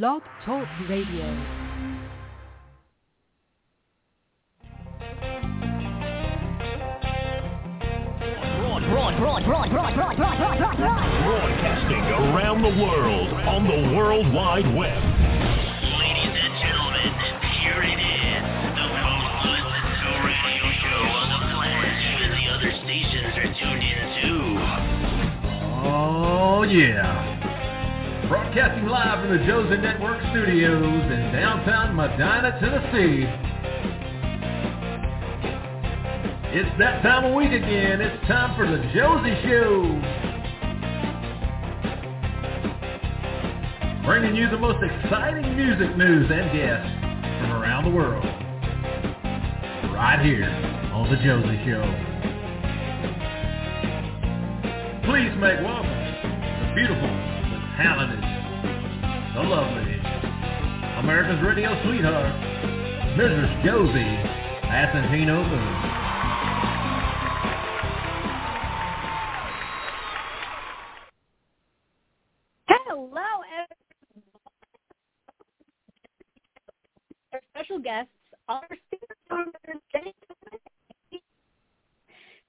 Blog 0.00 0.22
Talk 0.46 0.66
Radio. 0.88 1.26
Broadcasting 11.28 12.04
around 12.08 12.62
the 12.62 12.72
world 12.82 13.34
on 13.34 13.64
the 13.68 13.94
World 13.94 14.32
Wide 14.32 14.64
Web. 14.74 15.02
Ladies 16.00 16.40
and 16.40 16.54
gentlemen, 16.64 17.12
here 17.60 17.82
it 17.84 18.00
is, 18.00 18.42
the 18.72 18.88
most 18.96 19.44
listened 19.44 19.92
to 20.00 20.08
radio 20.24 20.72
show 20.80 21.04
on 21.04 21.28
the 21.36 21.40
planet. 21.52 21.92
Even 22.16 22.32
the 22.32 22.48
other 22.48 22.72
stations 22.80 23.36
are 23.36 23.52
tuned 23.60 23.84
in 23.84 24.08
too. 24.22 24.56
Oh, 25.84 26.62
yeah. 26.62 27.31
Broadcasting 28.32 28.86
live 28.86 29.20
from 29.20 29.36
the 29.36 29.44
Josie 29.44 29.76
Network 29.76 30.18
studios 30.30 30.80
in 30.80 31.32
downtown 31.36 31.94
Medina, 31.94 32.56
Tennessee. 32.60 33.28
It's 36.56 36.78
that 36.78 37.02
time 37.02 37.26
of 37.26 37.34
week 37.34 37.52
again. 37.52 38.00
It's 38.00 38.26
time 38.26 38.56
for 38.56 38.64
the 38.64 38.80
Josie 38.96 39.36
Show. 39.44 39.84
Bringing 44.06 44.34
you 44.34 44.48
the 44.48 44.56
most 44.56 44.82
exciting 44.82 45.54
music 45.54 45.94
news 45.98 46.30
and 46.32 46.50
guests 46.56 46.88
from 47.36 47.52
around 47.52 47.84
the 47.84 47.90
world. 47.90 48.24
Right 49.92 50.24
here 50.24 50.48
on 50.94 51.10
the 51.10 51.16
Josie 51.20 51.60
Show. 51.68 51.84
Please 55.04 55.36
make 55.36 55.60
welcome 55.60 55.92
the 55.92 56.72
beautiful, 56.74 57.41
talented, 57.76 58.20
the 59.34 59.42
lovely, 59.42 59.94
America's 60.98 61.42
radio 61.44 61.70
sweetheart, 61.84 62.32
Mrs. 63.16 63.64
Josie 63.64 64.16
Asentino 64.68 65.92
special 77.62 77.78
guests 77.78 78.12
are. 78.48 78.62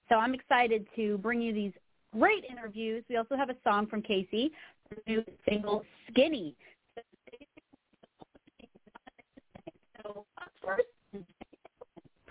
So 0.09 0.15
I'm 0.15 0.33
excited 0.33 0.85
to 0.95 1.17
bring 1.19 1.41
you 1.41 1.53
these 1.53 1.71
great 2.11 2.43
interviews. 2.49 3.03
We 3.09 3.17
also 3.17 3.35
have 3.35 3.49
a 3.49 3.55
song 3.63 3.87
from 3.87 4.01
Casey, 4.01 4.51
new 5.07 5.23
single 5.47 5.83
"Skinny." 6.09 6.55
So 10.01 10.25
first, 10.63 10.83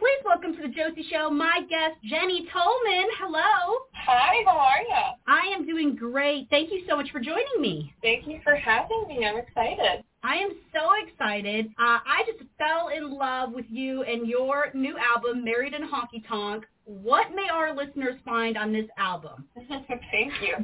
Please 0.02 0.24
welcome 0.24 0.56
to 0.56 0.62
the 0.62 0.74
Josie 0.74 1.06
Show 1.12 1.30
my 1.30 1.60
guest, 1.70 1.94
Jenny 2.02 2.48
Tolman. 2.52 3.06
Hello. 3.20 3.86
Hi, 3.94 4.42
how 4.44 4.58
are 4.58 4.82
you? 4.82 5.14
I 5.28 5.54
am 5.54 5.64
doing 5.64 5.94
great. 5.94 6.48
Thank 6.50 6.72
you 6.72 6.82
so 6.88 6.96
much 6.96 7.12
for 7.12 7.20
joining 7.20 7.60
me. 7.60 7.94
Thank 8.02 8.26
you 8.26 8.40
for 8.42 8.56
having 8.56 9.04
me. 9.06 9.24
I'm 9.24 9.36
excited. 9.36 10.02
I 10.24 10.34
am 10.38 10.50
so 10.74 10.90
excited. 11.06 11.66
Uh, 11.78 11.98
I 12.04 12.24
just 12.26 12.42
fell 12.58 12.88
in 12.88 13.16
love 13.16 13.52
with 13.52 13.66
you 13.68 14.02
and 14.02 14.26
your 14.26 14.70
new 14.74 14.96
album, 14.98 15.44
Married 15.44 15.72
in 15.72 15.82
Honky 15.82 16.26
Tonk. 16.28 16.64
What 16.84 17.32
may 17.32 17.48
our 17.52 17.72
listeners 17.72 18.16
find 18.24 18.58
on 18.58 18.72
this 18.72 18.86
album? 18.98 19.46
Thank 19.54 20.32
you. 20.42 20.56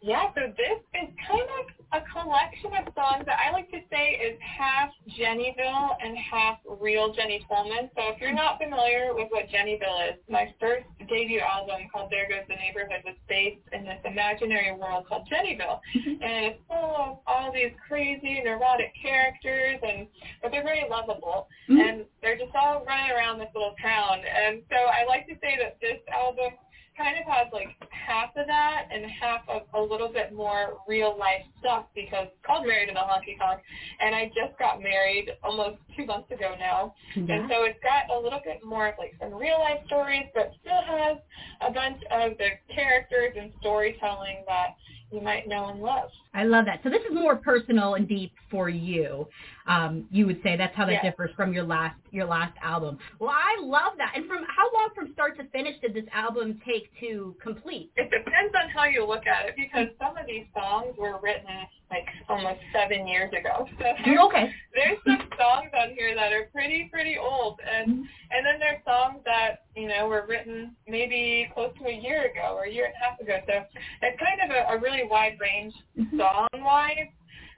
Yeah, 0.00 0.28
so 0.34 0.40
this 0.56 1.02
is 1.02 1.14
kind 1.28 1.48
of 1.60 2.00
a 2.00 2.09
collection 2.22 2.70
of 2.76 2.92
songs 2.94 3.24
that 3.26 3.38
I 3.40 3.52
like 3.52 3.70
to 3.70 3.80
say 3.90 4.20
is 4.20 4.38
half 4.40 4.90
Jennyville 5.18 5.96
and 6.02 6.16
half 6.18 6.58
real 6.80 7.12
Jenny 7.12 7.44
Tolman. 7.48 7.90
So 7.96 8.12
if 8.12 8.20
you're 8.20 8.34
not 8.34 8.58
familiar 8.58 9.14
with 9.14 9.28
what 9.30 9.48
Jennyville 9.48 10.12
is, 10.12 10.18
my 10.28 10.52
first 10.60 10.86
debut 11.08 11.40
album 11.40 11.88
called 11.92 12.10
There 12.10 12.28
Goes 12.28 12.46
the 12.48 12.56
Neighborhood 12.56 13.02
was 13.04 13.16
based 13.28 13.64
in 13.72 13.84
this 13.84 14.00
imaginary 14.04 14.72
world 14.76 15.06
called 15.08 15.28
Jennyville. 15.30 15.80
Mm-hmm. 15.96 16.22
and 16.22 16.44
it's 16.52 16.60
full 16.68 16.94
of 16.96 17.18
all 17.26 17.52
these 17.52 17.72
crazy 17.86 18.40
neurotic 18.44 18.92
characters 19.00 19.78
and 19.82 20.06
but 20.42 20.50
they're 20.50 20.64
very 20.64 20.84
lovable 20.88 21.48
mm-hmm. 21.68 21.80
and 21.80 22.04
they're 22.22 22.38
just 22.38 22.54
all 22.54 22.84
running 22.84 23.10
around 23.10 23.38
this 23.38 23.50
little 23.54 23.74
town. 23.82 24.20
And 24.20 24.62
so 24.70 24.76
I 24.76 25.06
like 25.08 25.26
to 25.28 25.34
say 25.40 25.58
that 25.60 25.78
this 25.80 25.98
album 26.12 26.54
kind 27.00 27.16
of 27.16 27.24
has 27.24 27.48
like 27.52 27.72
half 27.88 28.36
of 28.36 28.46
that 28.46 28.88
and 28.92 29.04
half 29.10 29.40
of 29.48 29.62
a 29.74 29.80
little 29.80 30.08
bit 30.08 30.32
more 30.34 30.78
real 30.86 31.16
life 31.18 31.42
stuff 31.58 31.86
because 31.94 32.28
it's 32.28 32.44
called 32.44 32.66
Married 32.66 32.88
in 32.88 32.96
a 32.96 33.00
Honky 33.00 33.38
Tonk 33.38 33.60
and 34.00 34.14
I 34.14 34.26
just 34.26 34.58
got 34.58 34.82
married 34.82 35.30
almost 35.42 35.78
two 35.96 36.04
months 36.04 36.30
ago 36.30 36.54
now. 36.58 36.94
And 37.16 37.48
so 37.48 37.64
it's 37.64 37.80
got 37.82 38.14
a 38.14 38.20
little 38.20 38.40
bit 38.44 38.60
more 38.64 38.88
of 38.88 38.94
like 38.98 39.14
some 39.18 39.32
real 39.34 39.58
life 39.58 39.80
stories 39.86 40.28
but 40.34 40.52
still 40.60 40.82
has 40.84 41.16
a 41.62 41.72
bunch 41.72 42.02
of 42.10 42.36
the 42.36 42.50
characters 42.74 43.34
and 43.38 43.50
storytelling 43.60 44.44
that 44.46 44.76
you 45.10 45.20
might 45.20 45.48
know 45.48 45.70
and 45.70 45.80
love. 45.80 46.10
I 46.34 46.44
love 46.44 46.66
that. 46.66 46.80
So 46.84 46.90
this 46.90 47.02
is 47.02 47.14
more 47.14 47.36
personal 47.36 47.94
and 47.94 48.06
deep 48.08 48.32
for 48.50 48.68
you. 48.68 49.26
Um, 49.70 50.06
you 50.10 50.26
would 50.26 50.42
say 50.42 50.56
that's 50.56 50.74
how 50.74 50.84
that 50.86 50.94
Yes. 50.94 51.04
differs 51.04 51.30
from 51.36 51.52
your 51.52 51.62
last 51.62 51.96
your 52.10 52.26
last 52.26 52.56
album. 52.60 52.98
Well, 53.20 53.30
I 53.30 53.56
love 53.62 53.92
that. 53.98 54.12
And 54.16 54.26
from 54.26 54.42
how 54.44 54.66
long 54.74 54.88
from 54.96 55.12
start 55.12 55.36
to 55.38 55.44
finish 55.44 55.78
did 55.80 55.94
this 55.94 56.06
album 56.12 56.60
take 56.66 56.90
to 56.98 57.36
complete? 57.40 57.92
It 57.94 58.10
depends 58.10 58.52
on 58.60 58.68
how 58.70 58.84
you 58.84 59.06
look 59.06 59.28
at 59.28 59.46
it 59.46 59.54
because 59.56 59.86
some 60.00 60.16
of 60.16 60.26
these 60.26 60.46
songs 60.52 60.96
were 60.98 61.20
written 61.22 61.46
like 61.88 62.06
almost 62.28 62.58
seven 62.72 63.06
years 63.06 63.32
ago. 63.32 63.68
So 63.78 63.84
there's, 64.04 64.18
Okay. 64.18 64.52
there's 64.74 64.98
some 65.06 65.28
songs 65.38 65.70
on 65.72 65.90
here 65.94 66.14
that 66.16 66.32
are 66.32 66.48
pretty, 66.52 66.88
pretty 66.92 67.16
old 67.16 67.60
and 67.62 67.90
mm-hmm. 67.92 68.02
and 68.32 68.46
then 68.46 68.58
there's 68.58 68.82
songs 68.84 69.20
that, 69.24 69.66
you 69.76 69.86
know, 69.86 70.08
were 70.08 70.26
written 70.28 70.74
maybe 70.88 71.48
close 71.54 71.72
to 71.78 71.86
a 71.86 71.92
year 71.94 72.26
ago 72.30 72.54
or 72.56 72.64
a 72.64 72.70
year 72.72 72.86
and 72.86 72.94
a 72.94 73.04
half 73.06 73.20
ago. 73.20 73.38
So 73.46 73.64
it's 74.02 74.18
kind 74.18 74.40
of 74.42 74.50
a, 74.50 74.74
a 74.74 74.78
really 74.80 75.04
wide 75.08 75.38
range 75.40 75.74
mm-hmm. 75.96 76.18
song 76.18 76.48
wise. 76.54 77.06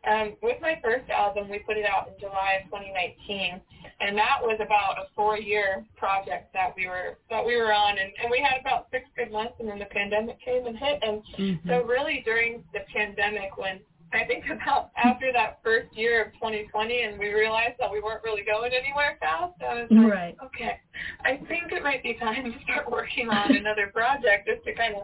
Um, 0.05 0.35
with 0.43 0.61
my 0.61 0.81
first 0.83 1.09
album, 1.11 1.49
we 1.49 1.61
put 1.61 1.77
it 1.77 1.87
out 1.87 2.09
in 2.09 2.15
July 2.19 2.59
of 2.59 2.65
2019, 2.67 3.61
and 4.01 4.19
that 4.19 4.39
was 4.43 4.59
about 4.59 4.99
a 4.99 5.07
four-year 5.15 5.85
project 5.97 6.53
that 6.55 6.75
we 6.77 6.89
were 6.89 7.19
that 7.31 7.45
we 7.45 7.57
were 7.57 7.73
on, 7.73 7.99
and, 7.99 8.11
and 8.21 8.29
we 8.31 8.43
had 8.43 8.61
about 8.61 8.89
six 8.91 9.05
good 9.17 9.31
months, 9.31 9.55
and 9.61 9.69
then 9.69 9.79
the 9.79 9.87
pandemic 9.87 10.41
came 10.45 10.67
and 10.67 10.77
hit, 10.77 10.99
and 11.03 11.23
so 11.69 11.85
really 11.85 12.23
during 12.25 12.65
the 12.73 12.81
pandemic, 12.93 13.57
when 13.57 13.79
I 14.13 14.25
think 14.25 14.45
about 14.51 14.91
after 14.97 15.33
that 15.33 15.59
first 15.65 15.97
year 15.97 16.25
of 16.27 16.33
2020, 16.35 17.03
and 17.03 17.19
we 17.19 17.33
realized 17.33 17.75
that 17.81 17.91
we 17.91 18.01
weren't 18.01 18.23
really 18.25 18.43
going 18.45 18.73
anywhere 18.73 19.17
fast, 19.21 19.55
I 19.63 19.83
was 19.83 19.89
like, 19.91 20.13
Right. 20.13 20.37
okay, 20.45 20.81
I 21.25 21.37
think 21.49 21.73
it 21.73 21.83
might 21.83 22.03
be 22.03 22.15
time 22.15 22.45
to 22.45 22.59
start 22.65 22.91
working 22.91 23.29
on 23.31 23.57
another 23.57 23.89
project 23.89 24.49
just 24.49 24.65
to 24.65 24.75
kind 24.75 24.95
of 24.95 25.03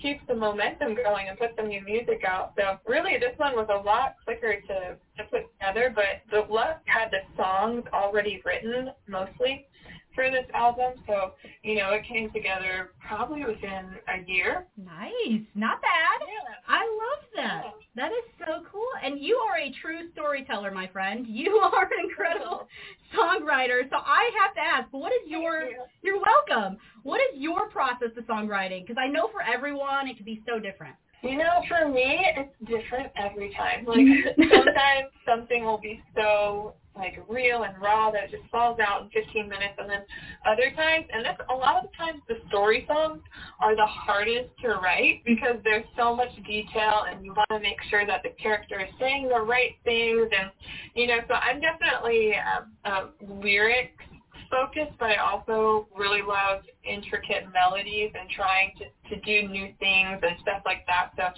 keep 0.00 0.26
the 0.26 0.34
momentum 0.34 0.94
going 0.94 1.28
and 1.28 1.38
put 1.38 1.50
some 1.56 1.68
new 1.68 1.82
music 1.82 2.24
out. 2.26 2.52
So 2.58 2.78
really 2.86 3.18
this 3.18 3.36
one 3.38 3.54
was 3.54 3.68
a 3.70 3.82
lot 3.82 4.16
quicker 4.24 4.60
to, 4.60 4.96
to 5.18 5.24
put 5.30 5.42
together, 5.58 5.92
but 5.94 6.22
the 6.30 6.52
Luck 6.52 6.80
had 6.86 7.10
the 7.10 7.20
songs 7.36 7.84
already 7.92 8.42
written 8.44 8.90
mostly 9.08 9.66
for 10.14 10.30
this 10.30 10.46
album. 10.54 10.94
So, 11.06 11.32
you 11.62 11.76
know, 11.76 11.90
it 11.90 12.04
came 12.06 12.30
together 12.32 12.90
probably 13.06 13.44
within 13.44 13.96
a 14.08 14.24
year. 14.26 14.66
Nice. 14.76 15.42
Not 15.54 15.80
bad. 15.80 16.20
Yeah. 16.20 16.54
I 16.68 16.80
love 16.80 17.24
that. 17.36 17.62
Yeah. 17.64 17.70
That 17.96 18.12
is 18.12 18.24
so 18.38 18.64
cool. 18.70 18.88
And 19.04 19.20
you 19.20 19.36
are 19.36 19.58
a 19.58 19.72
true 19.82 20.10
storyteller, 20.12 20.70
my 20.70 20.86
friend. 20.88 21.26
You 21.28 21.58
are 21.62 21.84
an 21.84 21.90
incredible 22.08 22.68
songwriter. 23.14 23.88
So 23.90 23.96
I 23.96 24.30
have 24.40 24.54
to 24.54 24.60
ask, 24.60 24.88
what 24.92 25.12
is 25.12 25.28
your 25.28 25.64
you. 25.64 25.76
you're 26.02 26.20
welcome. 26.20 26.78
What 27.02 27.20
is 27.20 27.40
your 27.40 27.68
process 27.68 28.10
of 28.16 28.24
songwriting? 28.24 28.86
Because 28.86 29.00
I 29.00 29.08
know 29.08 29.28
for 29.32 29.42
everyone 29.42 30.08
it 30.08 30.16
can 30.16 30.24
be 30.24 30.42
so 30.46 30.58
different. 30.58 30.94
You 31.22 31.36
know, 31.36 31.62
for 31.68 31.86
me, 31.86 32.18
it's 32.36 32.54
different 32.64 33.12
every 33.16 33.52
time. 33.54 33.84
Like 33.86 34.36
sometimes 34.38 35.10
something 35.26 35.64
will 35.64 35.78
be 35.78 36.00
so 36.16 36.74
like 36.96 37.22
real 37.28 37.62
and 37.62 37.80
raw 37.80 38.10
that 38.10 38.30
just 38.30 38.42
falls 38.50 38.78
out 38.80 39.02
in 39.02 39.10
15 39.10 39.48
minutes, 39.48 39.74
and 39.78 39.88
then 39.88 40.02
other 40.46 40.70
times, 40.74 41.06
and 41.12 41.24
that's 41.24 41.40
a 41.50 41.54
lot 41.54 41.76
of 41.76 41.90
the 41.90 41.96
times, 41.96 42.20
the 42.28 42.36
story 42.48 42.84
songs 42.88 43.22
are 43.60 43.76
the 43.76 43.86
hardest 43.86 44.50
to 44.62 44.68
write 44.68 45.22
because 45.24 45.56
there's 45.64 45.84
so 45.96 46.14
much 46.14 46.30
detail, 46.46 47.04
and 47.08 47.24
you 47.24 47.32
want 47.32 47.48
to 47.50 47.60
make 47.60 47.78
sure 47.88 48.06
that 48.06 48.22
the 48.22 48.30
character 48.42 48.80
is 48.80 48.92
saying 48.98 49.28
the 49.28 49.40
right 49.40 49.76
things, 49.84 50.28
and 50.36 50.50
you 50.94 51.06
know, 51.06 51.18
so 51.28 51.34
I'm 51.34 51.60
definitely 51.60 52.32
um, 52.34 52.72
a 52.84 53.34
lyrics 53.40 54.02
focused, 54.50 54.98
but 54.98 55.10
I 55.10 55.16
also 55.16 55.88
really 55.96 56.22
love 56.22 56.62
intricate 56.84 57.44
melodies 57.52 58.10
and 58.18 58.28
trying 58.30 58.72
to, 58.78 59.14
to 59.14 59.20
do 59.22 59.48
new 59.48 59.72
things 59.78 60.18
and 60.22 60.36
stuff 60.42 60.62
like 60.66 60.84
that. 60.86 61.10
So, 61.16 61.28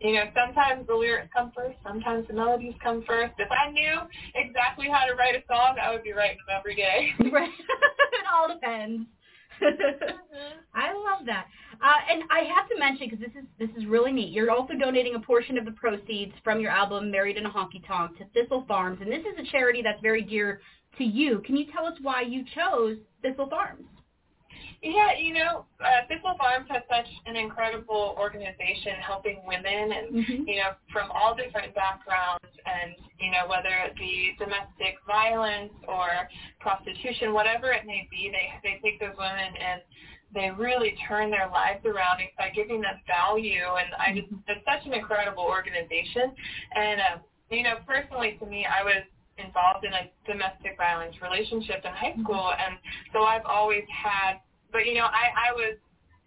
you 0.00 0.14
know, 0.14 0.24
sometimes 0.34 0.86
the 0.86 0.94
lyrics 0.94 1.28
come 1.34 1.52
first, 1.54 1.76
sometimes 1.84 2.26
the 2.28 2.34
melodies 2.34 2.74
come 2.82 3.04
first. 3.06 3.34
If 3.38 3.48
I 3.50 3.70
knew 3.70 4.00
exactly 4.34 4.88
how 4.88 5.04
to 5.06 5.14
write 5.14 5.36
a 5.36 5.42
song, 5.46 5.76
I 5.80 5.92
would 5.92 6.02
be 6.02 6.12
writing 6.12 6.38
them 6.46 6.56
every 6.58 6.74
day. 6.74 7.10
Right. 7.32 7.48
it 7.48 8.26
all 8.30 8.48
depends. 8.48 9.06
I 10.74 10.92
love 10.92 11.26
that. 11.26 11.46
Uh, 11.82 12.12
and 12.12 12.22
I 12.30 12.40
have 12.54 12.68
to 12.68 12.78
mention 12.78 13.08
because 13.08 13.20
this 13.20 13.32
is 13.36 13.46
this 13.58 13.70
is 13.76 13.86
really 13.88 14.12
neat. 14.12 14.32
You're 14.32 14.50
also 14.50 14.74
donating 14.74 15.14
a 15.14 15.20
portion 15.20 15.56
of 15.58 15.64
the 15.64 15.70
proceeds 15.72 16.32
from 16.44 16.60
your 16.60 16.70
album 16.70 17.10
"Married 17.10 17.36
in 17.36 17.46
a 17.46 17.50
Honky 17.50 17.84
Tonk" 17.86 18.18
to 18.18 18.24
Thistle 18.34 18.64
Farms, 18.68 18.98
and 19.00 19.10
this 19.10 19.20
is 19.20 19.38
a 19.38 19.50
charity 19.50 19.82
that's 19.82 20.00
very 20.00 20.22
dear 20.22 20.60
to 20.98 21.04
you. 21.04 21.40
Can 21.44 21.56
you 21.56 21.66
tell 21.72 21.86
us 21.86 21.94
why 22.02 22.22
you 22.22 22.44
chose 22.54 22.98
Thistle 23.22 23.48
Farms? 23.48 23.84
Yeah, 24.82 25.16
you 25.16 25.32
know, 25.32 25.64
uh, 25.80 26.06
Thistle 26.08 26.34
Farms 26.36 26.66
has 26.68 26.82
such 26.90 27.06
an 27.26 27.36
incredible 27.36 28.16
organization 28.18 28.94
helping 29.00 29.40
women 29.46 29.92
and, 29.92 30.12
Mhm. 30.12 30.46
you 30.48 30.56
know, 30.56 30.74
from 30.92 31.10
all 31.12 31.36
different 31.36 31.72
backgrounds 31.74 32.44
and, 32.66 32.96
you 33.20 33.30
know, 33.30 33.46
whether 33.46 33.68
it 33.68 33.94
be 33.94 34.34
domestic 34.38 34.98
violence 35.06 35.72
or 35.86 36.28
prostitution, 36.58 37.32
whatever 37.32 37.70
it 37.70 37.86
may 37.86 38.08
be, 38.10 38.28
they, 38.28 38.52
they 38.64 38.80
take 38.80 38.98
those 38.98 39.16
women 39.16 39.56
and 39.56 39.82
they 40.34 40.50
really 40.50 40.96
turn 41.06 41.30
their 41.30 41.48
lives 41.48 41.84
around 41.86 42.20
by 42.36 42.50
giving 42.50 42.80
them 42.80 43.00
value. 43.06 43.62
And 43.62 43.94
I 43.94 44.14
just, 44.14 44.32
it's 44.48 44.64
such 44.64 44.84
an 44.86 44.94
incredible 44.94 45.44
organization. 45.44 46.34
And, 46.74 47.00
uh, 47.00 47.18
you 47.50 47.62
know, 47.62 47.76
personally 47.86 48.36
to 48.40 48.46
me, 48.46 48.66
I 48.66 48.82
was 48.82 49.04
involved 49.44 49.84
in 49.84 49.92
a 49.92 50.10
domestic 50.26 50.76
violence 50.76 51.16
relationship 51.20 51.84
in 51.84 51.92
high 51.92 52.12
mm-hmm. 52.12 52.22
school. 52.22 52.52
And 52.54 52.78
so 53.12 53.22
I've 53.22 53.44
always 53.46 53.84
had 53.90 54.40
but 54.72 54.86
you 54.86 54.94
know, 54.94 55.04
I 55.04 55.52
I 55.52 55.52
was 55.52 55.76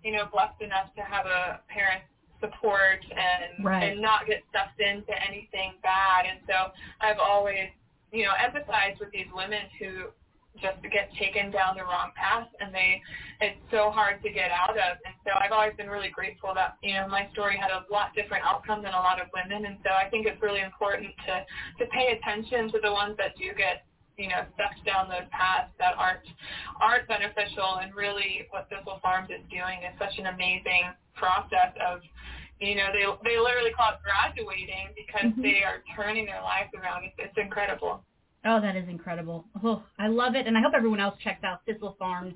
you 0.03 0.13
know 0.13 0.29
blessed 0.31 0.61
enough 0.61 0.93
to 0.95 1.01
have 1.01 1.25
a 1.25 1.59
parent 1.67 2.05
support 2.39 3.01
and 3.09 3.65
Right. 3.65 3.91
and 3.91 4.01
not 4.01 4.27
get 4.27 4.43
sucked 4.53 4.79
into 4.79 5.11
anything 5.27 5.73
bad, 5.81 6.25
and 6.29 6.39
so 6.47 6.71
I've 7.01 7.19
always 7.19 7.69
you 8.13 8.23
know 8.23 8.33
empathized 8.37 8.99
with 8.99 9.11
these 9.11 9.27
women 9.33 9.65
who 9.79 10.13
just 10.61 10.81
to 10.83 10.89
get 10.89 11.11
taken 11.19 11.51
down 11.51 11.75
the 11.75 11.83
wrong 11.83 12.11
path 12.15 12.47
and 12.59 12.73
they 12.73 13.01
it's 13.41 13.59
so 13.71 13.91
hard 13.91 14.21
to 14.23 14.29
get 14.29 14.51
out 14.51 14.77
of 14.77 14.97
and 15.05 15.15
so 15.23 15.31
I've 15.35 15.51
always 15.51 15.75
been 15.75 15.89
really 15.89 16.09
grateful 16.09 16.53
that 16.55 16.77
you 16.83 16.93
know 16.93 17.07
my 17.07 17.27
story 17.33 17.57
had 17.57 17.71
a 17.71 17.83
lot 17.91 18.15
different 18.15 18.43
outcome 18.45 18.83
than 18.83 18.93
a 18.93 19.03
lot 19.03 19.19
of 19.19 19.27
women 19.35 19.65
and 19.65 19.77
so 19.83 19.91
I 19.91 20.09
think 20.09 20.25
it's 20.27 20.41
really 20.41 20.61
important 20.61 21.11
to 21.27 21.33
to 21.79 21.83
pay 21.91 22.17
attention 22.17 22.71
to 22.71 22.79
the 22.79 22.91
ones 22.91 23.15
that 23.17 23.35
do 23.35 23.51
get 23.57 23.83
you 24.17 24.29
know, 24.29 24.47
sucked 24.55 24.79
down 24.85 25.09
those 25.09 25.27
paths 25.31 25.71
that 25.79 25.93
aren't 25.97 26.23
aren't 26.79 27.07
beneficial 27.07 27.83
and 27.83 27.93
really 27.93 28.47
what 28.49 28.67
Thistle 28.69 28.99
Farms 29.01 29.29
is 29.29 29.43
doing 29.51 29.83
is 29.83 29.91
such 29.99 30.17
an 30.17 30.27
amazing 30.27 30.95
process 31.15 31.75
of 31.83 31.99
you 32.59 32.75
know, 32.75 32.87
they 32.95 33.03
they 33.27 33.37
literally 33.37 33.71
call 33.75 33.91
it 33.91 33.99
graduating 34.03 34.95
because 34.95 35.31
Mhm. 35.35 35.41
they 35.43 35.63
are 35.63 35.83
turning 35.95 36.25
their 36.25 36.41
lives 36.41 36.71
around. 36.73 37.03
It's, 37.03 37.15
it's 37.19 37.37
incredible. 37.37 38.03
Oh, 38.45 38.61
that 38.61 38.75
is 38.75 38.87
incredible. 38.87 39.45
Oh, 39.63 39.83
I 39.97 40.07
love 40.07 40.35
it, 40.35 40.45
and 40.45 40.57
I 40.57 40.61
hope 40.61 40.73
everyone 40.75 40.99
else 40.99 41.15
checks 41.23 41.43
out 41.43 41.61
Thistle 41.65 41.95
Farms 41.97 42.35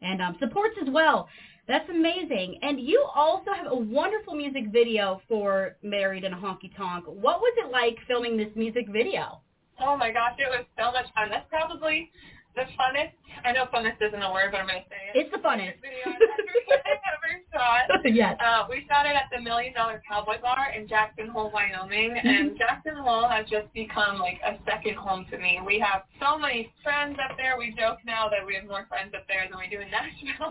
and 0.00 0.22
um, 0.22 0.36
supports 0.38 0.76
as 0.80 0.88
well. 0.90 1.28
That's 1.66 1.88
amazing. 1.90 2.60
And 2.62 2.80
you 2.80 3.04
also 3.14 3.50
have 3.52 3.70
a 3.70 3.76
wonderful 3.76 4.34
music 4.34 4.68
video 4.72 5.20
for 5.28 5.76
Married 5.82 6.24
in 6.24 6.32
a 6.32 6.36
Honky 6.36 6.74
Tonk. 6.76 7.04
What 7.06 7.40
was 7.40 7.52
it 7.58 7.70
like 7.70 7.96
filming 8.06 8.36
this 8.36 8.48
music 8.54 8.86
video? 8.88 9.40
Oh 9.80 9.96
my 9.96 10.10
gosh, 10.10 10.34
it 10.38 10.48
was 10.48 10.64
so 10.78 10.92
much 10.92 11.06
fun. 11.14 11.28
That's 11.30 11.48
probably 11.50 12.10
the 12.58 12.66
funnest. 12.74 13.14
I 13.46 13.52
know 13.54 13.70
funnest 13.70 14.02
isn't 14.02 14.18
a 14.18 14.32
word, 14.34 14.50
but 14.50 14.58
I'm 14.58 14.66
going 14.66 14.82
to 14.82 14.88
say 14.90 15.02
it. 15.14 15.22
It's 15.22 15.30
the 15.30 15.38
funnest. 15.38 15.78
Video 15.78 16.10
I've 16.10 17.06
ever, 17.14 17.30
shot. 17.54 17.86
yes. 18.04 18.34
Uh, 18.42 18.66
we 18.66 18.82
shot 18.90 19.06
it 19.06 19.14
at 19.14 19.30
the 19.30 19.38
Million 19.38 19.72
Dollar 19.74 20.02
Cowboy 20.02 20.42
Bar 20.42 20.74
in 20.74 20.88
Jackson 20.90 21.28
Hole, 21.30 21.54
Wyoming, 21.54 22.18
and 22.22 22.58
Jackson 22.58 22.98
Hole 22.98 23.28
has 23.30 23.46
just 23.46 23.70
become 23.72 24.18
like 24.18 24.42
a 24.42 24.58
second 24.66 24.98
home 24.98 25.24
to 25.30 25.38
me. 25.38 25.62
We 25.64 25.78
have 25.78 26.02
so 26.18 26.34
many 26.34 26.74
friends 26.82 27.16
up 27.22 27.38
there. 27.38 27.54
We 27.54 27.70
joke 27.78 28.02
now 28.04 28.26
that 28.28 28.42
we 28.42 28.58
have 28.58 28.66
more 28.66 28.90
friends 28.90 29.14
up 29.14 29.22
there 29.30 29.46
than 29.46 29.58
we 29.58 29.70
do 29.70 29.78
in 29.78 29.90
Nashville, 29.94 30.50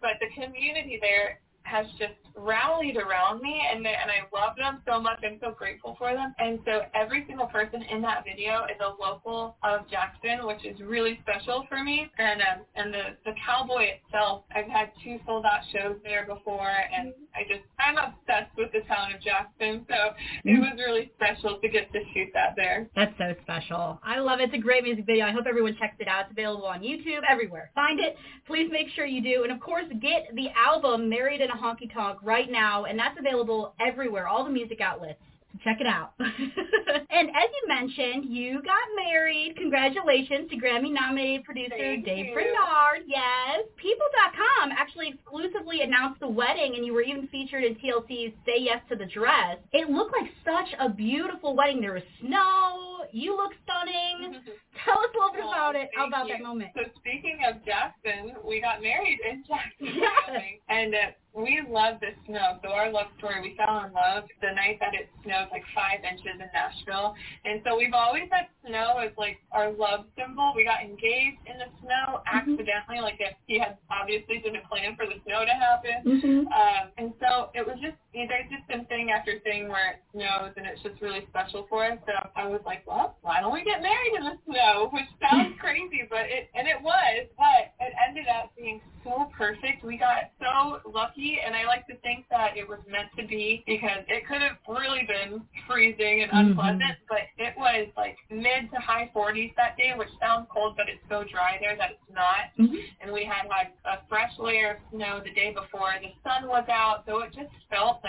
but 0.00 0.22
the 0.22 0.30
community 0.38 1.02
there 1.02 1.42
has 1.70 1.86
just 1.98 2.18
rallied 2.36 2.96
around 2.96 3.42
me 3.42 3.60
and 3.70 3.84
they, 3.84 3.94
and 3.94 4.10
I 4.10 4.26
love 4.34 4.56
them 4.56 4.82
so 4.86 5.00
much. 5.00 5.20
I'm 5.24 5.38
so 5.40 5.54
grateful 5.56 5.94
for 5.98 6.12
them. 6.12 6.34
And 6.38 6.58
so 6.64 6.82
every 6.94 7.24
single 7.28 7.46
person 7.46 7.82
in 7.82 8.02
that 8.02 8.24
video 8.24 8.64
is 8.64 8.80
a 8.80 8.90
local 9.00 9.56
of 9.62 9.88
Jackson, 9.90 10.46
which 10.46 10.64
is 10.64 10.80
really 10.80 11.20
special 11.22 11.66
for 11.68 11.82
me. 11.84 12.10
And 12.18 12.40
um, 12.40 12.58
and 12.74 12.94
the 12.94 13.02
the 13.24 13.32
cowboy 13.46 13.98
itself, 13.98 14.44
I've 14.54 14.68
had 14.68 14.90
two 15.04 15.18
sold 15.26 15.44
out 15.44 15.60
shows 15.72 15.96
there 16.02 16.26
before, 16.26 16.70
and 16.70 17.12
I 17.34 17.42
just 17.46 17.62
I'm 17.78 17.96
obsessed 17.98 18.56
with 18.56 18.72
the 18.72 18.80
town 18.88 19.14
of 19.14 19.20
Jackson. 19.22 19.86
So 19.88 20.14
it 20.44 20.58
was 20.58 20.74
really 20.78 21.12
special 21.16 21.60
to 21.60 21.68
get 21.68 21.92
to 21.92 22.00
shoot 22.14 22.28
that 22.34 22.54
there. 22.56 22.88
That's 22.96 23.14
so 23.18 23.34
special. 23.42 24.00
I 24.02 24.18
love 24.18 24.40
it. 24.40 24.50
It's 24.50 24.54
a 24.54 24.58
great 24.58 24.82
music 24.82 25.06
video. 25.06 25.26
I 25.26 25.32
hope 25.32 25.44
everyone 25.48 25.76
checks 25.78 25.96
it 26.00 26.08
out. 26.08 26.26
It's 26.26 26.32
available 26.32 26.66
on 26.66 26.80
YouTube, 26.80 27.20
everywhere. 27.28 27.70
Find 27.74 28.00
it. 28.00 28.16
Please 28.46 28.68
make 28.72 28.88
sure 28.94 29.04
you 29.04 29.22
do. 29.22 29.44
And 29.44 29.52
of 29.52 29.60
course, 29.60 29.84
get 30.00 30.34
the 30.34 30.48
album 30.56 31.08
Married 31.10 31.40
in 31.40 31.50
a 31.50 31.56
Honky 31.60 31.92
Tonk 31.92 32.18
right 32.22 32.50
now. 32.50 32.84
And 32.84 32.98
that's 32.98 33.18
available 33.18 33.74
everywhere, 33.80 34.26
all 34.28 34.44
the 34.44 34.50
music 34.50 34.80
outlets. 34.80 35.18
Check 35.64 35.78
it 35.80 35.86
out. 35.86 36.12
and 36.20 37.28
as 37.28 37.48
you 37.52 37.68
mentioned, 37.68 38.24
you 38.32 38.62
got 38.62 38.86
married. 38.96 39.56
Congratulations 39.58 40.48
to 40.48 40.56
Grammy-nominated 40.56 41.44
producer 41.44 41.74
Thank 41.76 42.04
Dave 42.06 42.26
you. 42.26 42.32
Brainard. 42.34 43.02
Yes. 43.06 43.66
People.com 43.76 44.70
actually 44.78 45.08
exclusively 45.08 45.82
announced 45.82 46.20
the 46.20 46.28
wedding, 46.28 46.74
and 46.76 46.86
you 46.86 46.94
were 46.94 47.02
even 47.02 47.26
featured 47.28 47.64
in 47.64 47.74
TLC's 47.74 48.32
Say 48.46 48.60
Yes 48.60 48.80
to 48.90 48.96
the 48.96 49.06
Dress. 49.06 49.58
It 49.72 49.90
looked 49.90 50.14
like 50.18 50.30
such 50.44 50.72
a 50.78 50.88
beautiful 50.88 51.54
wedding. 51.56 51.80
There 51.80 51.94
was 51.94 52.02
snow. 52.20 53.04
You 53.12 53.36
look 53.36 53.52
stunning. 53.64 54.40
Tell 54.84 54.98
us 55.00 55.10
a 55.14 55.18
little 55.18 55.32
bit 55.34 55.42
Oh, 55.44 55.50
about 55.50 55.74
it, 55.76 55.90
thank 55.94 56.08
about 56.08 56.26
you. 56.28 56.34
that 56.34 56.42
moment. 56.42 56.70
So 56.76 56.82
speaking 56.96 57.40
of 57.46 57.62
Jackson, 57.66 58.34
we 58.46 58.60
got 58.60 58.80
married 58.82 59.18
in 59.28 59.44
Jackson, 59.48 59.98
Yes. 60.00 60.40
And 60.68 60.94
uh, 60.94 60.98
we 61.34 61.62
love 61.68 62.00
the 62.00 62.12
snow. 62.26 62.58
So 62.62 62.70
our 62.70 62.90
love 62.90 63.06
story, 63.18 63.40
we 63.40 63.56
fell 63.56 63.84
in 63.84 63.92
love 63.92 64.24
the 64.42 64.52
night 64.54 64.78
that 64.80 64.94
it 64.94 65.08
snowed 65.22 65.48
like 65.50 65.62
five 65.74 66.02
inches 66.02 66.40
in 66.40 66.48
Nashville, 66.52 67.14
and 67.44 67.62
so 67.64 67.76
we've 67.76 67.94
always 67.94 68.28
had 68.30 68.46
snow 68.66 68.98
as 68.98 69.10
like 69.16 69.38
our 69.52 69.70
love 69.72 70.06
symbol. 70.18 70.52
We 70.56 70.64
got 70.64 70.82
engaged 70.82 71.38
in 71.46 71.58
the 71.58 71.70
snow 71.80 72.22
accidentally, 72.26 73.00
like 73.00 73.16
if 73.20 73.34
he 73.46 73.58
had 73.58 73.78
obviously 73.90 74.38
didn't 74.38 74.64
plan 74.64 74.96
for 74.96 75.06
the 75.06 75.20
snow 75.24 75.44
to 75.44 75.54
happen. 75.54 75.98
Mm-hmm. 76.04 76.46
Um, 76.50 76.84
and 76.98 77.12
so 77.20 77.50
it 77.54 77.66
was 77.66 77.78
just, 77.80 77.96
you 78.12 78.22
know, 78.22 78.26
there's 78.28 78.50
just 78.50 78.66
been 78.68 78.84
thing 78.86 79.10
after 79.10 79.38
thing 79.40 79.68
where 79.68 79.92
it 79.92 80.02
snows 80.12 80.52
and 80.56 80.66
it's 80.66 80.82
just 80.82 81.00
really 81.00 81.26
special 81.30 81.66
for 81.68 81.84
us. 81.84 81.98
So 82.06 82.12
I 82.36 82.46
was 82.46 82.60
like, 82.66 82.86
well, 82.86 83.16
why 83.22 83.40
don't 83.40 83.52
we 83.52 83.62
get 83.64 83.82
married 83.82 84.14
in 84.18 84.24
the 84.24 84.36
snow? 84.46 84.90
Which 84.92 85.06
sounds 85.22 85.54
crazy, 85.60 86.02
but 86.10 86.26
it, 86.26 86.50
and 86.54 86.66
it 86.66 86.80
was, 86.82 87.26
but 87.38 87.70
it 87.78 87.92
ended 88.08 88.26
up 88.26 88.50
being 88.56 88.80
so 89.04 89.30
perfect. 89.36 89.84
We 89.84 89.96
got 89.96 90.30
so 90.40 90.80
lucky 90.90 91.38
and 91.44 91.54
I 91.54 91.64
like 91.66 91.86
to 91.86 91.96
think 92.02 92.26
that 92.30 92.56
it 92.56 92.68
was 92.68 92.80
meant 92.90 93.08
to 93.18 93.26
be 93.26 93.62
because 93.66 94.02
it 94.08 94.26
could 94.26 94.42
have 94.42 94.58
really 94.68 95.06
been 95.06 95.42
freezing 95.66 96.22
and 96.22 96.30
Mhm. 96.32 96.50
unpleasant, 96.50 96.98
but 97.08 97.22
it 97.38 97.54
was 97.56 97.88
like 97.96 98.16
mid 98.30 98.70
to 98.72 98.78
high 98.80 99.10
40s 99.14 99.54
that 99.56 99.76
day, 99.76 99.94
which 99.96 100.10
sounds 100.20 100.48
cold, 100.50 100.76
but 100.76 100.88
it's 100.88 101.02
so 101.08 101.22
dry 101.24 101.58
there 101.60 101.76
that 101.76 101.92
it's 101.92 102.10
not 102.10 102.50
Mm-hmm. 102.58 102.76
and 103.00 103.12
we 103.12 103.24
had 103.24 103.46
had 103.50 103.72
a 103.86 103.98
fresh 104.08 104.32
layer 104.38 104.72
of 104.72 104.76
snow 104.92 105.20
the 105.24 105.30
day 105.32 105.52
before. 105.54 105.92
The 106.00 106.12
sun 106.24 106.48
was 106.48 106.68
out, 106.68 107.04
so 107.06 107.20
it 107.20 107.32
just 107.32 107.48
felt 107.70 107.98
like 107.98 107.99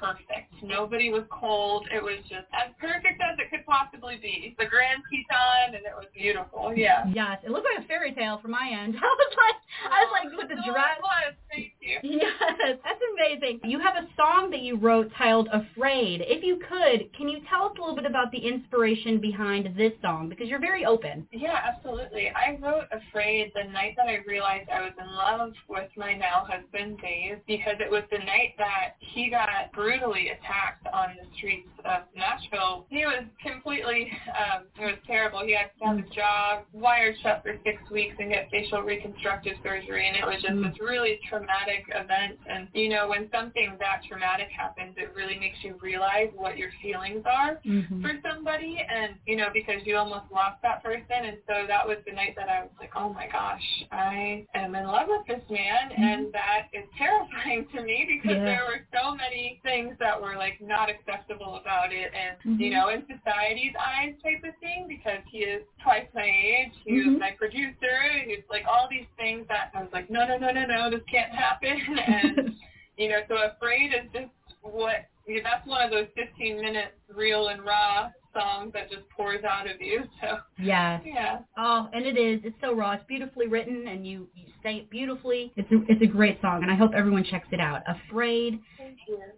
perfect. 0.00 0.52
Nobody 0.62 1.10
was 1.10 1.24
cold. 1.30 1.86
It 1.92 2.02
was 2.02 2.18
just 2.28 2.48
as 2.52 2.72
perfect 2.80 3.20
as 3.20 3.38
it 3.38 3.50
could 3.50 3.64
possibly 3.66 4.16
be. 4.16 4.54
The 4.58 4.66
Grand 4.66 5.02
Teton, 5.10 5.76
and 5.76 5.84
it 5.84 5.94
was 5.94 6.06
beautiful. 6.14 6.72
Yeah. 6.74 7.04
Yes, 7.12 7.38
it 7.44 7.50
looked 7.50 7.66
like 7.66 7.84
a 7.84 7.88
fairy 7.88 8.12
tale 8.12 8.38
from 8.40 8.52
my 8.52 8.68
end. 8.70 8.96
I 9.02 9.06
was 9.06 9.34
like, 9.36 9.58
I 9.92 9.98
was 10.04 10.10
like 10.12 10.38
with 10.38 10.48
the 10.48 10.62
oh, 10.62 10.66
So 10.66 10.72
dress. 10.72 10.96
It 10.98 11.02
was. 11.02 11.34
Thank 11.52 11.72
you. 11.80 11.96
Yes, 12.26 12.78
that's 12.82 13.00
amazing. 13.14 13.60
You 13.64 13.78
have 13.78 13.94
a 13.96 14.08
song 14.16 14.50
that 14.50 14.60
you 14.60 14.76
wrote 14.76 15.10
titled 15.16 15.48
Afraid. 15.52 16.22
If 16.26 16.42
you 16.42 16.58
could, 16.68 17.12
can 17.14 17.28
you 17.28 17.40
tell 17.48 17.66
us 17.66 17.72
a 17.76 17.80
little 17.80 17.94
bit 17.94 18.06
about 18.06 18.32
the 18.32 18.38
inspiration 18.38 19.20
behind 19.20 19.76
this 19.76 19.92
song? 20.02 20.28
Because 20.28 20.48
you're 20.48 20.60
very 20.60 20.84
open. 20.84 21.26
Yeah, 21.32 21.58
absolutely. 21.62 22.30
I 22.30 22.58
wrote 22.60 22.84
Afraid 22.90 23.52
the 23.54 23.70
night 23.70 23.94
that 23.96 24.08
I 24.08 24.18
realized 24.26 24.68
I 24.70 24.80
was 24.80 24.92
in 24.98 25.06
love 25.06 25.52
with 25.68 25.90
my 25.96 26.14
now 26.14 26.46
husband, 26.48 26.98
Dave, 27.00 27.38
because 27.46 27.76
it 27.80 27.90
was 27.90 28.02
the 28.10 28.18
night 28.18 28.54
that 28.58 28.96
he 28.98 29.30
got 29.30 29.48
brutally 29.86 30.30
attacked 30.30 30.84
on 30.92 31.14
the 31.14 31.26
streets 31.38 31.68
of 31.84 32.02
Nashville. 32.16 32.86
He 32.90 33.06
was 33.06 33.22
completely, 33.40 34.10
um, 34.34 34.64
it 34.80 34.84
was 34.84 34.98
terrible. 35.06 35.44
He 35.46 35.54
had 35.54 35.70
to 35.78 35.84
have 35.86 35.98
his 36.02 36.10
jaw 36.10 36.62
wired 36.72 37.14
shut 37.22 37.42
for 37.44 37.54
six 37.62 37.78
weeks 37.92 38.16
and 38.18 38.30
get 38.30 38.50
facial 38.50 38.82
reconstructive 38.82 39.54
surgery, 39.62 40.08
and 40.08 40.16
it 40.16 40.26
was 40.26 40.42
just 40.42 40.54
Mm. 40.56 40.68
this 40.70 40.80
really 40.80 41.20
traumatic 41.28 41.84
event. 41.94 42.38
And, 42.50 42.66
you 42.74 42.88
know, 42.88 43.06
when 43.08 43.30
something 43.30 43.76
that 43.78 44.02
traumatic 44.08 44.48
happens, 44.50 44.94
it 44.98 45.14
really 45.14 45.38
makes 45.38 45.62
you 45.62 45.78
realize 45.80 46.30
what 46.34 46.56
your 46.58 46.70
feelings 46.82 47.22
are 47.26 47.60
Mm-hmm. 47.64 48.02
for 48.02 48.12
somebody 48.26 48.78
and 48.88 49.14
you 49.26 49.36
know 49.36 49.48
because 49.52 49.80
you 49.86 49.96
almost 49.96 50.26
lost 50.32 50.60
that 50.62 50.82
person 50.82 51.18
and 51.28 51.36
so 51.46 51.54
that 51.68 51.86
was 51.86 51.98
the 52.06 52.12
night 52.12 52.34
that 52.36 52.48
I 52.48 52.62
was 52.62 52.70
like 52.80 52.90
oh 52.96 53.12
my 53.12 53.26
gosh 53.30 53.66
I 53.92 54.44
am 54.54 54.74
in 54.74 54.86
love 54.86 55.08
with 55.08 55.26
this 55.26 55.44
man 55.50 55.92
and 55.96 56.32
that 56.32 56.68
is 56.72 56.84
terrifying 56.98 57.66
to 57.74 57.82
me 57.82 57.98
because 58.08 58.36
Yeah. 58.38 58.44
there 58.50 58.64
were 58.70 58.82
so 58.96 59.14
many 59.14 59.60
things 59.62 59.75
that 59.98 60.20
were 60.20 60.36
like 60.36 60.60
not 60.60 60.88
acceptable 60.88 61.56
about 61.56 61.92
it 61.92 62.10
and 62.14 62.60
you 62.60 62.70
Mhm. 62.70 62.72
know 62.72 62.88
in 62.88 63.04
society's 63.06 63.74
eyes 63.78 64.14
type 64.22 64.42
of 64.44 64.56
thing 64.60 64.86
because 64.88 65.20
he 65.30 65.38
is 65.38 65.62
twice 65.82 66.06
my 66.14 66.24
age 66.24 66.72
he 66.84 66.92
Mhm. 66.92 67.06
was 67.12 67.20
my 67.20 67.32
producer 67.32 67.96
he's 68.24 68.44
like 68.48 68.64
all 68.66 68.88
these 68.88 69.06
things 69.18 69.46
that 69.48 69.70
I 69.74 69.82
was 69.82 69.92
like 69.92 70.08
no 70.08 70.26
no 70.26 70.36
no 70.38 70.50
no 70.50 70.64
no 70.64 70.90
this 70.90 71.02
can't 71.10 71.32
happen 71.32 71.76
and 72.06 72.56
you 72.96 73.10
know, 73.10 73.20
so 73.28 73.36
Afraid 73.36 73.92
is 73.92 74.10
just 74.14 74.32
what, 74.62 75.04
you 75.26 75.36
know, 75.36 75.42
that's 75.44 75.66
one 75.66 75.82
of 75.82 75.90
those 75.90 76.08
15 76.14 76.56
minute 76.60 76.94
real 77.14 77.48
and 77.48 77.62
raw 77.62 78.10
songs 78.38 78.72
that 78.74 78.90
just 78.90 79.08
pours 79.10 79.42
out 79.44 79.68
of 79.70 79.80
you. 79.80 80.02
So 80.20 80.38
Yes. 80.58 81.02
yeah. 81.04 81.38
Oh, 81.58 81.88
and 81.92 82.04
it 82.06 82.16
is. 82.16 82.40
It's 82.44 82.56
so 82.60 82.74
raw. 82.74 82.92
It's 82.92 83.04
beautifully 83.06 83.46
written, 83.48 83.86
and 83.88 84.06
you 84.06 84.28
you 84.34 84.46
say 84.62 84.76
it 84.76 84.90
beautifully. 84.90 85.52
It's 85.56 85.70
a 85.70 85.76
it's 85.88 86.02
a 86.02 86.06
great 86.06 86.40
song, 86.40 86.62
and 86.62 86.70
I 86.70 86.74
hope 86.74 86.92
everyone 86.94 87.24
checks 87.24 87.48
it 87.52 87.60
out. 87.60 87.82
Afraid. 87.86 88.60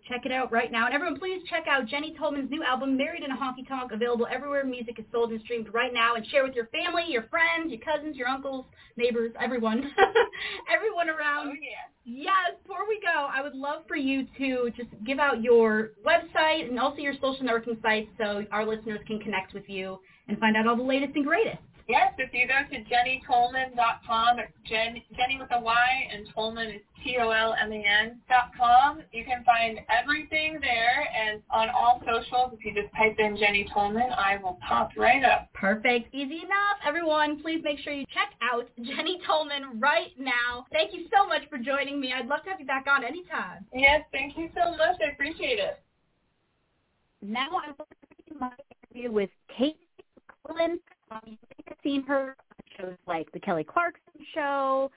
Check 0.09 0.25
it 0.25 0.33
out 0.33 0.51
right 0.53 0.71
now. 0.73 0.87
And 0.87 0.95
everyone, 0.95 1.19
please 1.19 1.43
check 1.51 1.65
out 1.69 1.87
Jenny 1.87 2.15
Tolman's 2.19 2.51
new 2.51 2.63
album, 2.63 2.97
Married 2.97 3.23
in 3.23 3.31
a 3.31 3.37
Honky 3.37 3.67
Tonk, 3.69 3.93
available 3.93 4.27
everywhere 4.31 4.65
music 4.65 4.99
is 4.99 5.05
sold 5.13 5.31
and 5.31 5.41
streamed 5.43 5.69
right 5.75 5.93
now. 5.93 6.15
And 6.15 6.27
share 6.29 6.45
with 6.45 6.55
your 6.55 6.67
family, 6.69 7.05
your 7.09 7.25
friends, 7.25 7.71
your 7.71 7.81
cousins, 7.81 8.17
your 8.17 8.29
uncles, 8.29 8.65
neighbors, 8.97 9.33
everyone, 9.41 9.91
everyone 10.73 11.09
around. 11.11 11.49
Oh 11.49 11.53
yeah. 11.61 11.89
Yes, 12.11 12.57
before 12.63 12.89
we 12.89 12.99
go, 13.03 13.29
I 13.31 13.43
would 13.43 13.55
love 13.55 13.83
for 13.87 13.95
you 13.95 14.27
to 14.39 14.71
just 14.75 14.89
give 15.07 15.19
out 15.19 15.43
your 15.43 15.91
website 16.07 16.67
and 16.67 16.81
also 16.81 16.99
your 16.99 17.13
social 17.21 17.45
networking 17.45 17.81
sites 17.83 18.09
so 18.17 18.47
our 18.51 18.67
listeners 18.67 19.01
can 19.07 19.21
connect 19.21 19.53
with 19.53 19.65
you 19.67 19.99
and 20.27 20.39
find 20.39 20.57
out 20.57 20.67
all 20.67 20.75
the 20.75 20.83
latest 20.83 21.15
and 21.17 21.27
greatest. 21.27 21.59
Yes, 21.89 22.13
if 22.19 22.35
you 22.35 22.47
go 22.47 22.61
to 22.69 22.85
jennytolman.com, 22.85 24.39
it's 24.39 24.53
Jen, 24.69 25.01
Jenny 25.17 25.39
with 25.41 25.49
a 25.53 25.59
Y 25.59 26.09
and 26.13 26.29
Tolman 26.35 26.69
is 26.69 26.83
T-O-L-M-A-N 27.03 28.21
dot 28.29 28.51
com. 28.59 29.01
You 29.11 29.25
can 29.25 29.43
find 29.45 29.81
everything 29.89 30.59
there 30.61 31.09
and 31.17 31.41
on 31.51 31.71
all 31.71 32.03
socials, 32.05 32.53
if 32.53 32.63
you 32.63 32.75
just 32.75 32.95
type 32.95 33.17
in 33.19 33.39
Jenny 33.39 33.67
Tolman, 33.73 34.11
I 34.13 34.37
will 34.37 34.59
pop 34.69 34.91
right 34.99 35.25
up. 35.25 35.49
Perfect. 35.55 36.15
Easy 36.15 36.45
enough. 36.45 36.77
Everyone, 36.87 37.41
please 37.41 37.63
make 37.65 37.79
sure 37.79 37.95
you 37.95 38.05
check 38.13 38.35
out 38.43 38.69
Jenny 38.83 39.19
Tolman 39.27 39.81
right 39.81 40.13
now. 40.19 40.67
Thank 40.71 40.93
you 40.93 41.07
so 41.11 41.27
much 41.27 41.49
for 41.49 41.57
joining 41.57 41.99
me. 41.99 42.13
I'd 42.13 42.27
love 42.27 42.45
to 42.45 42.51
have 42.51 42.61
you 42.61 42.67
back 42.67 42.85
on 42.87 43.03
anytime. 43.03 43.65
Yes, 43.73 44.03
thank 44.13 44.37
you 44.37 44.51
so 44.55 44.73
much. 44.73 45.01
I 45.03 45.13
appreciate 45.13 45.59
it. 45.59 45.81
Now 47.23 47.49
I'm 47.65 47.75
going 47.79 47.89
to 48.29 48.35
my 48.39 48.51
interview 48.93 49.11
with 49.11 49.31
Kate 49.57 49.79
McClellan. 50.45 50.81
Um, 51.11 51.21
you 51.25 51.37
may 51.51 51.65
have 51.67 51.77
seen 51.83 52.03
her 52.05 52.37
on 52.39 52.65
shows 52.77 52.97
like 53.07 53.31
The 53.33 53.41
Kelly 53.41 53.65
Clarkson 53.65 54.13
Show. 54.35 54.91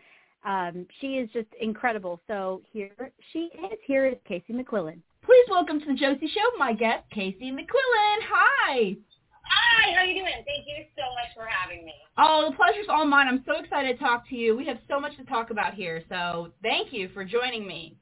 Um, 0.46 0.86
she 1.00 1.18
is 1.18 1.30
just 1.32 1.48
incredible. 1.60 2.20
So 2.27 2.62
here 2.74 2.89
she 3.32 3.50
is. 3.53 3.77
Here 3.86 4.08
is 4.08 4.15
Casey 4.27 4.53
McQuillen. 4.53 5.00
Please 5.24 5.46
welcome 5.50 5.80
to 5.80 5.86
the 5.86 5.94
Josie 5.94 6.27
Show 6.27 6.58
my 6.58 6.74
guest, 6.74 7.03
Casey 7.12 7.51
McQuillen. 7.51 8.18
Hi. 8.27 8.96
Hi, 9.44 9.94
how 9.94 10.01
are 10.01 10.06
you 10.06 10.15
doing? 10.15 10.34
Thank 10.34 10.65
you 10.68 10.84
so 10.96 11.03
much 11.13 11.34
for 11.36 11.46
having 11.46 11.86
me. 11.86 11.94
Oh, 12.18 12.50
the 12.50 12.56
pleasure's 12.56 12.88
all 12.89 13.06
mine. 13.06 13.27
I'm 13.27 13.44
so 13.46 13.62
excited 13.62 13.98
to 13.98 14.03
talk 14.03 14.27
to 14.30 14.36
you. 14.36 14.58
We 14.58 14.65
have 14.65 14.80
so 14.89 15.00
much 15.00 15.15
to 15.18 15.24
talk 15.25 15.50
about 15.50 15.74
here, 15.75 16.03
so 16.10 16.51
thank 16.63 16.91
you 16.91 17.10
for 17.13 17.24
joining 17.24 17.68
me. 17.68 17.96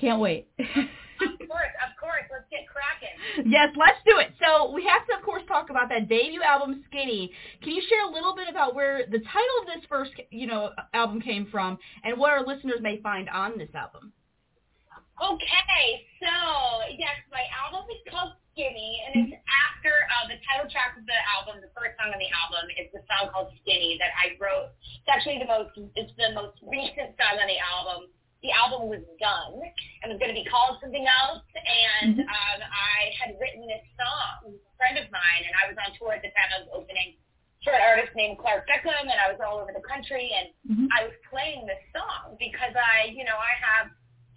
Can't 0.00 0.20
wait. 0.20 0.48
Of 0.58 1.36
course, 1.36 1.74
of 1.84 1.92
course. 2.00 2.24
Let's 2.32 2.48
get 2.48 2.64
cracking. 2.64 3.12
yes, 3.52 3.68
let's 3.76 4.00
do 4.08 4.16
it. 4.18 4.32
So 4.40 4.72
we 4.72 4.84
have 4.88 5.04
to, 5.08 5.20
of 5.20 5.22
course, 5.22 5.42
talk 5.46 5.68
about 5.68 5.88
that 5.90 6.08
debut 6.08 6.40
album, 6.40 6.82
Skinny. 6.88 7.30
Can 7.62 7.72
you 7.76 7.82
share 7.88 8.08
a 8.08 8.10
little 8.10 8.34
bit 8.34 8.48
about 8.48 8.74
where 8.74 9.04
the 9.04 9.20
title 9.20 9.56
of 9.60 9.66
this 9.68 9.84
first, 9.88 10.12
you 10.30 10.46
know, 10.46 10.70
album 10.94 11.20
came 11.20 11.46
from, 11.52 11.76
and 12.04 12.16
what 12.16 12.30
our 12.32 12.40
listeners 12.46 12.80
may 12.80 13.00
find 13.02 13.28
on 13.28 13.58
this 13.58 13.68
album? 13.74 14.12
Okay, 15.20 16.08
so 16.24 16.32
yes, 16.96 17.20
my 17.28 17.44
album 17.52 17.84
is 17.92 18.00
called 18.08 18.32
Skinny, 18.56 19.04
and 19.04 19.28
it's 19.28 19.36
after 19.68 19.92
uh, 19.92 20.32
the 20.32 20.40
title 20.48 20.64
track 20.72 20.96
of 20.96 21.04
the 21.04 21.20
album. 21.36 21.60
The 21.60 21.68
first 21.76 22.00
song 22.00 22.08
on 22.08 22.16
the 22.16 22.32
album 22.32 22.64
is 22.80 22.88
the 22.96 23.04
song 23.04 23.28
called 23.28 23.52
Skinny 23.60 24.00
that 24.00 24.16
I 24.16 24.40
wrote. 24.40 24.72
It's 24.80 25.12
actually 25.12 25.36
the 25.36 25.44
most, 25.44 25.76
it's 25.92 26.16
the 26.16 26.32
most 26.32 26.56
recent 26.64 27.12
song 27.20 27.36
on 27.36 27.44
the 27.44 27.60
album. 27.60 28.08
The 28.40 28.52
album 28.56 28.88
was 28.88 29.04
done 29.20 29.60
and 30.00 30.08
was 30.08 30.16
going 30.16 30.32
to 30.32 30.38
be 30.38 30.48
called 30.48 30.80
something 30.80 31.04
else, 31.04 31.44
and 31.52 32.24
um, 32.24 32.58
I 32.64 33.12
had 33.20 33.36
written 33.36 33.68
this 33.68 33.84
song. 34.00 34.56
A 34.56 34.74
friend 34.80 34.96
of 34.96 35.12
mine, 35.12 35.42
and 35.44 35.52
I 35.60 35.68
was 35.68 35.76
on 35.76 35.92
tour 36.00 36.16
at 36.16 36.24
the 36.24 36.32
time. 36.32 36.48
I 36.56 36.64
was 36.64 36.72
opening 36.72 37.20
for 37.60 37.76
an 37.76 37.84
artist 37.84 38.16
named 38.16 38.40
Clark 38.40 38.64
Beckham, 38.64 39.04
and 39.04 39.20
I 39.20 39.28
was 39.28 39.36
all 39.44 39.60
over 39.60 39.76
the 39.76 39.84
country, 39.84 40.32
and 40.32 40.48
Mhm. 40.64 40.88
I 40.88 41.04
was 41.04 41.12
playing 41.28 41.68
this 41.68 41.84
song 41.92 42.40
because 42.40 42.72
I, 42.72 43.12
you 43.12 43.28
know, 43.28 43.36
I 43.36 43.52
have 43.60 43.90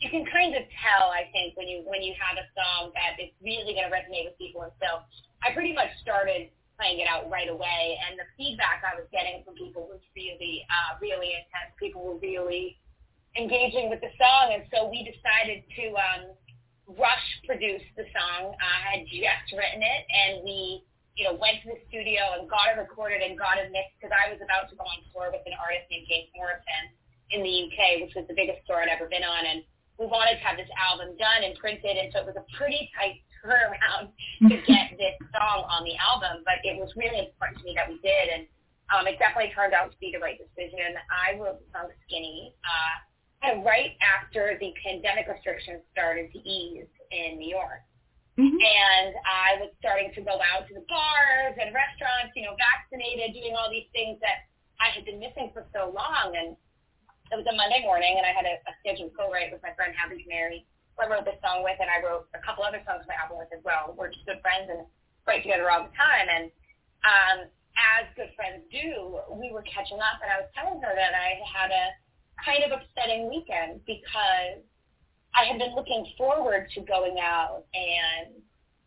you 0.04 0.10
can 0.12 0.26
kind 0.28 0.52
of 0.52 0.68
tell, 0.84 1.16
I 1.16 1.32
think, 1.32 1.56
when 1.56 1.68
you 1.72 1.88
when 1.88 2.04
you 2.04 2.14
have 2.20 2.36
a 2.36 2.44
song 2.60 2.92
that 2.92 3.16
it's 3.24 3.32
really 3.40 3.72
going 3.72 3.88
to 3.88 3.94
resonate 3.96 4.28
with 4.28 4.38
people. 4.38 4.68
And 4.68 4.76
so 4.84 5.00
I 5.42 5.56
pretty 5.56 5.72
much 5.72 5.96
started 6.02 6.52
playing 6.76 7.00
it 7.00 7.08
out 7.08 7.30
right 7.32 7.48
away, 7.48 7.98
and 8.04 8.20
the 8.20 8.28
feedback 8.36 8.84
I 8.84 9.00
was 9.00 9.08
getting 9.16 9.44
from 9.46 9.56
people 9.56 9.88
was 9.88 10.02
really, 10.12 10.66
uh, 10.68 10.98
really 11.00 11.32
intense. 11.32 11.72
People 11.80 12.04
were 12.04 12.20
really 12.20 12.76
engaging 13.38 13.90
with 13.90 14.02
the 14.02 14.14
song, 14.18 14.54
and 14.54 14.64
so 14.70 14.90
we 14.90 15.02
decided 15.02 15.66
to 15.74 15.86
um, 15.98 16.24
rush 16.86 17.28
produce 17.46 17.84
the 17.98 18.06
song. 18.14 18.54
I 18.62 18.78
had 18.94 19.02
just 19.10 19.50
written 19.54 19.82
it, 19.82 20.02
and 20.06 20.46
we, 20.46 20.86
you 21.18 21.26
know, 21.26 21.34
went 21.34 21.66
to 21.66 21.74
the 21.74 21.80
studio 21.90 22.38
and 22.38 22.46
got 22.50 22.74
it 22.74 22.78
recorded 22.78 23.26
and 23.26 23.34
got 23.38 23.58
it 23.58 23.74
mixed 23.74 23.98
because 23.98 24.14
I 24.14 24.30
was 24.30 24.42
about 24.42 24.70
to 24.70 24.78
go 24.78 24.86
on 24.86 25.02
tour 25.10 25.34
with 25.34 25.46
an 25.50 25.58
artist 25.58 25.90
named 25.90 26.06
James 26.06 26.30
Morrison 26.38 26.84
in 27.34 27.42
the 27.42 27.54
UK, 27.70 28.06
which 28.06 28.14
was 28.14 28.30
the 28.30 28.38
biggest 28.38 28.62
tour 28.70 28.82
I'd 28.82 28.94
ever 28.94 29.10
been 29.10 29.26
on, 29.26 29.50
and 29.50 29.66
we 29.98 30.06
wanted 30.06 30.38
to 30.38 30.44
have 30.46 30.58
this 30.58 30.70
album 30.78 31.18
done 31.18 31.42
and 31.42 31.58
printed, 31.58 31.98
and 31.98 32.14
so 32.14 32.22
it 32.22 32.28
was 32.30 32.38
a 32.38 32.46
pretty 32.54 32.90
tight 32.94 33.22
turnaround 33.42 34.14
to 34.46 34.56
get 34.70 34.94
this 35.02 35.18
song 35.34 35.66
on 35.66 35.82
the 35.84 35.98
album, 35.98 36.46
but 36.46 36.62
it 36.62 36.78
was 36.78 36.94
really 36.94 37.26
important 37.26 37.60
to 37.60 37.66
me 37.66 37.74
that 37.74 37.90
we 37.90 37.98
did, 38.06 38.30
and 38.30 38.44
um, 38.94 39.10
it 39.10 39.18
definitely 39.18 39.50
turned 39.58 39.74
out 39.74 39.90
to 39.90 39.98
be 39.98 40.14
the 40.14 40.22
right 40.22 40.38
decision. 40.38 40.94
I 41.10 41.40
wrote 41.42 41.58
the 41.58 41.68
song 41.74 41.90
Skinny 42.06 42.54
uh, 42.62 42.96
of 43.44 43.64
right 43.64 44.00
after 44.00 44.56
the 44.60 44.72
pandemic 44.80 45.28
restrictions 45.28 45.84
started 45.92 46.32
to 46.32 46.40
ease 46.40 46.88
in 47.12 47.38
New 47.38 47.52
York. 47.52 47.84
Mm-hmm. 48.40 48.58
And 48.58 49.14
I 49.30 49.62
was 49.62 49.70
starting 49.78 50.10
to 50.18 50.22
go 50.26 50.42
out 50.42 50.66
to 50.66 50.74
the 50.74 50.82
bars 50.90 51.54
and 51.60 51.70
restaurants, 51.70 52.34
you 52.34 52.42
know, 52.42 52.58
vaccinated, 52.58 53.38
doing 53.38 53.54
all 53.54 53.70
these 53.70 53.86
things 53.94 54.18
that 54.26 54.50
I 54.82 54.90
had 54.90 55.06
been 55.06 55.22
missing 55.22 55.54
for 55.54 55.70
so 55.70 55.94
long. 55.94 56.34
And 56.34 56.58
it 57.30 57.38
was 57.38 57.46
a 57.46 57.54
Monday 57.54 57.86
morning, 57.86 58.18
and 58.18 58.26
I 58.26 58.34
had 58.34 58.50
a, 58.50 58.58
a 58.66 58.74
scheduled 58.82 59.14
co-write 59.14 59.54
with 59.54 59.62
my 59.62 59.74
friend 59.78 59.94
Hadley 59.94 60.26
Mary, 60.26 60.66
who 60.98 61.06
I 61.06 61.10
wrote 61.10 61.30
this 61.30 61.38
song 61.46 61.62
with, 61.62 61.78
and 61.78 61.90
I 61.94 62.02
wrote 62.02 62.26
a 62.34 62.42
couple 62.42 62.66
other 62.66 62.82
songs 62.90 63.06
on 63.06 63.10
my 63.10 63.18
album 63.22 63.38
with 63.38 63.54
as 63.54 63.62
well. 63.62 63.94
We're 63.94 64.10
just 64.10 64.26
good 64.26 64.42
friends 64.42 64.66
and 64.66 64.88
write 65.30 65.46
together 65.46 65.70
all 65.70 65.86
the 65.86 65.94
time. 65.94 66.26
And 66.26 66.46
um, 67.06 67.38
as 67.78 68.10
good 68.18 68.34
friends 68.34 68.66
do, 68.74 69.22
we 69.30 69.54
were 69.54 69.66
catching 69.66 70.02
up, 70.02 70.22
and 70.26 70.30
I 70.34 70.42
was 70.42 70.50
telling 70.58 70.82
her 70.82 70.94
that 70.94 71.14
I 71.14 71.38
had 71.46 71.70
a 71.70 71.86
kind 72.44 72.64
of 72.64 72.72
upsetting 72.72 73.30
weekend 73.30 73.82
because 73.86 74.64
I 75.36 75.46
had 75.46 75.58
been 75.58 75.76
looking 75.76 76.06
forward 76.18 76.70
to 76.76 76.82
going 76.82 77.18
out 77.22 77.66
and 77.74 78.34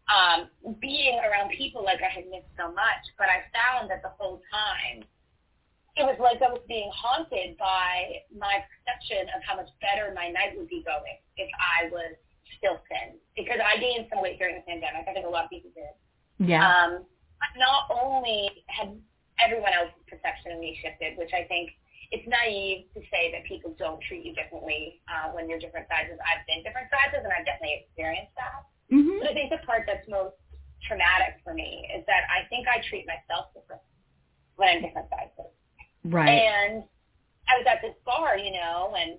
um, 0.07 0.39
being 0.81 1.19
around 1.19 1.51
people 1.51 1.83
like 1.83 1.99
I 1.99 2.13
had 2.13 2.31
missed 2.31 2.51
so 2.57 2.71
much, 2.71 3.03
but 3.19 3.27
I 3.27 3.43
found 3.51 3.91
that 3.91 4.03
the 4.03 4.15
whole 4.15 4.41
time 4.51 5.03
it 5.97 6.05
was 6.05 6.21
like 6.21 6.39
I 6.45 6.53
was 6.53 6.63
being 6.69 6.93
haunted 6.93 7.57
by 7.57 8.21
my 8.29 8.61
perception 8.69 9.33
of 9.33 9.41
how 9.43 9.57
much 9.57 9.73
better 9.81 10.13
my 10.13 10.29
night 10.29 10.53
would 10.55 10.69
be 10.69 10.85
going 10.85 11.17
if 11.41 11.49
I 11.57 11.89
was 11.89 12.15
still 12.61 12.79
thin. 12.93 13.17
Because 13.33 13.59
I 13.65 13.81
gained 13.81 14.07
some 14.13 14.21
weight 14.21 14.39
during 14.39 14.61
the 14.61 14.65
pandemic. 14.69 15.09
I 15.09 15.13
think 15.17 15.25
a 15.25 15.33
lot 15.33 15.49
of 15.49 15.51
people 15.51 15.73
did. 15.73 15.97
Yeah. 16.37 16.61
Um, 16.61 17.09
not 17.57 17.89
only 17.89 18.65
had 18.69 18.93
everyone 19.41 19.73
else's 19.73 20.05
perception 20.05 20.53
of 20.53 20.61
me 20.61 20.77
shifted, 20.85 21.17
which 21.17 21.33
I 21.33 21.49
think 21.49 21.73
it's 22.11 22.27
naive 22.29 22.87
to 22.95 23.01
say 23.11 23.33
that 23.35 23.45
people 23.45 23.75
don't 23.79 24.01
treat 24.07 24.25
you 24.25 24.35
differently 24.35 25.03
uh, 25.11 25.33
when 25.35 25.49
you're 25.51 25.59
different 25.59 25.87
sizes. 25.91 26.19
I've 26.23 26.45
been 26.47 26.63
different 26.63 26.87
sizes, 26.91 27.25
and 27.25 27.33
I've 27.33 27.47
definitely 27.47 27.83
experienced 27.83 28.35
that. 28.39 28.63
mm-hmm. 28.93 29.23
But 29.23 29.31
I 29.31 29.35
think 29.35 29.51
the 29.51 29.63
part 29.67 29.85
that's 29.87 30.07
most 30.07 30.39
traumatic 30.87 31.43
for 31.43 31.55
me 31.55 31.89
is 31.91 32.07
that 32.07 32.29
I 32.31 32.47
think 32.47 32.71
I 32.71 32.79
treat 32.87 33.07
myself 33.11 33.51
different 33.55 33.83
when 34.55 34.71
I'm 34.71 34.81
different 34.83 35.11
sizes. 35.11 35.51
Right. 36.07 36.31
And 36.31 36.87
I 37.51 37.53
was 37.59 37.67
at 37.67 37.83
this 37.83 37.95
bar, 38.07 38.39
you 38.39 38.55
know, 38.55 38.95
and 38.95 39.19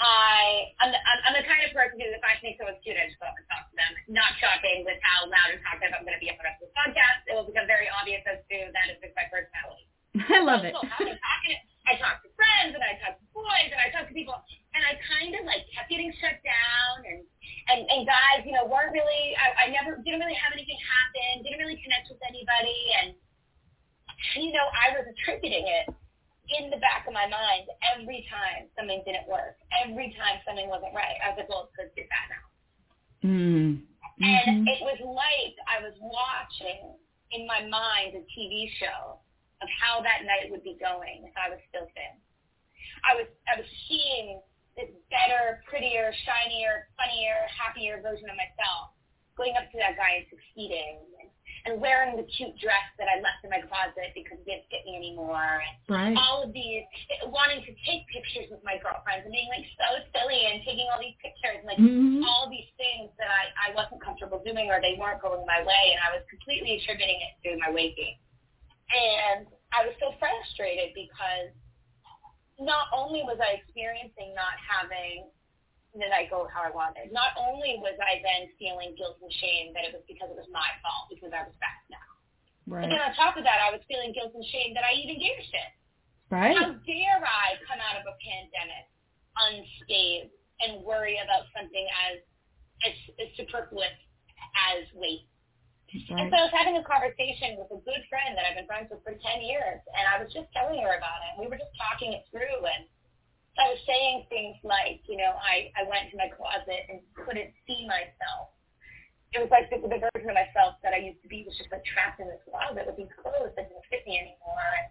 I, 0.00 0.72
I'm 0.80 0.92
the, 0.92 1.00
I'm, 1.00 1.20
I'm 1.28 1.36
the 1.36 1.44
kind 1.44 1.60
of 1.60 1.76
person 1.76 2.00
who, 2.00 2.08
if 2.08 2.24
I 2.24 2.40
think 2.40 2.56
someone's 2.56 2.80
cute, 2.80 2.96
I 2.96 3.08
just 3.08 3.20
go 3.20 3.28
up 3.28 3.36
and 3.36 3.44
talk 3.52 3.68
to 3.68 3.76
them. 3.76 3.92
Not 4.08 4.32
shocking 4.40 4.88
with 4.88 4.96
how 5.04 5.28
loud 5.28 5.52
and 5.52 5.60
talkative 5.60 5.92
I'm 5.92 6.08
going 6.08 6.16
to 6.16 6.22
be 6.22 6.32
on 6.32 6.40
the 6.40 6.46
rest 6.48 6.64
of 6.64 6.72
the 6.72 6.76
podcast. 6.76 7.28
It 7.28 7.36
will 7.36 7.48
become 7.48 7.68
very 7.68 7.88
obvious 7.92 8.24
as 8.24 8.40
to 8.48 8.56
that 8.72 8.88
is 8.88 8.96
just 9.04 9.12
my 9.12 9.28
personality. 9.28 9.89
I 10.34 10.40
love 10.42 10.66
it. 10.66 10.74
So 10.74 10.82
I've 10.82 10.98
talking, 10.98 11.58
I 11.86 11.94
talk 11.98 12.22
to 12.26 12.30
friends 12.34 12.74
and 12.74 12.82
I 12.82 12.98
talk 12.98 13.18
to 13.18 13.26
boys 13.30 13.70
and 13.70 13.78
I 13.78 13.88
talk 13.94 14.10
to 14.10 14.14
people, 14.14 14.34
and 14.74 14.82
I 14.82 14.98
kind 15.06 15.34
of 15.38 15.46
like 15.46 15.66
kept 15.70 15.90
getting 15.90 16.10
shut 16.18 16.38
down, 16.42 17.06
and 17.06 17.22
and 17.70 17.80
and 17.86 18.00
guys, 18.06 18.42
you 18.42 18.52
know, 18.54 18.66
weren't 18.66 18.90
really. 18.90 19.34
I, 19.38 19.66
I 19.66 19.74
never 19.74 19.98
didn't 20.02 20.18
really 20.18 20.38
have 20.38 20.50
anything 20.50 20.78
happen, 20.82 21.46
didn't 21.46 21.62
really 21.62 21.78
connect 21.78 22.10
with 22.10 22.18
anybody, 22.26 22.78
and 23.02 23.08
you 24.38 24.50
know, 24.50 24.66
I 24.74 24.98
was 24.98 25.06
attributing 25.14 25.66
it 25.66 25.94
in 26.58 26.70
the 26.74 26.82
back 26.82 27.06
of 27.06 27.14
my 27.14 27.30
mind 27.30 27.70
every 27.94 28.26
time 28.26 28.66
something 28.74 29.02
didn't 29.06 29.30
work, 29.30 29.54
every 29.86 30.10
time 30.18 30.42
something 30.42 30.66
wasn't 30.66 30.90
right. 30.90 31.14
I 31.22 31.30
was 31.30 31.38
like, 31.38 31.48
well, 31.48 31.70
it's 31.70 31.74
because 31.78 31.90
you're 31.94 32.10
fat 32.10 32.26
now. 32.34 32.44
Mm. 33.22 33.70
And 34.20 34.66
Mhm. 34.66 34.68
it 34.68 34.80
was 34.82 34.98
like 35.00 35.54
I 35.70 35.80
was 35.80 35.94
watching 36.02 36.98
in 37.30 37.46
my 37.46 37.62
mind 37.62 38.18
a 38.18 38.22
TV 38.34 38.68
show 38.82 39.22
of 39.62 39.68
how 39.68 40.00
that 40.02 40.24
night 40.24 40.48
would 40.50 40.64
be 40.64 40.76
going 40.80 41.24
if 41.24 41.34
I 41.36 41.50
was 41.52 41.60
still 41.68 41.88
thin. 41.92 42.14
I 43.04 43.16
was 43.16 43.28
I 43.48 43.56
was 43.60 43.68
seeing 43.88 44.40
this 44.76 44.88
better, 45.12 45.60
prettier, 45.68 46.12
shinier, 46.24 46.88
funnier, 46.96 47.36
happier 47.52 48.00
version 48.00 48.28
of 48.30 48.36
myself, 48.36 48.94
going 49.36 49.56
up 49.56 49.68
to 49.72 49.76
that 49.82 49.96
guy 49.98 50.22
and 50.22 50.26
succeeding, 50.30 51.00
and, 51.20 51.28
and 51.66 51.72
wearing 51.82 52.16
the 52.16 52.24
cute 52.38 52.54
dress 52.56 52.86
that 52.96 53.10
I 53.10 53.18
left 53.20 53.42
in 53.44 53.50
my 53.50 53.60
closet 53.66 54.14
because 54.14 54.38
it 54.40 54.46
didn't 54.46 54.64
fit 54.70 54.86
me 54.86 54.96
anymore. 54.96 55.60
And 55.60 55.74
Right. 55.90 56.14
all 56.16 56.46
of 56.46 56.54
these, 56.54 56.86
wanting 57.34 57.60
to 57.66 57.72
take 57.84 58.06
pictures 58.08 58.46
with 58.48 58.62
my 58.62 58.78
girlfriends 58.78 59.26
and 59.26 59.32
being 59.34 59.50
like 59.50 59.66
so 59.74 59.90
silly 60.14 60.38
and 60.46 60.62
taking 60.62 60.86
all 60.88 61.02
these 61.02 61.18
pictures 61.18 61.58
and 61.60 61.66
like 61.66 61.78
Mhm. 61.82 62.22
all 62.24 62.48
these 62.48 62.70
things 62.78 63.10
that 63.18 63.28
I, 63.28 63.70
I 63.70 63.74
wasn't 63.74 64.00
comfortable 64.00 64.38
doing 64.38 64.70
or 64.70 64.80
they 64.80 64.94
weren't 64.94 65.20
going 65.20 65.44
my 65.46 65.60
way 65.62 65.84
and 65.92 66.00
I 66.00 66.14
was 66.14 66.24
completely 66.30 66.78
attributing 66.78 67.20
it 67.20 67.32
to 67.42 67.58
my 67.58 67.70
weight 67.70 67.96
gain. 67.96 68.16
And 68.90 69.46
I 69.70 69.86
was 69.86 69.94
so 70.02 70.14
frustrated 70.18 70.90
because 70.98 71.54
not 72.58 72.90
only 72.92 73.22
was 73.22 73.38
I 73.38 73.62
experiencing 73.62 74.34
not 74.34 74.58
having 74.60 75.30
the 75.94 76.06
night 76.06 76.30
go 76.30 76.46
how 76.50 76.66
I 76.66 76.70
wanted, 76.74 77.14
not 77.14 77.34
only 77.38 77.78
was 77.78 77.94
I 78.02 78.18
then 78.22 78.50
feeling 78.58 78.94
guilt 78.98 79.22
and 79.22 79.30
shame 79.38 79.72
that 79.74 79.86
it 79.86 79.94
was 79.94 80.02
because 80.06 80.30
it 80.30 80.38
was 80.38 80.50
my 80.50 80.66
fault 80.82 81.10
because 81.10 81.30
I 81.30 81.46
was 81.46 81.54
fat 81.62 81.80
now. 81.90 82.10
Right. 82.66 82.86
But 82.86 82.94
then 82.94 83.02
on 83.02 83.14
top 83.14 83.34
of 83.38 83.42
that, 83.46 83.58
I 83.62 83.74
was 83.74 83.82
feeling 83.86 84.10
guilt 84.10 84.34
and 84.34 84.44
shame 84.50 84.74
that 84.74 84.86
I 84.86 84.94
even 84.98 85.18
gave 85.18 85.38
a 85.38 85.46
shit. 85.46 85.70
Right. 86.30 86.54
How 86.54 86.74
dare 86.86 87.22
I 87.22 87.58
come 87.66 87.82
out 87.82 87.98
of 87.98 88.06
a 88.06 88.14
pandemic 88.22 88.86
unscathed 89.38 90.34
and 90.62 90.82
worry 90.82 91.18
about 91.22 91.46
something 91.54 91.86
as 92.10 92.22
as, 92.86 92.94
as 93.22 93.28
superfluous 93.38 93.98
as 94.74 94.86
weight? 94.94 95.29
And 95.90 96.30
so 96.30 96.34
I 96.38 96.46
was 96.46 96.54
having 96.54 96.78
a 96.78 96.86
conversation 96.86 97.58
with 97.58 97.66
a 97.74 97.80
good 97.82 98.02
friend 98.06 98.38
that 98.38 98.46
I've 98.46 98.54
been 98.54 98.70
friends 98.70 98.86
with 98.94 99.02
for 99.02 99.10
10 99.10 99.20
years, 99.42 99.82
and 99.90 100.04
I 100.06 100.22
was 100.22 100.30
just 100.30 100.46
telling 100.54 100.78
her 100.86 100.94
about 100.94 101.18
it. 101.26 101.34
We 101.34 101.50
were 101.50 101.58
just 101.58 101.74
talking 101.74 102.14
it 102.14 102.22
through, 102.30 102.62
and 102.62 102.86
I 103.58 103.74
was 103.74 103.80
saying 103.82 104.30
things 104.30 104.54
like, 104.62 105.02
you 105.10 105.18
know, 105.18 105.34
I, 105.34 105.74
I 105.74 105.82
went 105.90 106.06
to 106.14 106.16
my 106.16 106.30
closet 106.30 106.86
and 106.86 107.02
couldn't 107.18 107.50
see 107.66 107.90
myself. 107.90 108.54
It 109.34 109.42
was 109.42 109.50
like 109.50 109.66
the, 109.70 109.82
the 109.82 109.98
version 109.98 110.30
of 110.30 110.38
myself 110.38 110.78
that 110.86 110.94
I 110.94 111.02
used 111.02 111.22
to 111.26 111.30
be 111.30 111.42
was 111.42 111.54
just 111.58 111.70
like 111.74 111.82
trapped 111.86 112.22
in 112.22 112.30
this 112.30 112.42
closet 112.46 112.86
with 112.86 112.98
these 112.98 113.10
clothes 113.18 113.54
that 113.58 113.66
didn't 113.66 113.86
fit 113.90 114.06
me 114.06 114.18
anymore. 114.18 114.70
And, 114.78 114.88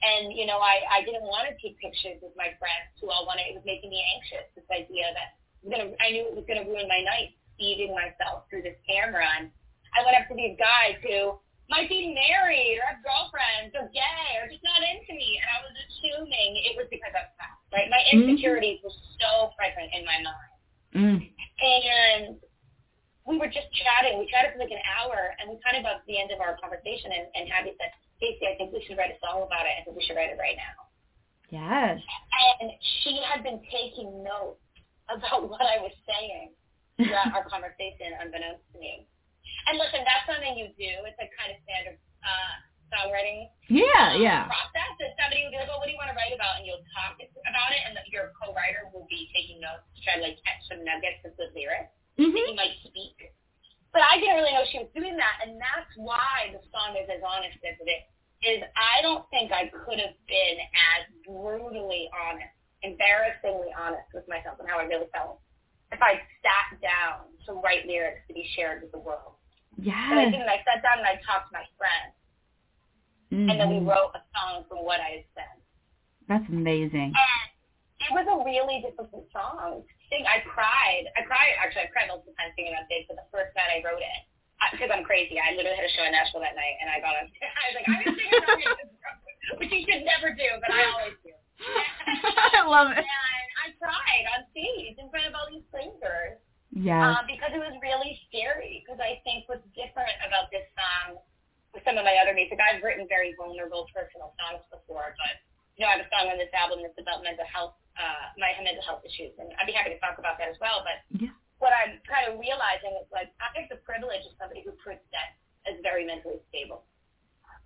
and 0.00 0.24
you 0.32 0.44
know, 0.44 0.60
I, 0.60 0.84
I 0.88 1.04
didn't 1.04 1.28
want 1.28 1.48
to 1.48 1.56
take 1.60 1.80
pictures 1.80 2.20
with 2.20 2.32
my 2.36 2.52
friends 2.60 2.92
who 3.00 3.08
all 3.08 3.24
wanted, 3.24 3.48
it 3.48 3.56
was 3.56 3.64
making 3.68 3.88
me 3.88 4.00
anxious, 4.16 4.48
this 4.52 4.68
idea 4.68 5.12
that 5.12 5.36
gonna, 5.68 5.92
I 6.00 6.12
knew 6.12 6.24
it 6.28 6.36
was 6.36 6.48
going 6.48 6.60
to 6.60 6.68
ruin 6.68 6.88
my 6.88 7.00
night, 7.04 7.36
feeding 7.56 7.92
myself 7.92 8.48
through 8.48 8.64
this 8.64 8.78
camera. 8.84 9.24
And 9.24 9.52
I 9.96 10.04
went 10.04 10.16
up 10.20 10.28
to 10.28 10.36
these 10.36 10.56
guys 10.60 11.00
who 11.02 11.40
might 11.72 11.88
be 11.88 12.14
married 12.14 12.78
or 12.78 12.84
have 12.86 13.02
girlfriends 13.02 13.74
or 13.74 13.90
gay 13.90 14.28
or 14.38 14.46
just 14.46 14.62
not 14.62 14.78
into 14.84 15.16
me, 15.16 15.40
and 15.40 15.48
I 15.50 15.58
was 15.66 15.74
assuming 15.74 16.62
it 16.62 16.76
was 16.78 16.86
because 16.92 17.10
I 17.16 17.26
was 17.26 17.34
fat. 17.40 17.56
Right? 17.74 17.90
My 17.90 17.98
Mhm. 18.12 18.30
insecurities 18.30 18.78
were 18.84 18.94
so 19.18 19.50
present 19.58 19.92
in 19.92 20.04
my 20.04 20.20
mind, 20.22 20.52
Mm. 20.94 21.18
and 21.60 22.40
we 23.26 23.36
were 23.38 23.48
just 23.48 23.66
chatting. 23.74 24.18
We 24.18 24.30
chatted 24.30 24.52
for 24.52 24.58
like 24.60 24.70
an 24.70 24.82
hour, 24.86 25.34
and 25.40 25.50
we 25.50 25.58
kind 25.58 25.76
of 25.76 25.82
got 25.82 25.98
to 25.98 26.06
the 26.06 26.18
end 26.18 26.30
of 26.30 26.40
our 26.40 26.56
conversation, 26.58 27.10
and, 27.10 27.26
and 27.34 27.50
Abby 27.50 27.74
said, 27.80 27.90
"Casey, 28.20 28.46
I 28.46 28.54
think 28.54 28.72
we 28.72 28.84
should 28.84 28.96
write 28.96 29.10
a 29.10 29.18
song 29.18 29.42
about 29.42 29.66
it. 29.66 29.74
I 29.80 29.82
think 29.82 29.96
we 29.96 30.04
should 30.04 30.14
write 30.16 30.30
it 30.30 30.38
right 30.38 30.56
now." 30.56 30.86
Yes. 31.50 32.00
And 32.60 32.70
she 33.02 33.20
had 33.22 33.42
been 33.42 33.60
taking 33.70 34.22
notes 34.22 34.62
about 35.08 35.42
what 35.50 35.62
I 35.62 35.78
was 35.78 35.92
saying 36.06 36.54
throughout 36.96 37.34
our 37.34 37.44
conversation, 37.44 38.14
unbeknownst 38.20 38.62
to 38.72 38.78
me. 38.78 39.06
And 39.66 39.78
listen, 39.78 40.02
that's 40.06 40.24
something 40.30 40.54
you 40.56 40.70
do. 40.78 40.92
It's 41.08 41.18
like 41.18 41.30
kind 41.34 41.50
of 41.54 41.58
standard 41.66 41.98
uh, 42.22 42.54
songwriting 42.92 43.50
Yeah, 43.66 44.14
um, 44.14 44.22
yeah. 44.22 44.46
process. 44.46 44.90
That 45.02 45.14
somebody 45.18 45.42
will 45.42 45.50
be 45.54 45.58
like, 45.58 45.70
"Oh, 45.72 45.78
what 45.82 45.86
do 45.86 45.92
you 45.94 45.98
want 45.98 46.10
to 46.14 46.18
write 46.18 46.30
about?" 46.34 46.58
And 46.58 46.64
you'll 46.66 46.82
talk 46.94 47.18
about 47.18 47.70
it, 47.74 47.80
and 47.86 47.98
your 48.14 48.30
co-writer 48.38 48.86
will 48.94 49.06
be 49.10 49.26
taking 49.34 49.58
notes 49.58 49.82
to 49.94 49.98
try 50.06 50.14
to 50.18 50.22
like 50.22 50.38
catch 50.46 50.62
some 50.70 50.82
nuggets 50.86 51.18
of 51.26 51.34
good 51.36 51.50
lyrics 51.54 51.90
that 52.18 52.30
Mhm. 52.30 52.46
you 52.46 52.54
might 52.54 52.76
speak. 52.86 53.32
But 53.92 54.02
I 54.06 54.20
didn't 54.20 54.36
really 54.36 54.52
know 54.52 54.64
she 54.70 54.78
was 54.78 54.90
doing 54.94 55.16
that, 55.16 55.40
and 55.42 55.58
that's 55.58 55.90
why 55.96 56.52
the 56.54 56.60
song 56.70 56.94
is 56.96 57.08
as 57.10 57.22
honest 57.26 57.58
as 57.66 57.74
it 57.80 57.88
is. 57.90 58.02
Is 58.44 58.60
I 58.76 59.00
don't 59.02 59.24
think 59.32 59.50
I 59.50 59.66
could 59.72 59.98
have 59.98 60.14
been 60.28 60.56
as 60.94 61.08
brutally 61.24 62.06
honest, 62.12 62.52
embarrassingly 62.82 63.72
honest 63.74 64.06
with 64.12 64.28
myself 64.28 64.60
and 64.60 64.68
how 64.68 64.78
I 64.78 64.84
really 64.84 65.08
felt 65.10 65.40
if 65.90 66.02
I 66.02 66.20
sat 66.44 66.78
down 66.82 67.30
to 67.46 67.54
write 67.54 67.86
lyrics 67.86 68.20
to 68.28 68.34
be 68.34 68.44
shared 68.54 68.82
with 68.82 68.92
the 68.92 68.98
world. 68.98 69.34
But 69.78 70.18
I 70.18 70.22
Yes. 70.28 70.32
didn't. 70.32 70.48
I 70.48 70.62
sat 70.64 70.82
down 70.82 70.98
and 70.98 71.06
I 71.06 71.16
talked 71.24 71.48
to 71.48 71.52
my 71.56 71.64
friends, 71.78 72.12
and 73.30 73.60
then 73.60 73.68
we 73.68 73.76
Mhm. 73.80 73.86
wrote 73.88 74.10
a 74.14 74.22
song 74.36 74.64
from 74.68 74.84
what 74.84 75.00
I 75.00 75.20
had 75.20 75.24
said. 75.34 75.56
That's 76.28 76.46
amazing. 76.48 77.14
And 77.14 77.50
it 78.00 78.10
was 78.12 78.26
a 78.26 78.44
really 78.44 78.80
difficult 78.82 79.30
song 79.32 79.82
to 79.86 79.94
sing. 80.10 80.26
I 80.26 80.40
cried. 80.40 81.10
I 81.16 81.22
cried. 81.22 81.54
Actually, 81.58 81.82
I 81.82 81.86
cried 81.86 82.08
multiple 82.08 82.34
times 82.38 82.54
singing 82.56 82.74
on 82.76 82.84
stage. 82.86 83.06
But 83.08 83.16
the 83.16 83.28
first 83.32 83.54
night 83.56 83.70
I 83.70 83.82
wrote 83.82 84.02
it, 84.02 84.22
because 84.72 84.90
I'm 84.90 85.04
crazy, 85.04 85.38
I 85.38 85.52
literally 85.52 85.76
had 85.76 85.84
a 85.84 85.88
show 85.90 86.04
in 86.04 86.12
Nashville 86.12 86.40
that 86.40 86.54
night, 86.56 86.76
and 86.80 86.90
I 86.90 87.00
got 87.00 87.16
on. 87.16 87.30
I 87.42 87.66
was 87.68 87.74
like, 87.74 87.86
I'm 87.88 87.94
gonna 88.04 88.16
sing 88.16 88.30
a 88.32 88.46
song, 88.46 88.62
in 88.62 88.68
this 88.80 88.90
room," 89.04 89.58
which 89.58 89.70
you 89.72 89.82
should 89.86 90.04
never 90.04 90.30
do, 90.32 90.48
but 90.60 90.72
I 90.72 90.84
always 90.90 91.14
do. 91.22 91.32
I 92.54 92.62
love 92.66 92.90
it. 92.92 92.98
And 92.98 93.50
I 93.64 93.66
cried 93.80 94.24
on 94.36 94.46
stage 94.52 94.96
in 94.98 95.08
front 95.10 95.26
of 95.26 95.34
all 95.34 95.46
these 95.50 95.64
strangers 95.68 96.38
Yes. 96.76 97.00
um, 97.00 97.24
because 97.26 97.52
it 97.56 97.58
was 97.62 97.72
really 97.80 98.20
scary. 98.28 98.84
Because 98.84 99.00
I 99.00 99.16
think 99.24 99.48
what's 99.48 99.64
different 99.72 100.12
about 100.26 100.50
this 100.52 100.66
song 100.76 101.16
with 101.72 101.80
some 101.84 101.96
of 101.96 102.04
my 102.04 102.16
other 102.20 102.34
music, 102.36 102.60
I've 102.60 102.82
written 102.84 103.08
very 103.08 103.32
vulnerable 103.40 103.88
personal 103.94 104.32
songs 104.40 104.60
before, 104.68 105.14
but 105.16 105.40
you 105.76 105.84
know, 105.84 105.92
I 105.92 105.96
have 106.00 106.04
a 106.04 106.10
song 106.12 106.28
on 106.32 106.36
this 106.40 106.52
album 106.56 106.80
that's 106.80 106.96
about 106.96 107.20
mental 107.24 107.44
health, 107.48 107.76
uh, 108.00 108.32
my 108.40 108.52
mental 108.64 108.80
health 108.84 109.04
issues, 109.04 109.32
and 109.40 109.52
I'd 109.60 109.68
be 109.68 109.72
happy 109.76 109.92
to 109.92 110.00
talk 110.00 110.16
about 110.20 110.36
that 110.40 110.48
as 110.48 110.56
well. 110.60 110.80
But 110.84 111.00
Yeah. 111.20 111.32
what 111.60 111.72
I'm 111.72 112.00
kind 112.08 112.28
of 112.28 112.38
realizing 112.40 112.96
is 113.00 113.08
like 113.12 113.28
I 113.40 113.48
have 113.60 113.68
the 113.68 113.76
privilege 113.84 114.24
of 114.24 114.32
somebody 114.40 114.60
who 114.64 114.72
presents 114.80 115.36
as 115.68 115.76
very 115.80 116.04
mentally 116.04 116.40
stable. 116.48 116.84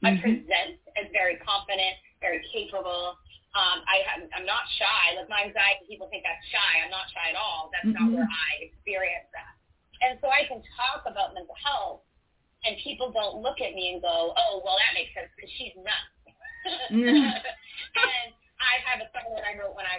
I 0.03 0.13
Mhm. 0.17 0.21
present 0.23 0.81
as 0.97 1.07
very 1.13 1.37
confident, 1.37 1.99
very 2.21 2.43
capable. 2.51 3.15
Um, 3.55 3.83
I 3.87 3.99
have, 4.07 4.29
I'm 4.33 4.47
not 4.47 4.63
shy. 4.79 5.13
Like 5.15 5.29
my 5.29 5.43
anxiety, 5.43 5.85
people 5.87 6.07
think 6.09 6.23
that's 6.25 6.45
shy. 6.47 6.81
I'm 6.83 6.91
not 6.91 7.11
shy 7.11 7.31
at 7.31 7.37
all. 7.37 7.69
That's 7.73 7.87
not 7.95 8.09
Mhm. 8.09 8.15
where 8.15 8.29
I 8.31 8.63
experience 8.63 9.27
that. 9.33 9.55
And 10.03 10.19
so 10.21 10.31
I 10.31 10.45
can 10.47 10.63
talk 10.77 11.05
about 11.07 11.35
mental 11.35 11.55
health, 11.57 12.03
and 12.65 12.77
people 12.79 13.11
don't 13.11 13.37
look 13.43 13.61
at 13.61 13.75
me 13.75 13.93
and 13.93 14.01
go, 14.01 14.33
"Oh, 14.37 14.63
well, 14.65 14.77
that 14.79 14.95
makes 14.95 15.13
sense 15.15 15.31
because 15.37 15.51
she's 15.51 15.75
nuts." 15.77 16.15
Mhm. 16.91 17.43
and 17.97 18.35
I 18.61 18.79
have 18.85 19.01
a 19.01 19.11
song 19.11 19.35
that 19.35 19.45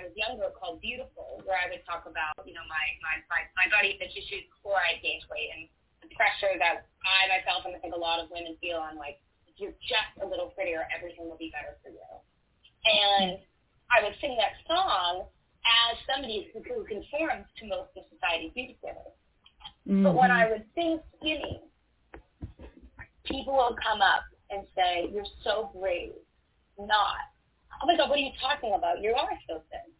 I 0.02 0.10
wrote 0.10 0.18
when 0.18 0.26
I 0.26 0.50
was 0.50 0.50
younger 0.50 0.50
called 0.58 0.82
"Beautiful," 0.82 1.42
where 1.46 1.58
I 1.62 1.70
would 1.70 1.86
talk 1.86 2.10
about, 2.10 2.34
you 2.46 2.54
know, 2.58 2.66
my 2.66 2.86
my 3.06 3.22
my, 3.30 3.46
my 3.54 3.68
body 3.70 3.94
image 3.94 4.18
issues 4.18 4.50
before 4.58 4.82
I 4.82 4.98
gained 5.02 5.26
weight 5.30 5.54
and 5.54 5.70
the 6.02 6.10
pressure 6.18 6.58
that 6.58 6.90
I 7.06 7.30
myself 7.30 7.66
and 7.66 7.76
I 7.76 7.80
think 7.80 7.94
a 7.94 8.00
lot 8.00 8.18
of 8.20 8.34
women 8.34 8.58
feel 8.58 8.82
on 8.82 8.98
like 8.98 9.22
if 9.46 9.62
you're 9.62 9.78
just 9.86 10.18
a 10.22 10.26
little 10.26 10.50
prettier, 10.58 10.88
everything 10.90 11.30
will 11.30 11.38
be 11.38 11.54
better 11.54 11.78
for 11.86 11.94
you. 11.94 12.02
And 12.86 13.38
I 13.94 14.02
would 14.02 14.18
sing 14.22 14.38
that 14.42 14.58
song 14.66 15.30
as 15.62 15.98
somebody 16.10 16.50
who, 16.50 16.64
who 16.66 16.84
conforms 16.90 17.46
to 17.62 17.68
most 17.70 17.94
of 17.94 18.10
society's 18.10 18.54
beauty 18.58 18.78
standards. 18.82 19.14
But 19.86 20.18
when 20.18 20.32
I 20.32 20.46
Mhm. 20.46 20.50
would 20.50 20.66
sing 20.74 21.00
skinny, 21.18 21.62
people 23.26 23.54
will 23.54 23.78
come 23.78 24.02
up 24.02 24.26
and 24.50 24.66
say, 24.74 25.08
"You're 25.14 25.30
so 25.44 25.70
brave." 25.78 26.18
Not, 26.80 27.30
"Oh 27.82 27.88
my 27.88 27.98
God, 27.98 28.10
what 28.10 28.18
are 28.20 28.22
you 28.22 28.32
talking 28.40 28.74
about? 28.74 29.02
You 29.02 29.14
are 29.14 29.38
so 29.48 29.64
thin." 29.72 29.92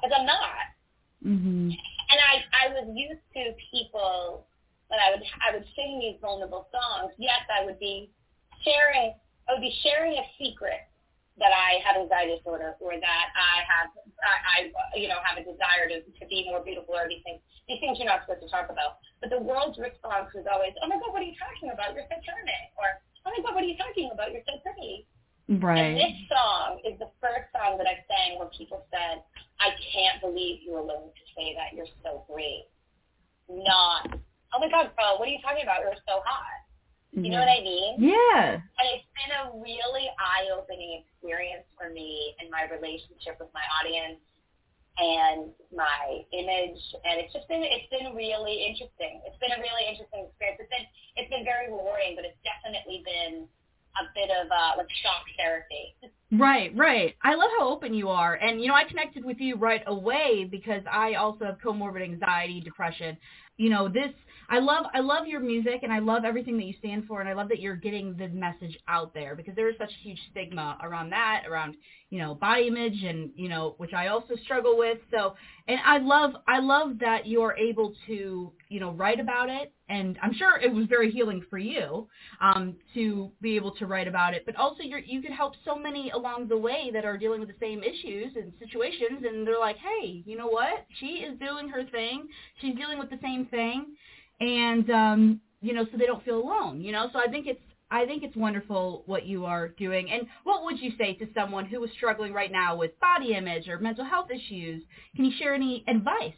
Because 0.00 0.16
I'm 0.18 0.26
not. 0.26 0.66
Mhm. 1.22 1.70
And 2.10 2.18
I 2.20 2.42
I 2.52 2.68
was 2.68 2.86
used 2.94 3.22
to 3.34 3.54
people 3.70 4.46
when 4.88 4.98
I 4.98 5.10
would 5.10 5.22
I 5.40 5.52
would 5.54 5.66
sing 5.76 6.00
these 6.00 6.18
vulnerable 6.20 6.66
songs. 6.72 7.12
Yes, 7.18 7.40
I 7.48 7.64
would 7.64 7.78
be 7.78 8.10
sharing 8.64 9.14
I 9.48 9.52
would 9.52 9.62
be 9.62 9.74
sharing 9.82 10.18
a 10.18 10.26
secret 10.38 10.82
that 11.38 11.48
I 11.48 11.80
have 11.80 11.96
anxiety 11.96 12.36
disorder 12.36 12.76
or 12.78 12.92
that 13.00 13.26
I 13.32 13.62
have 13.64 13.88
I, 14.20 14.68
I 14.68 14.98
you 14.98 15.08
know 15.08 15.16
have 15.24 15.38
a 15.38 15.44
desire 15.46 15.88
to, 15.88 16.02
to 16.02 16.24
be 16.28 16.44
more 16.50 16.60
beautiful 16.60 16.94
or 16.94 17.08
these 17.08 17.22
things. 17.22 17.40
These 17.68 17.80
things 17.80 17.98
you're 17.98 18.10
not 18.10 18.26
supposed 18.26 18.42
to 18.42 18.50
talk 18.50 18.68
about. 18.68 18.98
But 19.22 19.30
the 19.30 19.38
world's 19.38 19.78
response 19.78 20.34
was 20.34 20.44
always, 20.50 20.74
Oh 20.82 20.88
my 20.90 20.98
god, 20.98 21.14
what 21.14 21.22
are 21.22 21.30
you 21.30 21.38
talking 21.38 21.70
about? 21.70 21.94
You're 21.94 22.04
so 22.10 22.18
charming 22.26 22.66
or 22.76 23.00
Oh 23.24 23.30
my 23.30 23.40
god, 23.40 23.54
what 23.54 23.62
are 23.62 23.70
you 23.70 23.78
talking 23.78 24.10
about? 24.10 24.34
You're 24.34 24.44
so 24.44 24.58
pretty. 24.66 25.06
And 25.48 25.96
this 25.96 26.16
song 26.30 26.80
is 26.86 26.98
the 26.98 27.10
first 27.20 27.50
song 27.52 27.76
that 27.76 27.86
I 27.86 28.00
sang 28.08 28.38
where 28.38 28.48
people 28.56 28.86
said, 28.88 29.22
I 29.60 29.74
can't 29.92 30.22
believe 30.22 30.62
you 30.64 30.72
were 30.72 30.86
willing 30.86 31.12
to 31.12 31.24
say 31.36 31.54
that. 31.58 31.76
You're 31.76 31.90
so 32.02 32.24
great. 32.30 32.70
Not, 33.50 34.16
oh 34.54 34.58
my 34.62 34.70
God, 34.70 34.94
bro, 34.96 35.18
what 35.18 35.28
are 35.28 35.34
you 35.34 35.42
talking 35.42 35.62
about? 35.62 35.82
You're 35.82 35.98
so 36.08 36.22
hot. 36.24 36.62
You 37.12 37.28
know 37.28 37.44
mm-hmm. 37.44 37.44
what 37.44 37.52
I 37.52 37.60
mean? 37.60 37.92
Yeah. 38.00 38.56
And 38.56 38.86
it's 38.96 39.04
been 39.12 39.32
a 39.36 39.52
really 39.60 40.08
eye-opening 40.16 41.04
experience 41.04 41.68
for 41.76 41.92
me 41.92 42.32
in 42.40 42.48
my 42.48 42.64
relationship 42.72 43.36
with 43.36 43.52
my 43.52 43.66
audience 43.76 44.16
and 44.96 45.52
my 45.68 46.24
image. 46.32 46.80
And 47.04 47.20
it's 47.20 47.32
just 47.36 47.44
been, 47.52 47.60
it's 47.60 47.88
been 47.92 48.16
really 48.16 48.64
interesting. 48.64 49.20
It's 49.28 49.36
been 49.36 49.52
a 49.52 49.60
really 49.60 49.84
interesting 49.84 50.24
experience. 50.32 50.64
It's 50.64 50.72
been, 50.72 50.88
it's 51.20 51.28
been 51.28 51.44
very 51.44 51.68
rewarding, 51.68 52.16
but 52.16 52.24
it's 52.24 52.40
definitely 52.40 53.04
been 53.04 53.44
a 54.00 54.04
bit 54.14 54.30
of 54.30 54.50
uh, 54.50 54.78
like 54.78 54.88
shock 55.02 55.24
therapy. 55.36 55.96
Right, 56.34 56.74
right. 56.74 57.14
I 57.22 57.34
love 57.34 57.50
how 57.58 57.68
open 57.68 57.92
you 57.92 58.08
are. 58.08 58.36
And, 58.36 58.62
you 58.62 58.68
know, 58.68 58.74
I 58.74 58.84
connected 58.84 59.22
with 59.22 59.38
you 59.38 59.56
right 59.56 59.82
away 59.86 60.48
because 60.50 60.80
I 60.90 61.14
also 61.14 61.44
have 61.44 61.58
comorbid 61.58 62.02
anxiety, 62.02 62.58
depression. 62.58 63.18
You 63.58 63.68
know, 63.68 63.86
this, 63.86 64.08
I 64.48 64.58
love, 64.58 64.86
I 64.94 65.00
love 65.00 65.26
your 65.26 65.40
music 65.40 65.80
and 65.82 65.92
I 65.92 65.98
love 65.98 66.24
everything 66.24 66.56
that 66.56 66.64
you 66.64 66.72
stand 66.78 67.04
for 67.06 67.20
and 67.20 67.28
I 67.28 67.34
love 67.34 67.50
that 67.50 67.60
you're 67.60 67.76
getting 67.76 68.16
the 68.16 68.28
message 68.28 68.78
out 68.88 69.12
there 69.12 69.36
because 69.36 69.54
there 69.56 69.68
is 69.68 69.76
such 69.78 69.90
a 69.90 70.02
huge 70.02 70.18
stigma 70.30 70.78
around 70.82 71.10
that, 71.10 71.42
around, 71.46 71.74
you 72.08 72.18
know, 72.18 72.34
body 72.34 72.66
image 72.66 73.02
and, 73.04 73.30
you 73.36 73.50
know, 73.50 73.74
which 73.76 73.92
I 73.92 74.06
also 74.06 74.34
struggle 74.42 74.78
with. 74.78 74.96
So, 75.10 75.34
and 75.68 75.80
I 75.84 75.98
love, 75.98 76.30
I 76.48 76.60
love 76.60 76.98
that 77.00 77.26
you're 77.26 77.54
able 77.58 77.92
to, 78.06 78.52
you 78.70 78.80
know, 78.80 78.92
write 78.92 79.20
about 79.20 79.50
it 79.50 79.74
and 79.92 80.18
I'm 80.22 80.32
sure 80.32 80.56
it 80.58 80.72
was 80.72 80.86
very 80.86 81.10
healing 81.10 81.44
for 81.50 81.58
you 81.58 82.08
um, 82.40 82.76
to 82.94 83.30
be 83.42 83.56
able 83.56 83.72
to 83.72 83.86
write 83.86 84.08
about 84.08 84.32
it. 84.32 84.44
But 84.46 84.56
also, 84.56 84.82
you're, 84.82 85.00
you 85.00 85.20
could 85.20 85.32
help 85.32 85.52
so 85.66 85.76
many 85.76 86.10
along 86.10 86.48
the 86.48 86.56
way 86.56 86.90
that 86.94 87.04
are 87.04 87.18
dealing 87.18 87.40
with 87.40 87.50
the 87.50 87.60
same 87.60 87.82
issues 87.82 88.32
and 88.36 88.52
situations, 88.58 89.24
and 89.26 89.46
they're 89.46 89.60
like, 89.60 89.76
hey, 89.76 90.22
you 90.24 90.38
know 90.38 90.46
what? 90.46 90.86
She 90.98 91.24
is 91.28 91.38
doing 91.38 91.68
her 91.68 91.84
thing. 91.84 92.26
She's 92.60 92.74
dealing 92.74 92.98
with 92.98 93.10
the 93.10 93.18
same 93.20 93.44
thing, 93.46 93.94
and 94.40 94.90
um, 94.90 95.40
you 95.60 95.74
know, 95.74 95.84
so 95.92 95.98
they 95.98 96.06
don't 96.06 96.24
feel 96.24 96.38
alone. 96.38 96.80
You 96.80 96.92
know, 96.92 97.10
so 97.12 97.18
I 97.18 97.26
think 97.26 97.46
it's 97.46 97.60
I 97.90 98.06
think 98.06 98.22
it's 98.22 98.34
wonderful 98.34 99.02
what 99.04 99.26
you 99.26 99.44
are 99.44 99.68
doing. 99.68 100.10
And 100.10 100.26
what 100.44 100.64
would 100.64 100.80
you 100.80 100.92
say 100.96 101.12
to 101.16 101.26
someone 101.34 101.66
who 101.66 101.84
is 101.84 101.90
struggling 101.98 102.32
right 102.32 102.50
now 102.50 102.74
with 102.74 102.98
body 102.98 103.34
image 103.34 103.68
or 103.68 103.78
mental 103.78 104.06
health 104.06 104.28
issues? 104.30 104.82
Can 105.14 105.26
you 105.26 105.32
share 105.38 105.52
any 105.52 105.84
advice? 105.86 106.32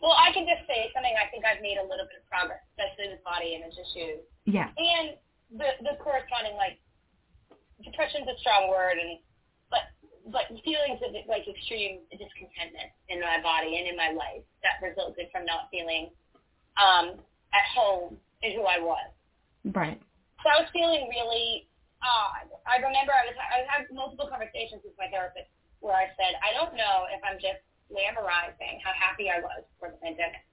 Well, 0.00 0.16
I 0.16 0.32
can 0.32 0.48
just 0.48 0.64
say 0.64 0.88
something 0.96 1.12
I 1.12 1.28
think 1.28 1.44
I've 1.44 1.60
made 1.60 1.76
a 1.76 1.84
little 1.84 2.08
bit 2.08 2.24
of 2.24 2.26
progress, 2.28 2.64
especially 2.72 3.12
with 3.12 3.20
body 3.20 3.52
image 3.52 3.76
issues. 3.76 4.24
Yeah. 4.48 4.72
And 4.72 5.20
the 5.52 5.76
the 5.84 6.00
corresponding 6.00 6.56
like 6.56 6.80
depression's 7.84 8.28
a 8.28 8.36
strong 8.40 8.72
word 8.72 8.96
and 8.96 9.20
but 9.68 9.92
but 10.32 10.48
feelings 10.64 11.00
of 11.04 11.12
like 11.28 11.44
extreme 11.44 12.06
discontentment 12.08 12.92
in 13.12 13.20
my 13.20 13.44
body 13.44 13.76
and 13.76 13.88
in 13.88 13.96
my 13.96 14.14
life 14.14 14.44
that 14.64 14.80
resulted 14.80 15.28
from 15.28 15.44
not 15.44 15.68
feeling 15.68 16.08
um 16.80 17.20
at 17.52 17.66
home 17.76 18.16
in 18.40 18.56
who 18.56 18.64
I 18.64 18.80
was. 18.80 19.10
Right. 19.76 20.00
So 20.40 20.48
I 20.48 20.64
was 20.64 20.70
feeling 20.72 21.12
really 21.12 21.68
odd. 22.00 22.48
I 22.64 22.80
remember 22.80 23.12
I 23.12 23.28
was 23.28 23.36
I 23.36 23.68
had 23.68 23.84
multiple 23.92 24.32
conversations 24.32 24.80
with 24.80 24.96
my 24.96 25.12
therapist 25.12 25.52
where 25.80 25.96
I 25.96 26.12
said, 26.16 26.36
I 26.44 26.52
don't 26.56 26.76
know 26.76 27.08
if 27.08 27.20
I'm 27.24 27.40
just 27.40 27.60
glamorizing 27.90 28.78
how 28.82 28.94
happy 28.94 29.28
I 29.28 29.40
was 29.40 29.66
before 29.74 29.90
the 29.90 30.00
pandemic, 30.00 30.46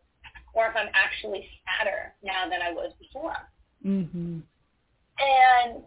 or 0.53 0.67
if 0.67 0.75
I'm 0.75 0.89
actually 0.93 1.47
sadder 1.63 2.13
now 2.23 2.49
than 2.49 2.61
I 2.61 2.73
was 2.73 2.93
before. 2.99 3.37
Mhm. 3.85 4.41
And 5.19 5.83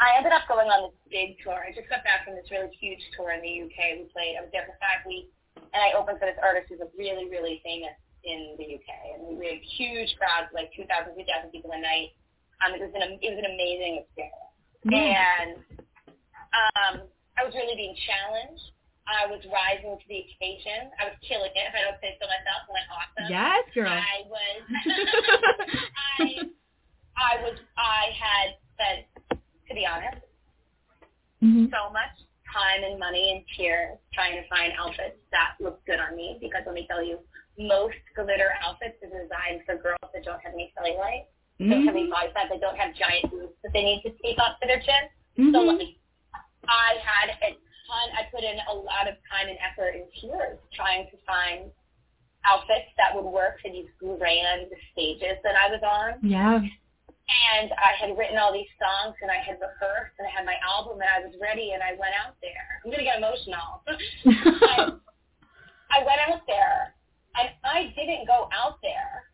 I 0.00 0.14
ended 0.16 0.32
up 0.32 0.46
going 0.46 0.68
on 0.70 0.90
this 0.90 0.98
big 1.10 1.42
tour. 1.42 1.58
I 1.58 1.72
just 1.74 1.88
got 1.88 2.04
back 2.04 2.24
from 2.24 2.36
this 2.36 2.46
really 2.50 2.70
huge 2.78 3.02
tour 3.16 3.32
in 3.32 3.42
the 3.42 3.50
UK. 3.66 3.98
We 3.98 4.04
played. 4.14 4.36
I 4.38 4.42
was 4.46 4.50
there 4.52 4.62
for 4.62 4.78
five 4.78 5.02
weeks, 5.04 5.34
and 5.56 5.82
I 5.82 5.92
opened 5.98 6.22
for 6.22 6.26
this 6.26 6.38
artist 6.38 6.70
who's 6.70 6.80
a 6.80 6.90
really, 6.96 7.26
really 7.28 7.60
famous 7.64 7.98
in 8.22 8.54
the 8.58 8.78
UK. 8.78 8.90
And 9.18 9.38
we 9.38 9.46
had 9.46 9.62
huge 9.74 10.14
crowds, 10.16 10.54
like 10.54 10.70
2,000, 10.74 11.14
3,000 11.14 11.50
people 11.50 11.72
a 11.74 11.80
night. 11.80 12.14
Um, 12.62 12.74
it 12.74 12.80
was 12.82 12.90
an 12.94 13.18
it 13.22 13.30
was 13.30 13.38
an 13.38 13.50
amazing 13.50 14.02
experience, 14.02 14.50
and 14.90 15.58
um, 16.54 17.06
I 17.38 17.44
was 17.46 17.54
really 17.54 17.76
being 17.76 17.94
challenged. 18.02 18.74
I 19.08 19.24
was 19.26 19.40
rising 19.48 19.96
to 19.96 20.06
the 20.08 20.20
occasion. 20.28 20.92
I 21.00 21.08
was 21.08 21.16
killing 21.24 21.48
it, 21.56 21.64
if 21.64 21.74
I 21.74 21.80
don't 21.88 21.96
say 22.04 22.12
so 22.20 22.28
myself. 22.28 22.68
Went 22.68 22.88
awesome. 22.92 23.28
Yes, 23.32 23.64
girl. 23.72 23.88
I 23.88 24.28
was. 24.28 24.58
I, 26.20 26.22
I 27.16 27.32
was. 27.42 27.56
I 27.80 28.12
had 28.12 28.48
spent, 28.76 29.00
to 29.40 29.72
be 29.74 29.86
honest, 29.88 30.20
Mhm. 31.42 31.70
so 31.70 31.88
much 31.92 32.12
time 32.52 32.82
and 32.84 32.98
money 32.98 33.32
and 33.32 33.44
tears 33.56 33.96
trying 34.12 34.34
to 34.36 34.44
find 34.48 34.72
outfits 34.78 35.16
that 35.30 35.54
look 35.60 35.84
good 35.86 36.00
on 36.00 36.16
me. 36.16 36.36
Because 36.40 36.62
let 36.66 36.74
me 36.74 36.86
tell 36.88 37.02
you, 37.02 37.18
most 37.56 37.96
glitter 38.14 38.52
outfits 38.60 39.00
are 39.02 39.08
designed 39.08 39.64
for 39.64 39.76
girls 39.76 40.04
that 40.12 40.24
don't 40.24 40.40
have 40.42 40.52
any 40.54 40.72
cellulite, 40.76 41.26
don't 41.60 41.84
have 41.86 41.94
any 41.96 42.08
body 42.10 42.28
fat, 42.34 42.48
that 42.50 42.60
don't 42.60 42.76
have 42.76 42.94
giant 42.94 43.30
boobs 43.30 43.54
that 43.62 43.72
they 43.72 43.82
need 43.82 44.02
to 44.02 44.10
tape 44.22 44.38
up 44.38 44.60
to 44.60 44.66
their 44.66 44.80
chin. 44.80 45.08
So 45.52 45.62
Mhm. 45.64 45.78
like, 45.78 45.96
I 46.68 46.98
had 47.00 47.30
a 47.42 47.56
ton. 47.88 48.06
I 48.12 48.28
put 48.30 48.44
in 48.44 48.60
a 48.68 48.74
lot 48.76 49.08
of 49.08 49.16
time 49.32 49.48
and 49.48 49.56
effort 49.64 49.96
and 49.96 50.04
tears 50.20 50.60
trying 50.76 51.08
to 51.10 51.16
find 51.24 51.72
outfits 52.44 52.92
that 53.00 53.16
would 53.16 53.26
work 53.26 53.58
for 53.64 53.72
these 53.72 53.88
grand 53.98 54.68
stages 54.92 55.40
that 55.42 55.56
I 55.56 55.72
was 55.72 55.80
on. 55.82 56.20
Yeah. 56.22 56.60
And 57.28 57.68
I 57.76 57.92
had 58.00 58.16
written 58.16 58.38
all 58.38 58.52
these 58.52 58.70
songs 58.80 59.16
and 59.20 59.28
I 59.30 59.40
had 59.40 59.60
rehearsed 59.60 60.16
and 60.20 60.28
I 60.28 60.32
had 60.32 60.46
my 60.46 60.56
album 60.64 61.00
and 61.00 61.08
I 61.08 61.20
was 61.24 61.34
ready 61.40 61.72
and 61.72 61.82
I 61.82 61.92
went 62.00 62.16
out 62.16 62.36
there. 62.40 62.80
I'm 62.84 62.92
gonna 62.92 63.04
get 63.04 63.18
emotional. 63.20 63.84
I, 64.72 64.96
I 65.92 65.98
went 66.04 66.20
out 66.28 66.44
there 66.46 66.94
and 67.36 67.48
I 67.64 67.92
didn't 67.96 68.24
go 68.28 68.48
out 68.52 68.80
there 68.80 69.28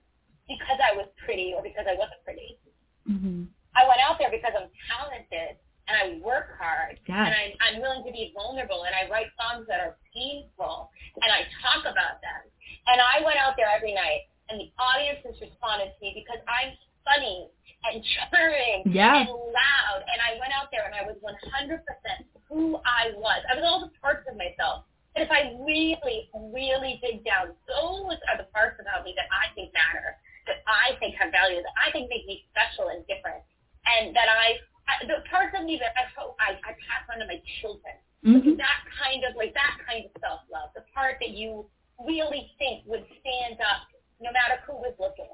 because 0.49 0.79
I 0.83 0.97
was 0.97 1.07
pretty 1.23 1.55
or 1.55 1.63
because 1.63 1.87
I 1.87 1.95
wasn't 1.95 2.23
pretty. 2.25 2.59
Mhm. 3.07 3.47
I 3.77 3.87
went 3.87 4.01
out 4.03 4.19
there 4.19 4.31
because 4.31 4.55
I'm 4.59 4.71
talented 4.91 5.59
and 5.89 5.95
I 5.97 6.05
work 6.25 6.57
hard 6.57 6.97
Yes. 7.07 7.29
and 7.29 7.35
I, 7.35 7.45
I'm 7.69 7.77
willing 7.81 8.05
to 8.05 8.13
be 8.13 8.33
vulnerable 8.35 8.85
and 8.89 8.95
I 8.97 9.09
write 9.13 9.29
songs 9.37 9.67
that 9.69 9.81
are 9.81 9.97
painful 10.15 10.89
and 11.21 11.31
I 11.33 11.45
talk 11.61 11.85
about 11.85 12.21
them. 12.25 12.43
And 12.89 13.01
I 13.01 13.21
went 13.25 13.37
out 13.41 13.55
there 13.57 13.69
every 13.69 13.93
night 13.93 14.29
and 14.49 14.61
the 14.61 14.69
audiences 14.81 15.37
responded 15.41 15.93
to 15.93 15.99
me 16.01 16.13
because 16.17 16.41
I'm 16.49 16.73
funny 17.05 17.49
and 17.85 18.01
charming 18.17 18.89
Yeah. 18.93 19.25
and 19.25 19.29
loud. 19.29 20.01
And 20.09 20.19
I 20.25 20.41
went 20.41 20.53
out 20.57 20.73
there 20.73 20.85
and 20.89 20.97
I 20.97 21.05
was 21.05 21.17
100% 21.21 21.81
who 22.49 22.81
I 22.85 23.13
was. 23.17 23.41
I 23.51 23.57
was 23.57 23.65
all 23.65 23.81
the 23.85 23.93
parts 24.01 24.25
of 24.29 24.37
myself. 24.37 24.85
And 25.17 25.23
if 25.23 25.31
I 25.31 25.55
really, 25.63 26.29
really 26.53 26.99
dig 27.05 27.23
down, 27.25 27.55
those 27.71 28.19
are 28.29 28.37
the 28.41 28.49
parts 28.51 28.81
about 28.83 29.05
me 29.05 29.15
that 29.17 29.29
I 29.31 29.53
think 29.55 29.71
matter, 29.73 30.17
that 30.49 30.65
I 30.67 30.97
think 30.99 31.15
have 31.21 31.31
value, 31.31 31.63
that 31.63 31.77
I 31.79 31.93
think 31.93 32.11
make 32.11 32.27
me 32.27 32.43
special 32.51 32.91
and 32.91 33.07
different, 33.07 33.45
and 33.87 34.11
that 34.17 34.27
I, 34.27 34.59
I 34.89 35.05
the 35.07 35.25
parts 35.31 35.55
of 35.59 35.65
me 35.65 35.81
that 35.81 35.93
I 35.97 36.05
hope 36.13 36.37
I, 36.41 36.57
I 36.65 36.73
pass 36.77 37.05
on 37.13 37.21
to 37.21 37.27
my 37.27 37.41
children. 37.61 37.97
Mhm. 38.25 38.57
That 38.57 38.81
kind 38.97 39.25
of 39.25 39.37
like 39.37 39.53
that 39.55 39.77
kind 39.87 40.05
of 40.05 40.13
self 40.21 40.41
love, 40.53 40.71
the 40.75 40.85
part 40.95 41.17
that 41.21 41.31
you 41.31 41.69
really 42.01 42.53
think 42.59 42.85
would 42.87 43.05
stand 43.21 43.61
up 43.61 43.89
no 44.21 44.33
matter 44.33 44.61
who 44.67 44.75
was 44.81 44.95
looking. 44.99 45.29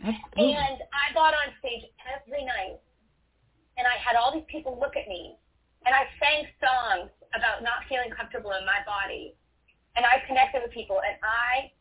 Absolutely. 0.00 0.54
And 0.54 0.78
I 0.94 1.12
got 1.12 1.34
on 1.34 1.52
stage 1.58 1.84
every 2.06 2.44
night, 2.44 2.78
and 3.76 3.86
I 3.86 3.98
had 3.98 4.16
all 4.16 4.32
these 4.32 4.46
people 4.48 4.78
look 4.78 4.96
at 4.96 5.08
me, 5.08 5.36
and 5.84 5.94
I 5.94 6.06
sang 6.22 6.46
songs 6.62 7.10
about 7.34 7.62
not 7.62 7.84
feeling 7.88 8.10
comfortable 8.10 8.52
in 8.52 8.64
my 8.64 8.80
body, 8.86 9.34
and 9.96 10.06
I 10.06 10.22
connected 10.26 10.62
with 10.62 10.70
people, 10.70 11.00
and 11.02 11.18
I, 11.22 11.72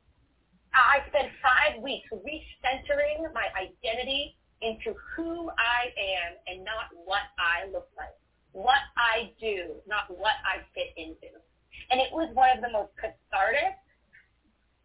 I 0.73 1.05
spent 1.07 1.29
five 1.41 1.81
weeks 1.81 2.09
recentering 2.11 3.31
my 3.33 3.47
identity 3.55 4.35
into 4.61 4.97
who 5.15 5.49
I 5.57 5.93
am 5.93 6.31
and 6.47 6.65
not 6.65 6.89
what 7.05 7.29
I 7.37 7.69
look 7.69 7.87
like, 7.97 8.15
what 8.51 8.81
I 8.97 9.31
do, 9.39 9.77
not 9.87 10.09
what 10.09 10.33
I 10.41 10.65
fit 10.73 10.93
into. 10.97 11.29
And 11.91 12.01
it 12.01 12.09
was 12.11 12.33
one 12.33 12.49
of 12.57 12.61
the 12.61 12.73
most 12.73 12.91
cathartic, 12.97 13.77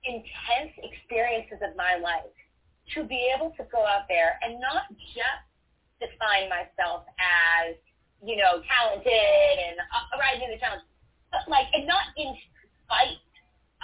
intense 0.04 0.74
experiences 0.82 1.58
of 1.64 1.74
my 1.76 1.96
life 1.96 2.36
to 2.94 3.04
be 3.04 3.32
able 3.32 3.54
to 3.56 3.64
go 3.70 3.86
out 3.86 4.04
there 4.08 4.36
and 4.42 4.60
not 4.60 4.90
just 5.14 5.46
define 6.02 6.50
myself 6.50 7.06
as, 7.16 7.78
you 8.20 8.36
know, 8.36 8.60
talented 8.66 9.54
and 9.56 9.78
uh, 9.78 10.18
rising 10.18 10.50
to 10.50 10.58
the 10.58 10.60
challenge, 10.60 10.84
but 11.30 11.46
like, 11.48 11.70
and 11.72 11.86
not 11.86 12.10
in 12.18 12.34
spite 12.84 13.22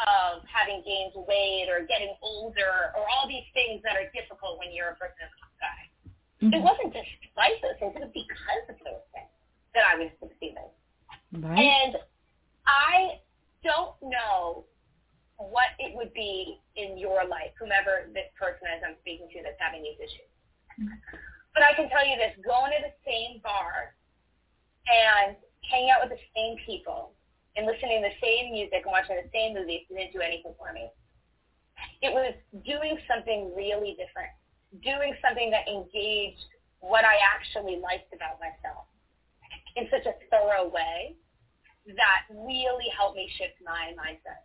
of 0.07 0.43
having 0.47 0.83
gained 0.87 1.15
weight 1.27 1.67
or 1.71 1.87
getting 1.87 2.13
older 2.23 2.95
or 2.95 3.03
all 3.09 3.27
these 3.27 3.47
things 3.55 3.83
that 3.83 3.99
are 3.99 4.07
difficult 4.15 4.59
when 4.59 4.71
you're 4.71 4.95
a 4.95 4.99
person 4.99 5.27
of 5.27 5.31
guy. 6.41 6.57
It 6.57 6.63
wasn't 6.63 6.95
those 6.95 7.09
things, 7.79 7.95
it 7.95 8.01
was 8.01 8.11
because 8.15 8.65
of 8.69 8.77
those 8.85 9.05
things 9.15 9.33
that 9.75 9.85
I 9.87 9.99
was 9.99 10.11
succeeding. 10.21 10.71
Right. 11.33 11.59
And 11.59 11.97
I 12.67 13.21
don't 13.63 13.95
know 14.03 14.65
what 15.39 15.75
it 15.79 15.95
would 15.95 16.13
be 16.15 16.59
in 16.75 16.99
your 16.99 17.23
life, 17.27 17.55
whomever 17.59 18.11
this 18.11 18.27
person 18.35 18.67
is 18.75 18.83
I'm 18.83 18.99
speaking 19.03 19.31
to 19.35 19.39
that's 19.43 19.59
having 19.59 19.83
these 19.83 19.99
issues. 19.99 20.31
Mm-hmm. 20.79 20.99
But 21.55 21.63
I 21.63 21.75
can 21.75 21.91
tell 21.91 22.07
you 22.07 22.19
this, 22.19 22.35
going 22.43 22.71
to 22.75 22.81
the 22.83 22.95
same 23.07 23.43
bar 23.43 23.95
and 24.87 25.35
hanging 25.67 25.91
out 25.91 26.07
with 26.07 26.15
the 26.15 26.23
same 26.35 26.59
people 26.63 27.15
and 27.59 27.67
listening 27.67 28.03
to 28.03 28.11
the 28.11 28.19
same 28.23 28.55
music 28.55 28.87
and 28.87 28.91
watching 28.95 29.19
the 29.19 29.31
same 29.35 29.55
movies 29.55 29.83
didn't 29.91 30.15
do 30.15 30.23
anything 30.23 30.55
for 30.55 30.71
me. 30.71 30.91
It 32.03 32.15
was 32.15 32.35
doing 32.63 32.99
something 33.11 33.55
really 33.55 33.99
different, 33.99 34.35
doing 34.83 35.15
something 35.23 35.51
that 35.51 35.67
engaged 35.69 36.45
what 36.81 37.05
I 37.05 37.19
actually 37.23 37.79
liked 37.83 38.13
about 38.15 38.39
myself 38.39 38.87
in 39.77 39.89
such 39.91 40.07
a 40.07 40.15
thorough 40.31 40.69
way 40.69 41.15
that 41.97 42.29
really 42.31 42.87
helped 42.97 43.17
me 43.17 43.31
shift 43.39 43.59
my 43.65 43.95
mindset. 43.97 44.45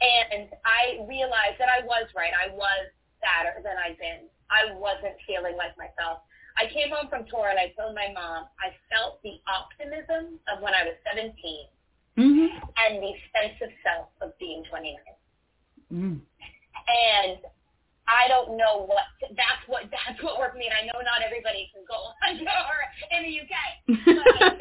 And 0.00 0.48
I 0.64 1.04
realized 1.08 1.58
that 1.58 1.68
I 1.68 1.84
was 1.84 2.06
right. 2.14 2.32
I 2.32 2.52
was 2.54 2.88
sadder 3.20 3.60
than 3.64 3.74
I'd 3.80 3.98
been. 3.98 4.28
I 4.50 4.72
wasn't 4.76 5.16
feeling 5.26 5.56
like 5.56 5.76
myself. 5.76 6.22
I 6.56 6.70
came 6.70 6.92
home 6.94 7.08
from 7.10 7.26
tour 7.26 7.50
and 7.50 7.58
I 7.58 7.74
told 7.74 7.94
my 7.94 8.12
mom 8.14 8.46
I 8.62 8.70
felt 8.92 9.18
the 9.22 9.40
optimism 9.50 10.38
of 10.52 10.62
when 10.62 10.74
I 10.74 10.84
was 10.84 10.94
17 11.10 11.34
Mhm. 12.16 12.46
and 12.78 13.02
the 13.02 13.12
sense 13.34 13.60
of 13.60 13.70
self 13.82 14.08
of 14.20 14.38
being 14.38 14.62
29. 14.64 15.16
Mm. 15.90 16.20
And 16.86 17.38
I 18.06 18.28
don't 18.28 18.56
know 18.56 18.84
what 18.84 19.08
that's 19.32 19.64
what 19.66 19.88
that's 19.88 20.20
what 20.22 20.38
worked 20.38 20.54
for 20.54 20.58
me. 20.58 20.68
And 20.68 20.76
I 20.76 20.84
know 20.86 21.00
not 21.00 21.24
everybody 21.24 21.70
can 21.72 21.84
go 21.88 22.12
on 22.28 22.36
tour 22.36 22.78
in 23.12 23.20
the 23.24 23.34
UK, 23.40 23.54
but 24.48 24.58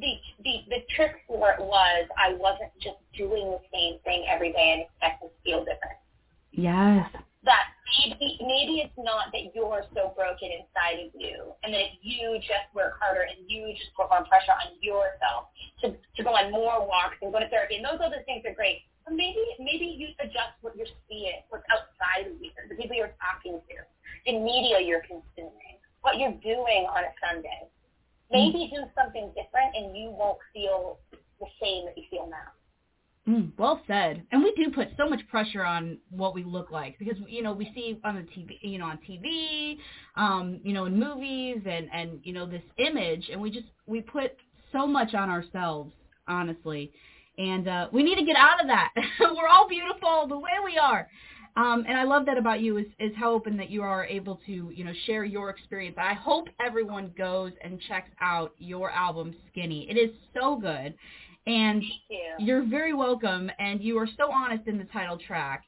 the 0.00 0.12
the 0.44 0.54
the 0.68 0.80
trick 0.94 1.24
for 1.26 1.52
it 1.52 1.60
was 1.60 2.08
I 2.16 2.34
wasn't 2.34 2.70
just 2.80 2.98
doing 3.16 3.50
the 3.50 3.62
same 3.72 3.98
thing 4.04 4.26
every 4.28 4.52
day 4.52 4.78
and 4.78 4.80
expecting 4.86 5.28
to 5.28 5.38
feel 5.44 5.60
different. 5.60 5.98
Yes. 6.52 7.08
That 7.44 7.70
maybe 7.98 8.38
maybe 8.42 8.82
it's 8.82 8.98
not 8.98 9.30
that 9.32 9.54
you're 9.54 9.84
so 9.94 10.12
broken 10.16 10.50
inside 10.50 11.06
of 11.06 11.10
you, 11.14 11.54
and 11.62 11.72
that 11.72 11.94
if 11.94 11.98
you 12.02 12.38
just 12.38 12.66
work 12.74 12.98
harder 13.00 13.22
and 13.22 13.38
you 13.46 13.72
just 13.74 13.94
put 13.94 14.10
more 14.10 14.24
pressure 14.26 14.54
on 14.54 14.74
yourself 14.80 15.50
to 15.82 15.94
to 15.94 16.20
go 16.22 16.34
on 16.34 16.50
more 16.50 16.82
walks 16.82 17.16
and 17.22 17.32
go 17.32 17.38
to 17.38 17.48
therapy, 17.48 17.76
and 17.76 17.84
those 17.84 18.02
other 18.02 18.22
things 18.26 18.42
are 18.46 18.54
great. 18.54 18.82
Maybe 19.08 19.38
maybe 19.60 19.86
you 19.86 20.08
adjust 20.18 20.58
what 20.62 20.76
you're 20.76 20.90
seeing, 21.08 21.42
what's 21.50 21.64
outside 21.70 22.26
of 22.26 22.42
you, 22.42 22.50
the 22.68 22.74
people 22.74 22.96
you're 22.96 23.14
talking 23.22 23.60
to, 23.60 23.76
the 24.26 24.38
media 24.38 24.80
you're 24.80 25.02
consuming, 25.06 25.78
what 26.02 26.18
you're 26.18 26.34
doing 26.42 26.86
on 26.90 27.04
a 27.04 27.12
Sunday. 27.22 27.70
Maybe 28.32 28.68
do 28.74 28.82
something 28.98 29.28
different, 29.28 29.76
and 29.76 29.96
you 29.96 30.10
won't 30.10 30.38
feel 30.52 30.98
the 31.38 31.46
same 31.62 31.86
that 31.86 31.96
you 31.96 32.02
feel 32.10 32.28
now. 32.28 32.50
Mm, 33.28 33.52
well 33.58 33.80
said. 33.86 34.24
And 34.30 34.42
we 34.42 34.52
do 34.56 34.70
put 34.70 34.88
so 34.96 35.08
much 35.08 35.20
pressure 35.28 35.64
on 35.64 35.98
what 36.10 36.34
we 36.34 36.44
look 36.44 36.70
like 36.70 36.96
because 36.98 37.16
you 37.28 37.42
know 37.42 37.52
we 37.52 37.70
see 37.74 37.98
on 38.04 38.14
the 38.16 38.22
TV, 38.22 38.58
you 38.62 38.78
know, 38.78 38.86
on 38.86 38.98
TV, 38.98 39.78
um, 40.16 40.60
you 40.62 40.72
know, 40.72 40.84
in 40.86 40.98
movies 40.98 41.58
and 41.68 41.88
and 41.92 42.20
you 42.22 42.32
know 42.32 42.46
this 42.46 42.62
image, 42.78 43.28
and 43.30 43.40
we 43.40 43.50
just 43.50 43.66
we 43.86 44.00
put 44.00 44.32
so 44.72 44.86
much 44.86 45.14
on 45.14 45.28
ourselves, 45.28 45.92
honestly, 46.28 46.92
and 47.38 47.68
uh, 47.68 47.88
we 47.92 48.02
need 48.02 48.16
to 48.16 48.24
get 48.24 48.36
out 48.36 48.60
of 48.60 48.66
that. 48.68 48.92
We're 49.20 49.48
all 49.48 49.68
beautiful 49.68 50.26
the 50.28 50.38
way 50.38 50.52
we 50.64 50.78
are. 50.78 51.08
Um, 51.56 51.84
and 51.88 51.96
I 51.96 52.04
love 52.04 52.26
that 52.26 52.36
about 52.36 52.60
you 52.60 52.76
is, 52.76 52.86
is 52.98 53.12
how 53.16 53.32
open 53.32 53.56
that 53.56 53.70
you 53.70 53.82
are 53.82 54.04
able 54.04 54.38
to, 54.46 54.70
you 54.74 54.84
know, 54.84 54.92
share 55.06 55.24
your 55.24 55.48
experience. 55.48 55.96
I 55.98 56.12
hope 56.12 56.48
everyone 56.60 57.12
goes 57.16 57.52
and 57.62 57.80
checks 57.88 58.10
out 58.20 58.52
your 58.58 58.90
album 58.90 59.34
Skinny. 59.50 59.88
It 59.88 59.94
is 59.94 60.10
so 60.34 60.56
good. 60.56 60.94
And 61.46 61.82
you. 61.82 62.18
you're 62.40 62.66
very 62.66 62.92
welcome, 62.92 63.50
and 63.58 63.80
you 63.80 63.96
are 63.98 64.08
so 64.18 64.32
honest 64.32 64.66
in 64.66 64.78
the 64.78 64.84
title 64.84 65.16
track. 65.16 65.62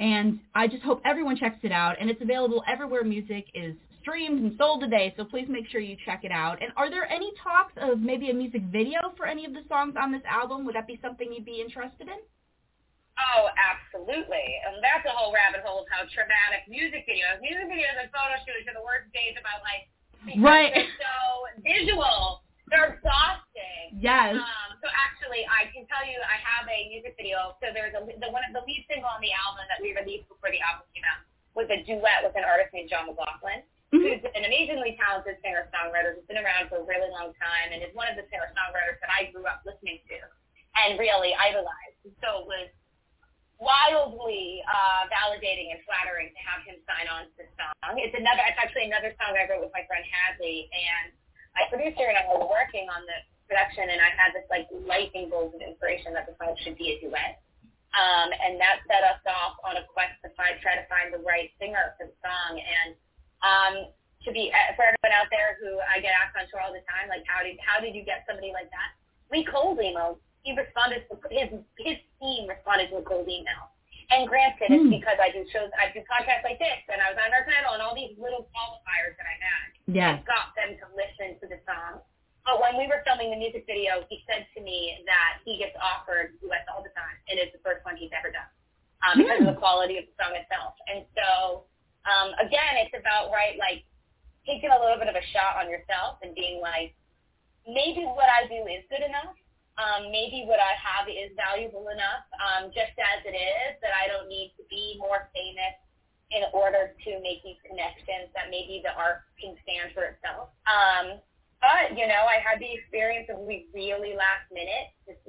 And 0.00 0.40
I 0.54 0.66
just 0.66 0.82
hope 0.82 1.00
everyone 1.04 1.36
checks 1.36 1.58
it 1.62 1.72
out. 1.72 1.96
And 2.00 2.10
it's 2.10 2.20
available 2.20 2.64
everywhere 2.66 3.04
music 3.04 3.46
is 3.54 3.76
streamed 4.00 4.40
and 4.40 4.56
sold 4.56 4.80
today, 4.80 5.14
so 5.16 5.24
please 5.24 5.46
make 5.48 5.68
sure 5.68 5.80
you 5.80 5.96
check 6.04 6.24
it 6.24 6.32
out. 6.32 6.62
And 6.62 6.72
are 6.76 6.90
there 6.90 7.08
any 7.10 7.32
talks 7.42 7.72
of 7.76 8.00
maybe 8.00 8.30
a 8.30 8.34
music 8.34 8.62
video 8.72 9.14
for 9.16 9.26
any 9.26 9.44
of 9.44 9.52
the 9.52 9.64
songs 9.68 9.94
on 10.00 10.12
this 10.12 10.24
album? 10.28 10.64
Would 10.66 10.74
that 10.74 10.86
be 10.86 10.98
something 11.00 11.32
you'd 11.32 11.44
be 11.44 11.60
interested 11.60 12.08
in? 12.08 12.20
Oh, 13.20 13.52
absolutely. 13.52 14.46
And 14.64 14.80
that's 14.80 15.04
a 15.04 15.12
whole 15.12 15.32
rabbit 15.32 15.60
hole 15.60 15.84
of 15.84 15.88
how 15.92 16.08
traumatic 16.08 16.64
music 16.68 17.04
videos, 17.04 17.36
music 17.44 17.68
videos 17.68 17.96
and 18.00 18.08
photo 18.08 18.36
shoots 18.48 18.64
are 18.68 18.76
the 18.76 18.84
worst 18.84 19.12
days 19.12 19.36
of 19.36 19.44
my 19.44 19.58
life. 19.60 19.86
Right. 20.40 20.72
They're 20.72 21.00
so 21.00 21.16
visual. 21.60 22.44
They're 22.72 22.96
exhausting. 22.96 24.00
Yes. 24.00 24.40
Um, 24.40 24.70
so 24.80 24.88
actually, 24.92 25.44
I 25.44 25.68
can 25.74 25.84
tell 25.90 26.06
you, 26.06 26.16
I 26.24 26.40
have 26.40 26.64
a 26.64 26.78
music 26.88 27.18
video. 27.20 27.58
So 27.60 27.74
there's 27.76 27.92
a 27.92 28.00
the 28.00 28.30
one 28.32 28.46
of 28.46 28.56
the 28.56 28.64
lead 28.64 28.88
single 28.88 29.10
on 29.10 29.20
the 29.20 29.34
album 29.36 29.68
that 29.68 29.82
we 29.82 29.92
released 29.92 30.30
before 30.30 30.48
the 30.48 30.62
album 30.64 30.88
came 30.96 31.04
out 31.04 31.26
was 31.54 31.66
a 31.70 31.82
duet 31.82 32.22
with 32.22 32.34
an 32.38 32.46
artist 32.46 32.70
named 32.72 32.88
Jon 32.88 33.10
McLaughlin, 33.10 33.66
who's 33.90 34.22
an 34.22 34.46
amazingly 34.46 34.94
talented 34.98 35.36
singer 35.42 35.66
songwriter 35.74 36.14
who's 36.14 36.26
been 36.30 36.38
around 36.38 36.70
for 36.70 36.78
a 36.82 36.86
really 36.86 37.10
long 37.10 37.34
time 37.38 37.74
and 37.74 37.82
is 37.82 37.90
one 37.92 38.06
of 38.06 38.14
the 38.14 38.24
singer 38.30 38.46
songwriters 38.54 38.98
that 39.02 39.10
I 39.10 39.30
grew 39.34 39.44
up 39.50 39.66
listening 39.66 39.98
to 40.06 40.18
and 40.78 40.94
really 40.98 41.34
idolized. 41.34 41.98
So 42.22 42.42
it 42.42 42.46
was 42.46 42.68
wildly 43.60 44.64
uh, 44.64 45.04
validating 45.12 45.74
and 45.74 45.82
flattering 45.84 46.32
to 46.32 46.40
have 46.46 46.64
him 46.64 46.80
sign 46.88 47.06
on 47.12 47.28
to 47.36 47.44
the 47.44 47.46
song. 47.58 47.98
It's 48.00 48.16
another. 48.16 48.40
It's 48.48 48.56
actually 48.56 48.88
another 48.88 49.12
song 49.20 49.36
I 49.36 49.44
wrote 49.50 49.60
with 49.60 49.74
my 49.76 49.84
friend 49.84 50.02
Hadley, 50.08 50.70
and 50.72 51.12
my 51.52 51.68
producer 51.68 52.08
and 52.08 52.16
I 52.16 52.24
were 52.30 52.48
working 52.48 52.88
on 52.88 53.04
the 53.04 53.18
production, 53.50 53.90
and 53.90 54.00
I 54.00 54.10
had 54.16 54.32
this 54.32 54.48
like 54.48 54.70
lightning 54.72 55.28
bolt 55.28 55.52
of 55.52 55.60
inspiration 55.60 56.16
that 56.16 56.24
the 56.24 56.34
song 56.40 56.56
should 56.64 56.80
be 56.80 56.94
a 56.94 57.02
duet. 57.04 57.42
Um, 57.90 58.30
and 58.30 58.54
that 58.62 58.86
set 58.86 59.02
us 59.02 59.18
off 59.26 59.58
on 59.66 59.74
a 59.74 59.82
quest 59.90 60.14
to 60.22 60.30
find, 60.38 60.54
try 60.62 60.78
to 60.78 60.86
find 60.86 61.10
the 61.10 61.18
right 61.26 61.50
singer 61.58 61.98
for 61.98 62.06
the 62.06 62.14
song. 62.22 62.54
And 62.54 62.94
um, 63.42 63.88
to 64.24 64.28
be 64.32 64.52
uh, 64.52 64.76
for 64.76 64.84
everyone 64.84 65.16
out 65.16 65.28
there 65.32 65.56
who 65.60 65.80
I 65.88 66.00
get 66.00 66.12
asked 66.12 66.36
on 66.36 66.44
tour 66.52 66.60
all 66.60 66.72
the 66.76 66.84
time, 66.84 67.08
like 67.08 67.24
how 67.24 67.40
did 67.42 67.56
how 67.64 67.80
did 67.80 67.94
you 67.96 68.04
get 68.04 68.24
somebody 68.28 68.52
like 68.52 68.68
that? 68.70 68.92
We 69.32 69.44
cold 69.48 69.78
emailed. 69.80 70.20
He 70.44 70.52
responded. 70.56 71.04
To, 71.08 71.16
his 71.32 71.48
his 71.80 71.98
team 72.20 72.48
responded 72.48 72.92
to 72.92 73.00
a 73.00 73.04
cold 73.04 73.28
email. 73.28 73.72
And 74.10 74.26
granted, 74.26 74.74
it's 74.74 74.82
Hmm. 74.82 74.90
because 74.90 75.22
I 75.22 75.30
do 75.30 75.46
shows, 75.54 75.70
I 75.78 75.94
do 75.94 76.02
podcasts 76.10 76.42
like 76.42 76.58
this, 76.58 76.82
and 76.90 76.98
I 76.98 77.14
was 77.14 77.18
on 77.22 77.30
our 77.30 77.46
panel, 77.46 77.78
and 77.78 77.80
all 77.80 77.94
these 77.94 78.18
little 78.18 78.50
qualifiers 78.50 79.14
that 79.14 79.22
I 79.22 79.36
had 79.38 79.66
Yes. 79.86 80.18
got 80.26 80.50
them 80.58 80.74
to 80.82 80.86
listen 80.98 81.38
to 81.38 81.46
the 81.46 81.62
song. 81.62 82.02
But 82.42 82.58
when 82.58 82.74
we 82.74 82.90
were 82.90 83.06
filming 83.06 83.30
the 83.30 83.38
music 83.38 83.66
video, 83.70 84.02
he 84.10 84.24
said 84.26 84.50
to 84.56 84.60
me 84.66 84.98
that 85.06 85.38
he 85.46 85.58
gets 85.62 85.76
offered 85.78 86.34
duets 86.42 86.66
all 86.74 86.82
the 86.82 86.90
time, 86.90 87.22
and 87.30 87.38
it's 87.38 87.52
the 87.54 87.62
first 87.62 87.84
one 87.86 87.94
he's 87.96 88.10
ever 88.10 88.32
done 88.34 88.50
um, 89.06 89.18
because 89.18 89.46
of 89.46 89.54
the 89.54 89.60
quality 89.62 89.94
of 89.98 90.06
the 90.10 90.14
song 90.18 90.34
itself. 90.34 90.74
And 90.90 91.06
so, 91.14 91.69
um, 92.08 92.32
again, 92.40 92.80
it's 92.80 92.96
about 92.96 93.32
right, 93.32 93.58
like 93.60 93.84
taking 94.46 94.72
a 94.72 94.78
little 94.80 94.96
bit 94.96 95.08
of 95.08 95.16
a 95.16 95.24
shot 95.32 95.60
on 95.60 95.68
yourself 95.68 96.20
and 96.24 96.34
being 96.34 96.60
like, 96.60 96.96
maybe 97.68 98.04
what 98.08 98.28
I 98.28 98.48
do 98.48 98.64
is 98.68 98.84
good 98.88 99.04
enough. 99.04 99.36
Um, 99.80 100.12
maybe 100.12 100.44
what 100.44 100.60
I 100.60 100.76
have 100.76 101.08
is 101.08 101.32
valuable 101.40 101.88
enough, 101.88 102.24
um, 102.36 102.68
just 102.68 102.92
as 103.00 103.24
it 103.24 103.32
is, 103.32 103.80
that 103.80 103.96
I 103.96 104.12
don't 104.12 104.28
need 104.28 104.52
to 104.60 104.64
be 104.68 105.00
more 105.00 105.32
famous 105.32 105.76
in 106.30 106.44
order 106.52 106.92
to 106.92 107.10
make 107.24 107.40
these 107.40 107.56
connections 107.64 108.28
that 108.36 108.52
maybe 108.52 108.84
the 108.84 108.92
art 108.92 109.24
can 109.40 109.56
stand 109.64 109.96
for 109.96 110.04
itself. 110.04 110.52
Um, 110.68 111.18
but, 111.64 111.96
you 111.96 112.04
know, 112.04 112.28
I 112.28 112.44
had 112.44 112.60
the 112.60 112.68
experience 112.68 113.28
of 113.32 113.40
we 113.40 113.72
really 113.72 114.12
last 114.16 114.48
minute. 114.52 114.92
This 115.08 115.20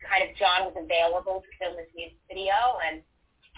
kind 0.00 0.24
of 0.24 0.32
John 0.36 0.68
was 0.68 0.76
available 0.76 1.44
to 1.44 1.50
film 1.60 1.76
this 1.76 1.88
music 1.92 2.20
video 2.28 2.56
and 2.80 3.04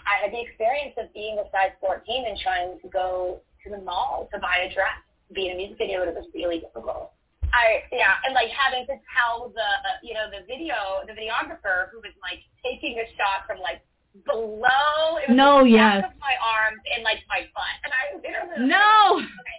I 0.06 0.22
had 0.24 0.32
the 0.32 0.40
experience 0.40 0.94
of 0.98 1.12
being 1.14 1.38
a 1.38 1.46
size 1.50 1.72
14 1.80 2.02
and 2.26 2.38
trying 2.40 2.78
to 2.80 2.88
go 2.88 3.40
to 3.64 3.66
the 3.70 3.78
mall 3.80 4.28
to 4.32 4.38
buy 4.38 4.66
a 4.66 4.72
dress, 4.74 4.98
be 5.34 5.46
in 5.48 5.54
a 5.54 5.56
music 5.56 5.78
video, 5.78 6.02
and 6.02 6.10
it 6.10 6.16
was 6.18 6.26
really 6.34 6.60
difficult. 6.60 7.12
I 7.52 7.84
yeah, 7.92 8.16
and 8.24 8.32
like 8.32 8.48
having 8.48 8.88
to 8.88 8.96
tell 9.12 9.52
the 9.52 9.68
you 10.00 10.14
know 10.16 10.26
the 10.32 10.40
video 10.48 11.04
the 11.04 11.12
videographer 11.12 11.92
who 11.92 12.00
was 12.00 12.16
like 12.24 12.40
taking 12.64 12.96
a 12.96 13.06
shot 13.20 13.44
from 13.44 13.60
like 13.60 13.84
below 14.24 15.20
it 15.20 15.28
was 15.28 15.36
No, 15.36 15.64
the 15.64 15.76
yes. 15.76 16.04
of 16.04 16.16
my 16.20 16.32
arms 16.40 16.80
and 16.96 17.04
like 17.04 17.20
my 17.28 17.44
butt, 17.52 17.76
and 17.84 17.90
I 17.92 18.02
was 18.12 18.20
literally 18.24 18.56
like, 18.56 18.72
No. 18.72 19.20
Okay. 19.20 19.58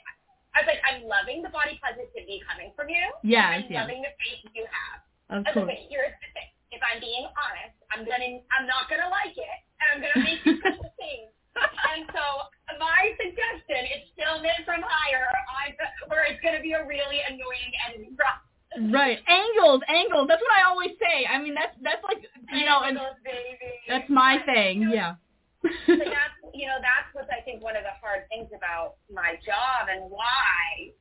I 0.54 0.62
was 0.62 0.70
like, 0.70 0.82
I'm 0.86 1.02
loving 1.10 1.42
the 1.42 1.50
body 1.50 1.82
positivity 1.82 2.38
coming 2.46 2.70
from 2.78 2.86
you. 2.86 3.02
Yeah, 3.26 3.58
I'm 3.58 3.66
yes. 3.66 3.82
loving 3.82 4.06
the 4.06 4.14
face 4.22 4.42
you 4.54 4.66
have. 4.70 5.02
Of 5.34 5.50
I 5.50 5.50
was 5.50 5.66
course. 5.66 5.66
like, 5.74 5.82
but 5.82 5.90
here's 5.90 6.14
the 6.22 6.30
thing. 6.38 6.50
If 6.70 6.82
I'm 6.86 7.02
being 7.02 7.26
honest, 7.38 7.74
I'm 7.94 8.06
gonna 8.06 8.42
I'm 8.54 8.66
not 8.70 8.90
gonna 8.90 9.10
like 9.10 9.34
it, 9.38 9.58
and 9.84 9.90
I'm 9.92 10.00
gonna 10.02 10.24
make 10.24 10.42
you 10.46 10.56
push 10.64 10.80
the 10.80 10.92
thing. 10.96 11.28
And 11.94 12.10
so 12.10 12.24
my 12.80 13.14
suggestion 13.20 13.82
is 13.94 14.10
still 14.16 14.42
it 14.42 14.66
from 14.66 14.82
higher, 14.82 15.30
or 16.10 16.26
it's 16.26 16.42
gonna 16.42 16.64
be 16.64 16.74
a 16.74 16.84
really 16.88 17.20
annoying 17.28 17.72
editing 17.88 18.16
process. 18.18 18.44
Right. 18.90 19.22
Angles, 19.30 19.82
angles. 19.86 20.26
That's 20.28 20.42
what 20.42 20.56
I 20.58 20.66
always 20.66 20.98
say. 20.98 21.30
I 21.30 21.38
mean, 21.38 21.54
that's 21.54 21.78
that's 21.86 22.02
like 22.02 22.26
you 22.52 22.66
know, 22.66 22.82
and 22.82 22.98
baby. 23.24 23.78
that's 23.88 24.10
my 24.10 24.42
thing. 24.46 24.90
Yeah. 24.90 25.16
so 25.62 25.96
that's 25.96 26.38
you 26.54 26.66
know 26.66 26.82
that's 26.82 27.10
what 27.14 27.30
I 27.30 27.42
think 27.46 27.62
one 27.62 27.78
of 27.78 27.86
the 27.86 27.94
hard 28.02 28.26
things 28.34 28.50
about 28.56 28.98
my 29.14 29.38
job 29.46 29.94
and 29.94 30.10
why. 30.10 30.94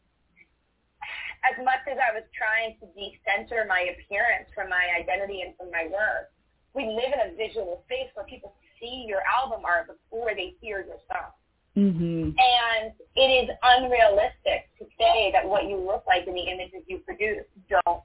As 1.43 1.59
much 1.59 1.83
as 1.91 1.99
I 1.99 2.15
was 2.15 2.23
trying 2.31 2.79
to 2.79 2.87
decenter 2.95 3.67
my 3.67 3.91
appearance 3.91 4.47
from 4.55 4.71
my 4.71 4.87
identity 4.95 5.43
and 5.43 5.51
from 5.59 5.75
my 5.75 5.91
work, 5.91 6.31
we 6.71 6.87
live 6.87 7.11
in 7.11 7.19
a 7.19 7.35
visual 7.35 7.83
space 7.91 8.07
where 8.15 8.23
people 8.31 8.55
see 8.83 9.07
your 9.09 9.23
album 9.23 9.63
art 9.65 9.87
before 9.87 10.35
they 10.35 10.55
hear 10.61 10.85
your 10.85 10.99
song. 11.09 11.31
Mhm. 11.77 12.35
And 12.39 12.93
it 13.17 13.49
is 13.49 13.57
unrealistic 13.63 14.69
to 14.79 14.87
say 14.99 15.31
that 15.33 15.49
what 15.49 15.65
you 15.65 15.77
look 15.77 16.05
like 16.07 16.27
in 16.27 16.35
the 16.35 16.43
images 16.43 16.83
you 16.87 16.99
produce 16.99 17.47
don't 17.69 18.03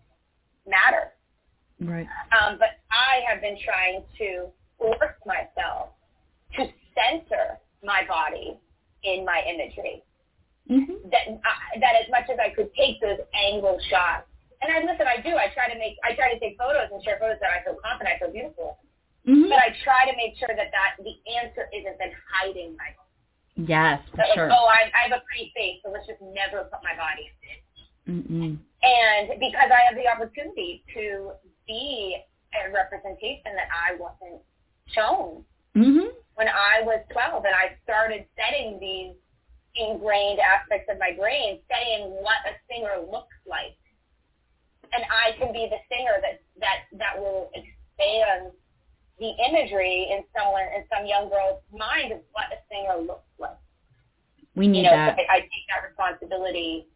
matter. 0.65 1.11
Right. 1.81 2.07
Um, 2.31 2.57
but 2.57 2.79
I 2.91 3.21
have 3.27 3.41
been 3.41 3.57
trying 3.59 4.05
to 4.19 4.51
force 4.77 5.19
myself 5.25 5.89
to 6.53 6.71
center 6.95 7.59
my 7.83 8.05
body 8.05 8.57
in 9.03 9.25
my 9.25 9.43
imagery. 9.43 10.03
Mhm. 10.69 11.09
That 11.11 11.27
uh, 11.27 11.79
that 11.79 11.95
as 12.01 12.09
much 12.09 12.29
as 12.29 12.39
I 12.39 12.49
could 12.49 12.73
take 12.73 12.99
those 13.01 13.19
angle 13.33 13.79
shots, 13.89 14.27
and 14.61 14.71
I 14.71 14.79
listen, 14.79 15.07
I 15.07 15.17
do. 15.21 15.35
I 15.35 15.49
try 15.49 15.71
to 15.71 15.77
make, 15.77 15.97
I 16.03 16.13
try 16.13 16.33
to 16.33 16.39
take 16.39 16.57
photos 16.57 16.89
and 16.91 17.03
share 17.03 17.19
photos 17.19 17.39
that 17.41 17.51
I 17.51 17.63
feel 17.63 17.75
confident, 17.75 18.15
I 18.15 18.19
feel 18.19 18.31
beautiful. 18.31 18.79
Mhm. 19.27 19.49
But 19.49 19.59
I 19.59 19.75
try 19.83 20.09
to 20.09 20.15
make 20.15 20.37
sure 20.37 20.47
that 20.55 20.71
that 20.71 20.95
the 21.03 21.15
answer 21.35 21.67
isn't 21.73 21.97
then 21.99 22.13
hiding 22.31 22.75
my. 22.77 22.95
Yes, 23.55 23.99
for 24.11 24.17
like, 24.17 24.33
sure. 24.35 24.49
oh, 24.51 24.65
I, 24.69 24.91
I 24.93 25.09
have 25.09 25.17
a 25.17 25.23
pretty 25.25 25.51
face, 25.55 25.81
so 25.83 25.89
let's 25.89 26.05
just 26.05 26.21
never 26.21 26.69
put 26.71 26.79
my 26.83 26.95
body 26.95 27.25
in 27.25 27.49
it. 27.49 27.61
Mm-mm. 28.07 28.57
And 28.83 29.39
because 29.39 29.69
I 29.73 29.81
have 29.89 29.95
the 29.97 30.07
opportunity 30.07 30.83
to 30.93 31.33
be 31.65 32.21
a 32.53 32.71
representation 32.71 33.55
that 33.57 33.67
I 33.73 33.95
wasn't 33.95 34.41
shown 34.93 35.43
Mhm. 35.75 36.13
when 36.35 36.47
I 36.47 36.81
was 36.83 37.03
12 37.09 37.43
and 37.45 37.55
I 37.55 37.75
started 37.83 38.25
setting 38.37 38.79
these 38.79 39.15
ingrained 39.75 40.39
aspects 40.39 40.87
of 40.89 40.99
my 40.99 41.11
brain, 41.13 41.59
saying 41.69 42.09
what 42.21 42.37
a 42.45 42.53
singer 42.69 42.97
looks 43.11 43.35
like. 43.45 43.75
And 44.93 45.03
I 45.11 45.33
can 45.33 45.51
be 45.51 45.67
the 45.67 45.79
singer 45.89 46.21
that, 46.21 46.39
that, 46.59 46.85
that 46.93 47.19
will 47.19 47.51
expand 47.53 48.53
the 49.19 49.33
imagery 49.49 50.07
in 50.11 50.23
someone, 50.35 50.63
in 50.75 50.83
some 50.93 51.05
young 51.05 51.29
girl's 51.29 51.61
mind 51.71 52.11
of 52.13 52.19
what 52.31 52.45
a 52.53 52.59
singer 52.69 53.01
looks 53.01 53.27
like. 53.39 53.57
We 54.55 54.67
need 54.67 54.79
you 54.79 54.83
know, 54.83 54.91
that. 54.91 55.17
so 55.17 55.23
I, 55.29 55.37
I 55.37 55.39
take 55.41 55.65
that 55.69 55.87
responsibility. 55.87 56.87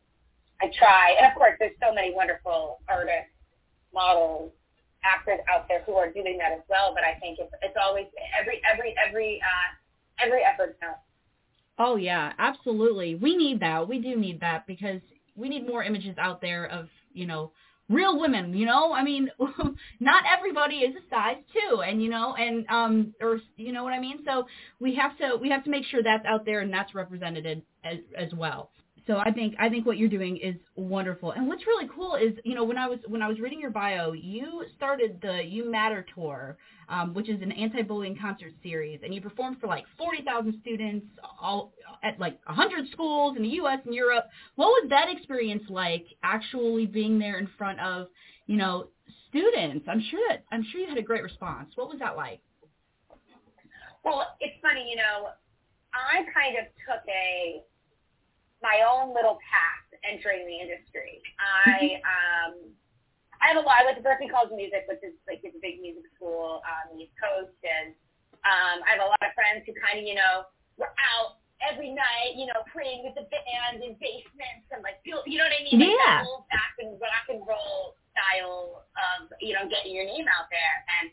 I 0.62 0.70
try, 0.78 1.16
and 1.18 1.32
of 1.32 1.38
course, 1.38 1.58
there's 1.60 1.78
so 1.82 1.94
many 1.94 2.14
wonderful 2.14 2.80
artists, 2.88 3.34
models, 3.94 4.52
actors 5.04 5.40
out 5.50 5.68
there 5.68 5.82
who 5.82 5.94
are 5.94 6.12
doing 6.12 6.38
that 6.38 6.52
as 6.52 6.62
well. 6.70 6.94
But 6.94 7.04
I 7.04 7.20
think 7.20 7.40
it's 7.40 7.52
it's 7.62 7.78
always 7.82 8.06
every 8.40 8.62
every 8.72 8.94
every 8.98 9.42
uh, 9.42 10.26
every 10.26 10.42
effort 10.44 10.78
counts. 10.80 11.02
Oh 11.78 11.96
yeah, 11.96 12.34
absolutely. 12.38 13.16
We 13.16 13.36
need 13.36 13.60
that. 13.62 13.88
We 13.88 14.00
do 14.00 14.16
need 14.16 14.40
that 14.42 14.68
because 14.68 15.02
we 15.36 15.50
need 15.50 15.66
more 15.66 15.84
images 15.84 16.16
out 16.18 16.42
there 16.42 16.66
of, 16.66 16.88
you 17.14 17.26
know, 17.26 17.52
real 17.91 18.19
women, 18.19 18.54
you 18.56 18.65
know? 18.65 18.93
I 18.93 19.04
mean, 19.04 19.30
not 19.99 20.23
everybody 20.38 20.77
is 20.77 20.95
a 20.95 21.10
size 21.10 21.38
2 21.71 21.82
and 21.82 22.01
you 22.01 22.10
know, 22.10 22.36
and 22.36 22.65
um 22.69 23.13
or 23.21 23.39
you 23.58 23.71
know 23.71 23.84
what 23.84 23.93
I 23.93 23.99
mean? 23.99 24.19
So 24.25 24.47
we 24.80 24.95
have 24.95 25.17
to 25.17 25.38
we 25.38 25.49
have 25.49 25.63
to 25.65 25.69
make 25.69 25.86
sure 25.86 26.01
that's 26.04 26.25
out 26.25 26.45
there 26.45 26.62
and 26.62 26.73
that's 26.73 26.93
represented 26.95 27.63
as 27.84 27.97
as 28.17 28.34
well. 28.34 28.69
So 29.12 29.17
I 29.17 29.30
think 29.30 29.56
I 29.60 29.67
think 29.67 29.86
what 29.86 29.97
you're 29.97 30.08
doing 30.08 30.38
is 30.38 30.56
wonderful. 30.78 31.34
And 31.34 31.45
what's 31.45 31.67
really 31.67 31.89
cool 31.93 32.15
is, 32.15 32.32
you 32.45 32.56
know, 32.56 32.63
when 32.63 32.78
I 32.78 32.88
was 32.88 33.00
when 33.08 33.21
I 33.21 33.28
was 33.28 33.41
reading 33.41 33.60
your 33.60 33.69
bio, 33.69 34.13
you 34.13 34.63
started 34.78 35.19
the 35.21 35.43
You 35.43 35.69
Matter 35.69 36.06
tour, 36.15 36.58
um, 36.88 37.13
which 37.13 37.28
is 37.28 37.41
an 37.41 37.52
anti-bullying 37.52 38.17
concert 38.17 38.54
series, 38.63 39.02
and 39.04 39.13
you 39.13 39.19
performed 39.19 39.58
for 39.60 39.67
like 39.67 39.84
40,000 39.97 40.58
students 40.62 41.06
all 41.41 41.74
at 42.04 42.21
like 42.21 42.39
100 42.45 42.89
schools 42.91 43.36
in 43.36 43.43
the 43.43 43.50
U.S. 43.50 43.80
and 43.84 43.93
Europe. 43.93 44.30
What 44.56 44.67
was 44.67 44.88
that 44.91 45.08
experience 45.10 45.63
like? 45.67 46.06
Actually 46.24 46.86
being 46.86 47.19
there 47.19 47.38
in 47.38 47.50
front 47.58 47.82
of, 47.82 48.08
you 48.47 48.56
know, 48.56 48.88
students. 49.28 49.88
I'm 49.89 50.02
sure 50.10 50.21
that 50.30 50.45
I'm 50.54 50.63
sure 50.71 50.80
you 50.80 50.88
had 50.88 50.97
a 50.97 51.04
great 51.04 51.24
response. 51.24 51.74
What 51.76 51.89
was 51.89 52.00
that 52.00 52.15
like? 52.15 52.39
Well, 54.06 54.26
it's 54.39 54.56
funny, 54.62 54.88
you 54.89 54.95
know, 54.95 55.32
I 55.93 56.24
kind 56.34 56.56
of 56.58 56.65
took 56.88 57.04
a 57.10 57.62
my 58.62 58.86
own 58.86 59.13
little 59.13 59.38
path 59.41 59.86
entering 60.06 60.45
the 60.45 60.58
industry. 60.62 61.21
I 61.38 62.02
um 62.06 62.54
I 63.41 63.50
have 63.50 63.58
a 63.58 63.65
lot. 63.65 63.82
I 63.82 63.86
went 63.89 63.97
to 63.97 64.06
Berklee 64.06 64.30
College 64.30 64.54
of 64.54 64.58
Music, 64.62 64.86
which 64.86 65.02
is 65.02 65.17
like 65.26 65.41
it's 65.41 65.58
a 65.58 65.62
big 65.62 65.82
music 65.82 66.06
school 66.13 66.62
on 66.62 66.93
the 66.93 67.10
East 67.10 67.17
Coast, 67.17 67.58
and 67.65 67.97
um, 68.45 68.86
I 68.86 68.93
have 68.97 69.02
a 69.02 69.10
lot 69.10 69.21
of 69.26 69.34
friends 69.34 69.65
who 69.65 69.74
kind 69.82 69.97
of 69.97 70.06
you 70.06 70.13
know 70.13 70.45
were 70.78 70.93
out 71.02 71.41
every 71.62 71.89
night, 71.93 72.34
you 72.38 72.45
know, 72.50 72.62
playing 72.74 73.06
with 73.06 73.13
the 73.17 73.26
band 73.30 73.82
in 73.86 73.93
basements 74.02 74.65
and 74.74 74.82
like 74.82 74.97
feel, 75.06 75.21
you 75.30 75.38
know 75.38 75.45
what 75.45 75.54
I 75.54 75.62
mean? 75.62 75.78
Like 75.78 75.93
Yeah. 75.93 76.21
that 76.21 76.26
old 76.26 76.50
back 76.50 76.74
and 76.82 76.97
rock 76.97 77.26
and 77.30 77.41
roll 77.45 77.93
style 78.17 78.89
of 78.97 79.30
you 79.41 79.54
know 79.58 79.65
getting 79.69 79.93
your 79.93 80.06
name 80.06 80.26
out 80.30 80.50
there, 80.54 80.76
and 81.02 81.10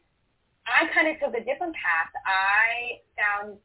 I 0.68 0.84
kind 0.92 1.08
of 1.08 1.16
took 1.20 1.32
a 1.32 1.40
different 1.44 1.72
path. 1.80 2.12
I 2.28 3.00
found 3.16 3.56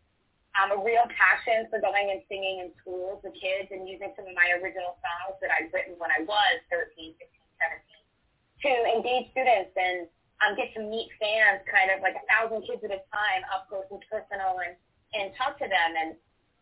um, 0.53 0.69
a 0.69 0.79
real 0.79 1.05
passion 1.09 1.65
for 1.73 1.81
going 1.81 2.13
and 2.13 2.21
singing 2.29 2.61
in 2.61 2.69
schools 2.77 3.21
with 3.25 3.33
kids 3.33 3.73
and 3.73 3.89
using 3.89 4.13
some 4.13 4.29
of 4.29 4.35
my 4.37 4.53
original 4.61 4.97
songs 5.01 5.41
that 5.41 5.49
I'd 5.49 5.73
written 5.73 5.97
when 5.97 6.13
I 6.13 6.21
was 6.21 6.55
13, 6.69 7.17
15, 7.17 7.17
17 7.17 7.93
to 8.63 8.71
engage 8.95 9.27
students 9.35 9.75
and 9.75 10.07
um, 10.39 10.55
get 10.55 10.71
to 10.75 10.81
meet 10.81 11.11
fans 11.19 11.63
kind 11.67 11.91
of 11.91 11.99
like 11.99 12.15
a 12.15 12.25
thousand 12.31 12.63
kids 12.63 12.79
at 12.83 12.95
a 12.95 13.03
time 13.11 13.43
up 13.51 13.67
close 13.67 13.87
and 13.91 13.99
personal 14.07 14.63
and, 14.63 14.75
and 15.15 15.35
talk 15.35 15.59
to 15.59 15.67
them. 15.67 15.91
And, 15.99 16.15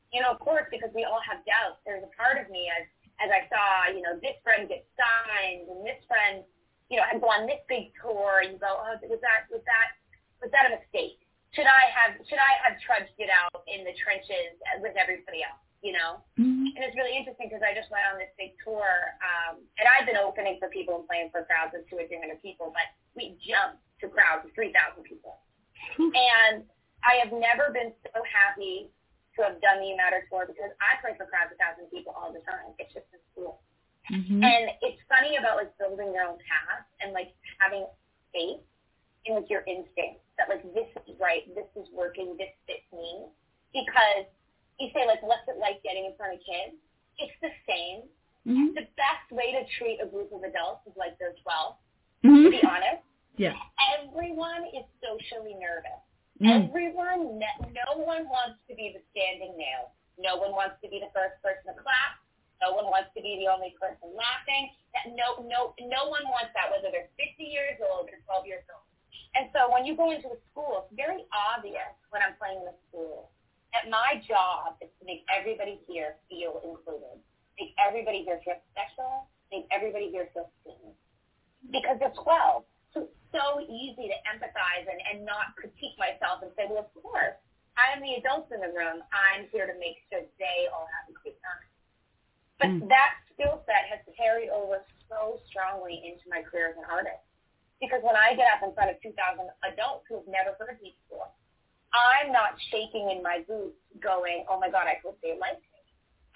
you 0.09 0.19
know, 0.21 0.33
of 0.33 0.41
course, 0.41 0.65
because 0.73 0.89
we 0.97 1.05
all 1.05 1.21
have 1.21 1.45
doubts, 1.45 1.81
there's 1.85 2.01
a 2.01 2.11
part 2.17 2.41
of 2.41 2.49
me 2.49 2.73
as, 2.73 2.89
as 3.21 3.29
I 3.29 3.45
saw, 3.53 3.93
you 3.93 4.01
know, 4.01 4.17
this 4.17 4.37
friend 4.41 4.65
get 4.65 4.81
signed 4.97 5.69
and 5.69 5.85
this 5.85 6.01
friend, 6.09 6.41
you 6.89 6.97
know, 6.97 7.05
had 7.05 7.21
gone 7.21 7.45
this 7.45 7.61
big 7.69 7.93
tour 8.01 8.41
and 8.41 8.57
you 8.57 8.59
go, 8.59 8.81
oh, 8.81 8.97
was 9.05 9.21
that, 9.21 9.45
was 9.53 9.61
that, 9.69 9.87
was 10.41 10.49
that 10.49 10.73
a 10.73 10.81
mistake? 10.81 11.20
Should 11.51 11.67
I 11.67 11.91
have 11.91 12.15
should 12.27 12.39
I 12.39 12.51
have 12.63 12.79
trudged 12.79 13.15
it 13.19 13.29
out 13.29 13.63
in 13.67 13.83
the 13.83 13.91
trenches 13.99 14.55
with 14.79 14.95
everybody 14.95 15.43
else, 15.43 15.59
you 15.83 15.91
know? 15.91 16.23
Mhm. 16.39 16.71
And 16.75 16.81
it's 16.83 16.95
really 16.95 17.15
interesting 17.15 17.49
because 17.51 17.63
I 17.63 17.73
just 17.75 17.91
went 17.91 18.07
on 18.07 18.17
this 18.17 18.31
big 18.37 18.55
tour, 18.63 18.87
um, 19.19 19.59
and 19.77 19.85
I've 19.87 20.05
been 20.07 20.17
opening 20.17 20.59
for 20.59 20.69
people 20.69 20.95
and 20.99 21.07
playing 21.07 21.29
for 21.31 21.43
crowds 21.43 21.75
of 21.75 21.83
two 21.89 21.99
or 21.99 22.07
three 22.07 22.19
hundred 22.19 22.41
people, 22.41 22.71
but 22.71 22.87
we 23.15 23.35
jumped 23.43 23.83
to 23.99 24.07
crowds 24.07 24.45
of 24.47 24.53
three 24.55 24.71
thousand 24.71 25.03
people, 25.03 25.41
and 25.97 26.63
I 27.03 27.15
have 27.19 27.33
never 27.33 27.71
been 27.71 27.93
so 28.13 28.23
happy 28.23 28.89
to 29.35 29.43
have 29.43 29.59
done 29.61 29.79
the 29.79 29.95
Matter 29.95 30.25
tour 30.29 30.45
because 30.45 30.71
I 30.79 30.99
play 31.01 31.15
for 31.17 31.25
crowds 31.25 31.51
of 31.51 31.57
thousand 31.57 31.89
people 31.89 32.13
all 32.13 32.31
the 32.31 32.41
time. 32.41 32.75
It's 32.79 32.93
just 32.93 33.07
as 33.13 33.21
cool. 33.35 33.61
Mhm. 34.09 34.43
And 34.43 34.77
it's 34.81 35.01
funny 35.07 35.37
about 35.37 35.57
like 35.57 35.75
building 35.77 36.13
your 36.13 36.23
own 36.23 36.37
path 36.39 36.85
and 36.99 37.13
like 37.13 37.33
having 37.59 37.87
faith 38.33 38.61
in 39.25 39.35
like 39.35 39.49
your 39.49 39.63
instincts 39.67 40.23
that 40.41 40.49
like 40.49 40.65
this 40.73 40.89
is 41.05 41.13
right, 41.21 41.45
this 41.53 41.69
is 41.77 41.85
working, 41.93 42.33
this 42.41 42.49
fits 42.65 42.89
me. 42.89 43.29
Because 43.73 44.25
you 44.81 44.89
say 44.97 45.05
like 45.05 45.21
what's 45.21 45.45
it 45.47 45.61
like 45.61 45.83
getting 45.85 46.09
in 46.09 46.17
front 46.17 46.33
of 46.33 46.41
kids? 46.41 46.73
It's 47.21 47.37
the 47.45 47.53
same. 47.69 48.09
Mhm. 48.49 48.73
The 48.73 48.89
best 48.97 49.29
way 49.29 49.53
to 49.53 49.61
treat 49.77 50.01
a 50.01 50.07
group 50.09 50.33
of 50.33 50.41
adults 50.41 50.81
is 50.89 50.97
like 50.97 51.13
they're 51.21 51.37
12, 51.45 51.77
Mhm. 52.25 52.43
to 52.45 52.49
be 52.49 52.63
honest. 52.65 53.05
Yeah. 53.39 53.55
Everyone 53.97 54.67
is 54.75 54.83
socially 54.99 55.55
nervous. 55.55 56.03
Mm. 56.43 56.67
Everyone, 56.67 57.39
no, 57.39 57.47
no 57.71 58.03
one 58.03 58.27
wants 58.27 58.59
to 58.67 58.75
be 58.75 58.91
the 58.91 58.99
standing 59.15 59.55
nail. 59.57 59.95
No 60.19 60.35
one 60.35 60.51
wants 60.51 60.75
to 60.83 60.89
be 60.91 60.99
the 60.99 61.09
first 61.15 61.39
person 61.41 61.71
to 61.73 61.73
clap. 61.79 62.19
No 62.61 62.75
one 62.75 62.91
wants 62.91 63.09
to 63.15 63.21
be 63.23 63.39
the 63.39 63.47
only 63.47 63.71
person 63.79 64.13
laughing. 64.13 64.75
That- 64.93 65.15
No, 65.15 65.41
no, 65.47 65.73
no 65.79 66.11
one 66.11 66.27
wants 66.27 66.51
that, 66.53 66.69
whether 66.69 66.91
they're 66.91 67.09
50 67.17 67.45
years 67.45 67.79
old 67.81 68.11
or 68.11 68.19
12 68.27 68.45
years 68.45 68.67
old. 68.69 68.83
And 69.35 69.47
so 69.55 69.71
when 69.71 69.85
you 69.87 69.95
go 69.95 70.11
into 70.11 70.27
a 70.27 70.39
school, 70.51 70.83
it's 70.87 70.95
very 70.95 71.23
obvious 71.31 71.95
when 72.11 72.19
I'm 72.21 72.35
playing 72.35 72.59
in 72.61 72.67
a 72.67 72.77
school 72.89 73.31
that 73.71 73.87
my 73.87 74.19
job 74.27 74.75
is 74.83 74.91
to 74.99 75.03
make 75.07 75.23
everybody 75.31 75.79
here 75.87 76.19
feel 76.27 76.59
included, 76.67 77.15
make 77.55 77.71
everybody 77.79 78.27
here 78.27 78.43
feel 78.43 78.59
special, 78.75 79.31
make 79.47 79.63
everybody 79.71 80.11
here 80.11 80.27
feel 80.35 80.51
seen. 80.67 80.91
Because 81.71 81.95
they're 82.03 82.11
12. 82.11 82.67
So 82.91 83.07
it's 83.07 83.15
so 83.31 83.63
easy 83.63 84.11
to 84.11 84.17
empathize 84.27 84.83
and, 84.91 84.99
and 85.07 85.23
not 85.23 85.55
critique 85.55 85.95
myself 85.95 86.43
and 86.43 86.51
say, 86.59 86.67
well, 86.67 86.83
of 86.83 86.91
course, 86.99 87.39
I 87.79 87.95
am 87.95 88.03
the 88.03 88.19
adults 88.19 88.51
in 88.51 88.59
the 88.59 88.67
room. 88.75 88.99
I'm 89.15 89.47
here 89.55 89.63
to 89.63 89.75
make 89.79 90.03
sure 90.11 90.19
they 90.35 90.67
all 90.75 90.91
have 90.91 91.07
a 91.07 91.15
great 91.15 91.39
time. 91.39 91.67
But 92.59 92.69
Mm. 92.75 92.89
that 92.91 93.15
skill 93.33 93.63
set 93.65 93.87
has 93.87 94.03
carried 94.13 94.51
over 94.51 94.83
so 95.07 95.39
strongly 95.47 96.03
into 96.05 96.27
my 96.29 96.43
career 96.43 96.69
as 96.69 96.77
an 96.77 96.85
artist. 96.91 97.23
Because 97.81 98.05
when 98.05 98.13
I 98.15 98.37
get 98.37 98.45
up 98.53 98.61
in 98.61 98.71
front 98.77 98.93
of 98.93 99.01
2,000 99.01 99.17
adults 99.65 100.05
who 100.05 100.21
have 100.21 100.29
never 100.29 100.53
heard 100.61 100.77
me 100.85 100.93
before, 101.01 101.27
I'm 101.91 102.31
not 102.31 102.55
shaking 102.71 103.11
in 103.11 103.19
my 103.19 103.43
boots 103.43 103.75
going, 103.99 104.45
oh 104.47 104.61
my 104.61 104.71
God, 104.71 104.87
I 104.87 105.01
hope 105.03 105.19
they 105.19 105.35
like 105.35 105.59
me. 105.59 105.81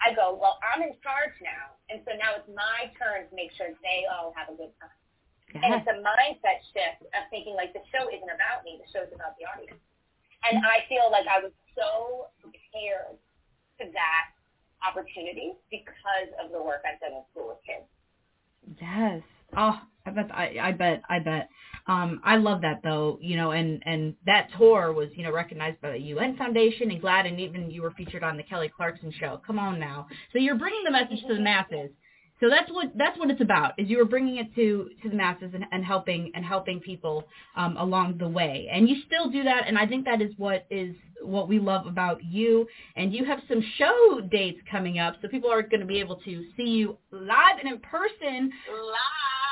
I 0.02 0.12
go, 0.12 0.36
well, 0.36 0.60
I'm 0.60 0.84
in 0.84 0.92
charge 1.00 1.32
now. 1.40 1.72
And 1.88 2.04
so 2.04 2.12
now 2.18 2.36
it's 2.36 2.50
my 2.52 2.92
turn 3.00 3.30
to 3.30 3.32
make 3.32 3.54
sure 3.56 3.72
they 3.80 4.04
all 4.10 4.36
have 4.36 4.52
a 4.52 4.56
good 4.58 4.74
time. 4.76 4.92
And 5.56 5.62
mm-hmm. 5.62 5.80
it's 5.80 5.88
a 5.88 5.96
mindset 6.04 6.60
shift 6.74 7.08
of 7.14 7.22
thinking 7.32 7.56
like 7.56 7.72
the 7.72 7.80
show 7.88 8.04
isn't 8.10 8.28
about 8.28 8.66
me, 8.66 8.76
the 8.76 8.88
show's 8.92 9.08
about 9.14 9.38
the 9.40 9.48
audience. 9.48 9.80
And 10.44 10.60
I 10.60 10.84
feel 10.90 11.08
like 11.08 11.24
I 11.24 11.40
was 11.40 11.54
so 11.72 12.28
prepared 12.44 13.16
to 13.80 13.84
that 13.88 14.24
opportunity 14.84 15.56
because 15.72 16.28
of 16.36 16.52
the 16.52 16.60
work 16.60 16.84
I've 16.84 17.00
done 17.00 17.16
in 17.16 17.24
school 17.32 17.56
with 17.56 17.62
kids. 17.64 17.88
Yes. 18.76 19.24
Oh, 19.56 19.80
I 20.06 20.10
bet 20.10 20.30
I, 20.32 20.56
I 20.60 20.72
bet 20.72 21.02
I 21.08 21.18
bet. 21.18 21.48
Um, 21.88 22.20
I 22.24 22.36
love 22.36 22.60
that 22.62 22.80
though, 22.82 23.18
you 23.20 23.36
know, 23.36 23.52
and 23.52 23.82
and 23.86 24.14
that 24.26 24.48
tour 24.56 24.92
was 24.92 25.08
you 25.14 25.22
know 25.24 25.32
recognized 25.32 25.80
by 25.80 25.92
the 25.92 25.98
UN 25.98 26.36
Foundation 26.36 26.90
and 26.90 27.00
GLAD, 27.00 27.26
and 27.26 27.40
even 27.40 27.70
you 27.70 27.82
were 27.82 27.92
featured 27.92 28.22
on 28.22 28.36
the 28.36 28.42
Kelly 28.42 28.70
Clarkson 28.74 29.12
show. 29.18 29.40
Come 29.46 29.58
on 29.58 29.78
now, 29.78 30.06
so 30.32 30.38
you're 30.38 30.56
bringing 30.58 30.84
the 30.84 30.90
message 30.90 31.20
to 31.28 31.34
the 31.34 31.40
masses. 31.40 31.90
So 32.38 32.50
that's 32.50 32.70
what 32.70 32.92
that's 32.96 33.18
what 33.18 33.30
it's 33.30 33.40
about. 33.40 33.72
Is 33.78 33.88
you 33.88 33.98
were 33.98 34.04
bringing 34.04 34.36
it 34.36 34.54
to 34.56 34.90
to 35.02 35.08
the 35.08 35.14
masses 35.14 35.52
and, 35.54 35.64
and 35.72 35.84
helping 35.84 36.32
and 36.34 36.44
helping 36.44 36.80
people 36.80 37.24
um, 37.56 37.76
along 37.78 38.18
the 38.18 38.28
way, 38.28 38.68
and 38.70 38.88
you 38.88 38.96
still 39.06 39.30
do 39.30 39.42
that. 39.44 39.64
And 39.66 39.78
I 39.78 39.86
think 39.86 40.04
that 40.04 40.20
is 40.20 40.32
what 40.36 40.66
is 40.70 40.94
what 41.22 41.48
we 41.48 41.58
love 41.58 41.86
about 41.86 42.22
you. 42.22 42.66
And 42.96 43.12
you 43.12 43.24
have 43.24 43.40
some 43.48 43.62
show 43.78 44.20
dates 44.30 44.58
coming 44.70 44.98
up, 44.98 45.16
so 45.22 45.28
people 45.28 45.50
are 45.50 45.62
going 45.62 45.80
to 45.80 45.86
be 45.86 45.98
able 45.98 46.16
to 46.16 46.44
see 46.56 46.64
you 46.64 46.98
live 47.10 47.58
and 47.62 47.72
in 47.72 47.78
person 47.80 48.50
Live 48.68 49.45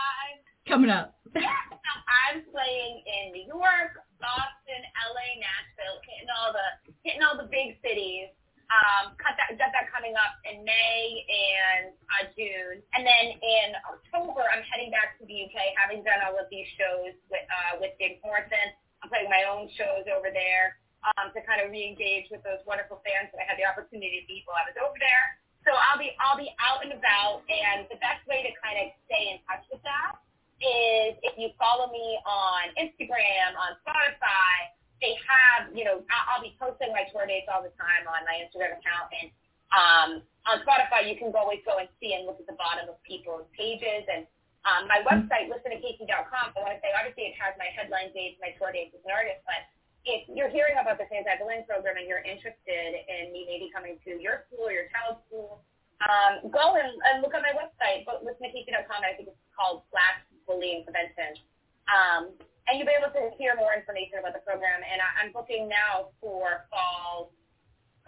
coming 0.68 0.90
up? 0.90 1.14
so 1.32 1.40
I'm 1.40 2.44
playing 2.48 2.94
in 3.04 3.36
New 3.36 3.46
York, 3.48 4.00
Boston, 4.20 4.80
LA, 5.12 5.28
Nashville, 5.40 6.00
hitting 6.08 6.30
all 6.32 6.50
the 6.52 6.68
hitting 7.04 7.22
all 7.24 7.36
the 7.36 7.48
big 7.48 7.76
cities. 7.84 8.32
Um, 8.72 9.12
cut 9.20 9.36
that 9.36 9.52
got 9.60 9.70
that 9.76 9.92
coming 9.92 10.16
up 10.16 10.40
in 10.48 10.64
May 10.64 11.20
and 11.28 11.92
uh, 12.16 12.24
June, 12.32 12.80
and 12.96 13.04
then 13.04 13.36
in 13.36 13.68
October 13.84 14.40
I'm 14.40 14.64
heading 14.72 14.88
back 14.88 15.20
to 15.20 15.28
the 15.28 15.36
UK, 15.36 15.76
having 15.76 16.00
done 16.00 16.24
all 16.24 16.34
of 16.40 16.48
these 16.48 16.66
shows 16.80 17.12
with 17.28 17.44
uh, 17.44 17.84
with 17.84 17.92
Dick 18.00 18.24
Morrison, 18.24 18.72
I'm 19.04 19.12
playing 19.12 19.28
my 19.28 19.44
own 19.44 19.68
shows 19.76 20.08
over 20.08 20.32
there 20.32 20.80
um, 21.12 21.28
to 21.36 21.44
kind 21.44 21.60
of 21.60 21.68
reengage 21.68 22.32
with 22.32 22.40
those 22.40 22.64
wonderful 22.64 23.04
fans 23.04 23.28
that 23.36 23.44
I 23.44 23.46
had 23.52 23.60
the 23.60 23.68
opportunity 23.68 24.24
to 24.24 24.26
meet 24.32 24.48
while 24.48 24.56
I 24.56 24.64
was 24.64 24.80
over 24.80 24.96
there. 24.96 25.24
So 25.68 25.76
I'll 25.76 26.00
be 26.00 26.16
I'll 26.24 26.40
be 26.40 26.48
out 26.56 26.80
and 26.80 26.96
about, 26.96 27.44
and 27.52 27.84
the 27.92 28.00
best 28.00 28.24
way 28.24 28.48
to 28.48 28.50
kind 28.64 28.80
of 28.80 28.96
stay 29.04 29.36
in 29.36 29.44
touch 29.44 29.68
with 29.68 29.84
that 29.84 30.23
is 30.62 31.18
if 31.22 31.34
you 31.38 31.50
follow 31.58 31.90
me 31.90 32.18
on 32.26 32.74
Instagram, 32.78 33.56
on 33.58 33.78
Spotify. 33.82 34.74
They 35.02 35.18
have, 35.28 35.68
you 35.76 35.84
know, 35.84 36.00
I'll, 36.08 36.40
be 36.40 36.56
posting 36.56 36.88
my 36.94 37.04
tour 37.12 37.28
dates 37.28 37.44
all 37.52 37.60
the 37.60 37.74
time 37.76 38.08
on 38.08 38.24
my 38.24 38.40
Instagram 38.40 38.72
account, 38.78 39.12
and 39.12 39.28
um, 39.74 40.10
on 40.48 40.64
Spotify 40.64 41.04
you 41.04 41.18
can 41.20 41.28
always 41.36 41.60
go 41.68 41.76
and 41.76 41.90
see 42.00 42.16
and 42.16 42.24
look 42.24 42.40
at 42.40 42.48
the 42.48 42.56
bottom 42.56 42.88
of 42.88 42.96
people's 43.04 43.48
pages 43.56 44.06
and. 44.08 44.26
Um, 44.64 44.88
my 44.88 45.04
website, 45.04 45.52
listentoKC.com, 45.52 46.56
I 46.56 46.60
want 46.64 46.72
to 46.72 46.80
say, 46.80 46.88
obviously 46.96 47.28
it 47.28 47.36
has 47.36 47.52
my 47.60 47.68
headline 47.76 48.16
dates, 48.16 48.40
my 48.40 48.56
tour 48.56 48.72
dates 48.72 48.96
as 48.96 49.04
an 49.04 49.12
artist, 49.12 49.44
but 49.44 49.60
if 50.04 50.28
you're 50.28 50.52
hearing 50.52 50.76
about 50.76 51.00
the 51.00 51.08
Fans 51.08 51.24
Evelyn 51.28 51.64
program 51.64 51.96
and 51.96 52.04
you're 52.04 52.24
interested 52.24 52.92
in 53.08 53.32
me 53.32 53.48
maybe 53.48 53.72
coming 53.72 53.96
to 54.04 54.20
your 54.20 54.44
school, 54.48 54.68
or 54.68 54.72
your 54.72 54.88
child's 54.92 55.20
school, 55.28 55.64
um, 56.04 56.52
go 56.52 56.76
and, 56.76 56.92
and 57.08 57.24
look 57.24 57.32
on 57.32 57.40
my 57.40 57.56
website, 57.56 58.04
but 58.04 58.20
listentoKC.com, 58.20 59.00
I 59.00 59.16
think 59.16 59.32
it's 59.32 59.44
called 59.56 59.88
Slash 59.88 60.20
Bullying 60.46 60.84
Prevention. 60.84 61.40
Um, 61.88 62.32
and 62.66 62.78
you'll 62.78 62.88
be 62.88 62.96
able 62.96 63.12
to 63.12 63.36
hear 63.36 63.54
more 63.56 63.74
information 63.76 64.18
about 64.18 64.32
the 64.32 64.40
program. 64.40 64.80
And 64.80 65.00
I, 65.00 65.24
I'm 65.24 65.32
booking 65.32 65.68
now 65.68 66.10
for 66.20 66.64
fall 66.70 67.32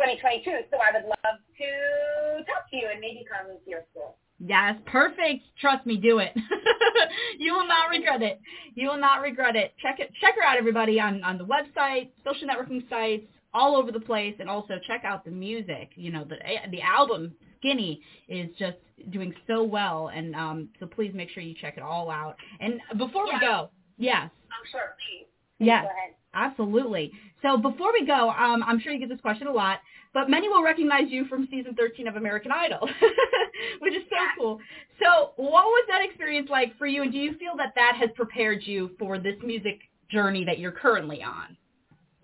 2022, 0.01 0.69
so 0.73 0.77
I 0.81 0.93
would 0.97 1.09
love 1.09 1.39
to 1.41 1.69
talk 2.45 2.69
to 2.71 2.77
you 2.77 2.89
and 2.93 3.01
maybe 3.01 3.25
come 3.29 3.53
to 3.53 3.71
your 3.71 3.85
school. 3.93 4.17
Yes, 4.39 4.77
perfect. 4.87 5.45
Trust 5.61 5.87
me, 5.87 5.97
do 5.97 6.19
it. 6.19 6.33
you 7.39 7.55
will 7.55 7.67
not 7.67 7.89
regret 7.89 8.21
it. 8.23 8.41
You 8.75 8.89
will 8.89 8.99
not 8.99 9.23
regret 9.23 9.57
it. 9.57 9.73
Check 9.81 9.99
it. 9.99 10.13
Check 10.21 10.35
her 10.37 10.43
out, 10.43 10.59
everybody, 10.59 11.01
on 11.01 11.25
on 11.25 11.39
the 11.39 11.45
website, 11.45 12.11
social 12.23 12.47
networking 12.47 12.89
sites, 12.91 13.25
all 13.55 13.77
over 13.77 13.91
the 13.93 14.01
place, 14.01 14.35
and 14.41 14.49
also 14.49 14.75
check 14.87 15.05
out 15.05 15.25
the 15.25 15.31
music. 15.31 15.91
You 15.95 16.11
know, 16.11 16.25
the 16.25 16.37
the 16.71 16.81
album 16.83 17.35
Skinny 17.59 18.01
is 18.29 18.49
just 18.59 18.77
doing 19.11 19.35
so 19.47 19.63
well, 19.63 20.09
and 20.15 20.35
um, 20.35 20.69
so 20.81 20.87
please 20.87 21.13
make 21.15 21.31
sure 21.31 21.43
you 21.43 21.55
check 21.61 21.77
it 21.77 21.83
all 21.83 22.11
out. 22.11 22.37
And 22.61 22.81
before 22.99 23.25
we 23.25 23.39
go, 23.41 23.71
yes, 23.99 24.31
I'm 24.51 24.71
sure, 24.71 24.95
please. 24.99 25.27
yes, 25.59 25.87
absolutely. 26.35 27.13
So 27.43 27.57
before 27.57 27.93
we 27.93 28.07
go, 28.07 28.31
um, 28.31 28.63
I'm 28.67 28.81
sure 28.81 28.93
you 28.93 28.99
get 28.99 29.09
this 29.09 29.21
question 29.21 29.47
a 29.47 29.53
lot, 29.53 29.81
but 30.13 30.29
many 30.29 30.49
will 30.49 30.63
recognize 30.63 31.05
you 31.09 31.25
from 31.27 31.47
season 31.51 31.75
13 31.75 32.09
of 32.09 32.17
American 32.17 32.51
Idol, 32.53 32.81
which 33.81 33.95
is 33.95 34.03
so 34.11 34.17
Yeah. 34.17 34.29
cool. 34.39 34.61
So 35.03 35.33
what 35.37 35.65
was 35.65 35.85
that 35.89 36.05
experience 36.05 36.49
like 36.51 36.77
for 36.79 36.87
you, 36.87 37.03
and 37.03 37.13
do 37.13 37.19
you 37.19 37.35
feel 37.39 37.57
that 37.57 37.73
that 37.75 37.97
has 37.99 38.11
prepared 38.17 38.63
you 38.65 38.91
for 38.99 39.19
this 39.19 39.37
music 39.43 39.81
journey 40.11 40.45
that 40.45 40.59
you're 40.59 40.73
currently 40.73 41.23
on? 41.23 41.57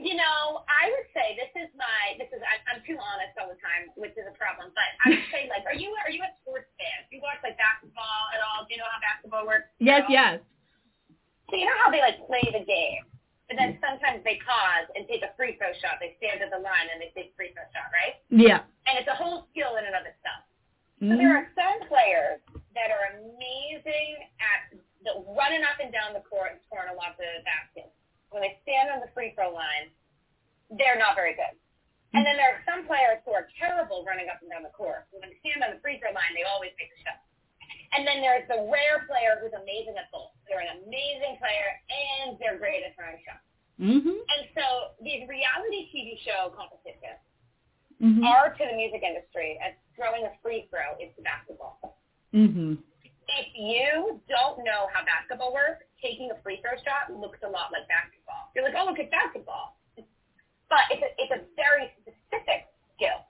You 0.03 0.19
know, 0.19 0.67
I 0.67 0.91
would 0.91 1.07
say 1.15 1.39
this 1.39 1.55
is 1.55 1.71
my 1.79 2.19
this 2.19 2.27
is 2.35 2.43
I'm, 2.43 2.61
I'm 2.67 2.81
too 2.83 2.99
honest 2.99 3.39
all 3.39 3.47
the 3.47 3.61
time, 3.63 3.95
which 3.95 4.19
is 4.19 4.27
a 4.27 4.35
problem. 4.35 4.75
But 4.75 4.89
I 5.07 5.15
would 5.15 5.27
say 5.31 5.47
like, 5.47 5.63
are 5.63 5.79
you 5.79 5.95
are 6.03 6.11
you 6.11 6.19
a 6.27 6.31
sports 6.43 6.67
fan? 6.75 7.07
Do 7.07 7.15
you 7.15 7.23
watch 7.23 7.39
like 7.47 7.55
basketball 7.55 8.23
at 8.35 8.43
all? 8.43 8.67
Do 8.67 8.75
you 8.75 8.83
know 8.83 8.91
how 8.91 8.99
basketball 8.99 9.47
works? 9.47 9.71
Yes, 9.79 10.03
yes. 10.11 10.43
So 11.51 11.55
you 11.55 11.71
know 11.71 11.79
how 11.79 11.87
they 11.95 12.03
like 12.03 12.19
play 12.27 12.43
the 12.51 12.67
game, 12.67 13.07
and 13.47 13.55
then 13.55 13.79
sometimes 13.79 14.27
they 14.27 14.43
pause 14.43 14.91
and 14.99 15.07
take 15.07 15.23
a 15.23 15.31
free 15.39 15.55
throw 15.55 15.71
shot. 15.79 16.03
They 16.03 16.19
stand 16.19 16.43
at 16.43 16.51
the 16.51 16.59
line 16.59 16.91
and 16.91 16.99
they 16.99 17.15
take 17.15 17.31
a 17.31 17.35
free 17.39 17.55
throw 17.55 17.63
shot, 17.71 17.95
right? 17.95 18.19
Yeah. 18.27 18.67
And 18.91 18.99
it's 18.99 19.07
a 19.07 19.15
whole 19.15 19.47
skill 19.55 19.79
in 19.79 19.87
and 19.87 19.95
of 19.95 20.03
itself. 20.03 20.43
So 20.99 21.15
Mhm. 21.15 21.19
there 21.19 21.31
are 21.31 21.47
some 21.55 21.79
players 21.87 22.43
that 22.75 22.91
are 22.91 23.15
amazing 23.15 24.27
at 24.43 24.75
the 25.03 25.19
running 25.35 25.63
up 25.63 25.79
and 25.83 25.93
down 25.93 26.15
the 26.15 26.23
court 26.27 26.53
and 26.55 26.61
scoring 26.67 26.91
a 26.91 26.95
lot 26.95 27.15
of 27.15 27.45
baskets. 27.45 27.72
When 28.33 28.41
they 28.41 28.59
stand 28.65 28.89
on 28.89 29.05
the 29.05 29.13
free 29.13 29.37
throw 29.37 29.53
line, 29.53 29.93
they're 30.73 30.99
not 30.99 31.15
very 31.15 31.37
good. 31.37 31.53
And 32.13 32.25
then 32.25 32.37
there 32.37 32.57
are 32.57 32.65
some 32.69 32.85
players 32.85 33.25
who 33.25 33.33
are 33.33 33.49
terrible 33.57 34.05
running 34.05 34.29
up 34.29 34.41
and 34.45 34.53
down 34.53 34.65
the 34.65 34.73
court. 34.73 35.09
When 35.13 35.25
they 35.25 35.37
stand 35.41 35.65
on 35.65 35.73
the 35.73 35.81
free 35.81 35.97
throw 36.01 36.13
line, 36.13 36.33
they 36.37 36.45
always 36.45 36.73
make 36.77 36.93
the 36.93 37.01
shot. 37.05 37.21
And 37.93 38.09
then 38.09 38.25
there's 38.25 38.49
the 38.49 38.69
rare 38.69 39.05
player 39.05 39.37
who's 39.41 39.53
amazing 39.53 39.97
at 39.97 40.09
both. 40.13 40.33
They're 40.49 40.65
an 40.65 40.81
amazing 40.85 41.37
player 41.37 41.69
and 41.89 42.37
they're 42.41 42.57
great 42.57 42.85
at 42.85 42.97
throwing 42.97 43.21
shots. 43.25 43.45
Mhm. 43.81 44.17
And 44.17 44.43
so 44.57 44.97
these 45.01 45.29
reality 45.29 45.89
TV 45.93 46.17
show 46.25 46.53
competitions 46.57 47.21
Mhm. 48.01 48.25
are 48.25 48.53
to 48.53 48.65
the 48.65 48.73
music 48.73 49.03
industry 49.03 49.59
as 49.61 49.73
throwing 49.97 50.25
a 50.25 50.33
free 50.41 50.69
throw 50.69 50.97
is 51.01 51.15
to 51.17 51.23
basketball. 51.23 51.97
Mhm. 52.33 52.83
If 53.29 53.49
you 53.55 54.21
don't 54.29 54.65
know 54.65 54.89
how 54.93 55.05
basketball 55.05 55.53
works, 55.53 55.85
taking 56.03 56.31
a 56.35 56.37
free 56.43 56.59
throw 56.61 56.75
shot 56.83 57.09
looks 57.15 57.39
a 57.47 57.49
lot 57.49 57.71
like 57.71 57.87
basketball. 57.87 58.51
You're 58.53 58.67
like, 58.67 58.75
oh, 58.77 58.85
look, 58.91 58.99
it's 58.99 59.11
basketball. 59.15 59.79
But 60.69 60.85
it's 60.91 61.01
a, 61.05 61.11
it's 61.21 61.33
a 61.33 61.41
very 61.55 61.93
specific 62.03 62.67
skill 62.97 63.23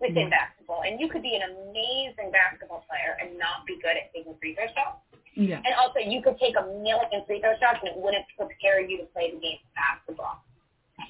within 0.00 0.26
Mhm. 0.28 0.36
basketball. 0.36 0.82
And 0.82 0.98
you 0.98 1.08
could 1.08 1.22
be 1.22 1.36
an 1.36 1.42
amazing 1.46 2.30
basketball 2.32 2.84
player 2.88 3.16
and 3.20 3.38
not 3.38 3.66
be 3.66 3.78
good 3.78 3.96
at 3.96 4.12
taking 4.12 4.34
free 4.40 4.54
throw 4.54 4.66
shots. 4.74 5.04
Yeah. 5.36 5.62
And 5.62 5.74
also, 5.78 6.00
you 6.00 6.20
could 6.22 6.38
take 6.40 6.56
a 6.58 6.66
million 6.82 7.22
free 7.26 7.40
throw 7.40 7.54
shots 7.60 7.78
and 7.84 7.92
it 7.92 7.96
wouldn't 7.96 8.26
prepare 8.36 8.80
you 8.80 8.98
to 8.98 9.06
play 9.14 9.30
the 9.30 9.38
game 9.38 9.58
of 9.62 9.70
basketball. 9.76 10.42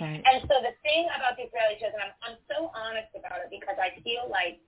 Right. 0.00 0.20
And 0.20 0.42
so 0.44 0.60
the 0.60 0.74
thing 0.84 1.08
about 1.16 1.38
these 1.38 1.48
reality 1.54 1.80
shows, 1.80 1.94
and 1.94 2.02
I'm, 2.02 2.14
I'm 2.22 2.36
so 2.50 2.70
honest 2.76 3.08
about 3.16 3.40
it 3.40 3.48
because 3.48 3.78
I 3.80 3.96
feel 4.04 4.28
like 4.28 4.60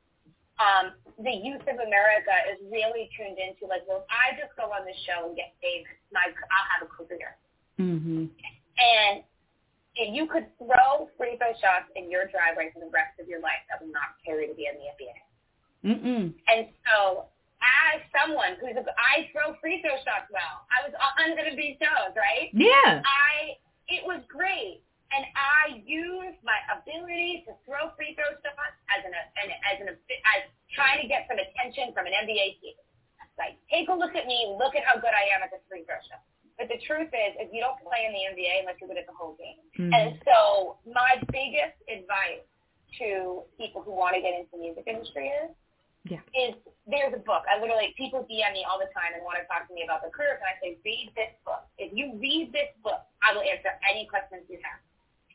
um, 0.61 0.93
the 1.25 1.33
youth 1.33 1.65
of 1.65 1.81
America 1.81 2.37
is 2.53 2.61
really 2.69 3.09
tuned 3.17 3.41
into 3.41 3.65
like, 3.65 3.83
well, 3.89 4.05
if 4.05 4.09
I 4.13 4.37
just 4.37 4.53
go 4.61 4.69
on 4.69 4.85
this 4.85 4.97
show 5.09 5.27
and 5.27 5.35
get 5.35 5.57
famous, 5.65 5.89
my 6.13 6.29
I'll 6.29 6.69
have 6.77 6.83
a 6.85 6.91
career. 6.93 7.37
Mhm. 7.81 8.29
And 8.77 9.25
if 9.97 10.15
you 10.15 10.29
could 10.29 10.47
throw 10.61 11.09
free 11.17 11.37
throw 11.37 11.53
shots 11.61 11.89
in 11.97 12.11
your 12.11 12.29
driveway 12.29 12.71
for 12.73 12.81
the 12.81 12.93
rest 12.93 13.19
of 13.19 13.27
your 13.27 13.41
life, 13.41 13.61
that 13.69 13.81
will 13.81 13.93
not 13.93 14.21
carry 14.25 14.47
to 14.49 14.55
be 14.55 14.69
in 14.69 14.77
the 14.77 14.89
NBA. 14.93 15.17
Mm-mm. 15.81 16.35
And 16.49 16.69
so, 16.85 17.25
as 17.61 18.01
someone 18.13 18.57
who's 18.61 18.77
a, 18.77 18.85
I 19.01 19.29
throw 19.33 19.57
free 19.61 19.81
throw 19.81 19.97
shots 20.05 20.29
well. 20.29 20.65
I 20.69 20.85
was 20.85 20.93
on 20.93 21.37
the 21.37 21.57
B 21.57 21.77
shows, 21.81 22.13
right? 22.17 22.53
Yeah. 22.53 23.01
I 23.05 23.57
it 23.89 24.05
was 24.05 24.23
great, 24.29 24.83
and 25.11 25.27
I 25.35 25.83
used 25.85 26.39
my 26.47 26.59
ability 26.71 27.43
to 27.47 27.55
throw 27.67 27.91
free 27.99 28.15
throw 28.15 28.31
shots 28.43 28.77
as 28.95 29.03
an, 29.05 29.13
an 29.15 29.49
as 29.67 29.77
an 29.83 29.89
as 29.95 30.43
trying 30.75 31.03
to 31.03 31.07
get 31.11 31.27
some 31.27 31.39
attention 31.39 31.91
from 31.93 32.07
an 32.07 32.15
NBA 32.15 32.61
team. 32.63 32.79
Like, 33.39 33.57
take 33.73 33.89
a 33.89 33.97
look 33.97 34.13
at 34.15 34.27
me, 34.29 34.53
look 34.61 34.77
at 34.77 34.85
how 34.85 35.01
good 35.01 35.17
I 35.17 35.25
am 35.33 35.41
at 35.43 35.51
this 35.51 35.65
free 35.65 35.83
throw 35.89 35.97
shot. 36.07 36.21
But 36.61 36.69
the 36.69 36.77
truth 36.85 37.09
is, 37.09 37.33
is 37.41 37.49
you 37.57 37.65
don't 37.65 37.81
play 37.81 38.05
in 38.05 38.13
the 38.13 38.23
NBA 38.37 38.61
unless 38.69 38.77
you're 38.79 38.89
good 38.93 39.01
at 39.01 39.09
the 39.09 39.17
whole 39.17 39.33
game. 39.41 39.57
Mhm. 39.81 39.89
And 39.97 40.09
so, 40.29 40.77
my 40.85 41.17
biggest 41.33 41.81
advice 41.89 42.45
to 43.01 43.45
people 43.57 43.81
who 43.81 43.97
want 43.97 44.13
to 44.15 44.21
get 44.21 44.35
into 44.37 44.51
the 44.53 44.59
music 44.61 44.85
industry 44.87 45.29
is 45.31 45.51
Yeah. 46.05 46.21
is 46.35 46.55
there's 46.87 47.15
a 47.15 47.23
book. 47.25 47.45
I 47.49 47.59
literally 47.61 47.95
people 47.97 48.25
DM 48.29 48.53
me 48.53 48.65
all 48.65 48.79
the 48.79 48.93
time 48.93 49.15
and 49.15 49.25
want 49.25 49.39
to 49.41 49.45
talk 49.49 49.69
to 49.69 49.73
me 49.75 49.85
about 49.85 50.03
their 50.03 50.11
careers, 50.11 50.37
and 50.41 50.49
I 50.49 50.59
say, 50.61 50.77
read 50.85 51.13
this 51.17 51.33
book. 51.45 51.65
If 51.79 51.93
you 51.97 52.13
read 52.21 52.53
this 52.53 52.69
book, 52.85 53.01
I 53.23 53.33
will 53.33 53.43
answer 53.43 53.73
any 53.89 54.05
questions 54.07 54.45
you 54.51 54.61
have. 54.63 54.81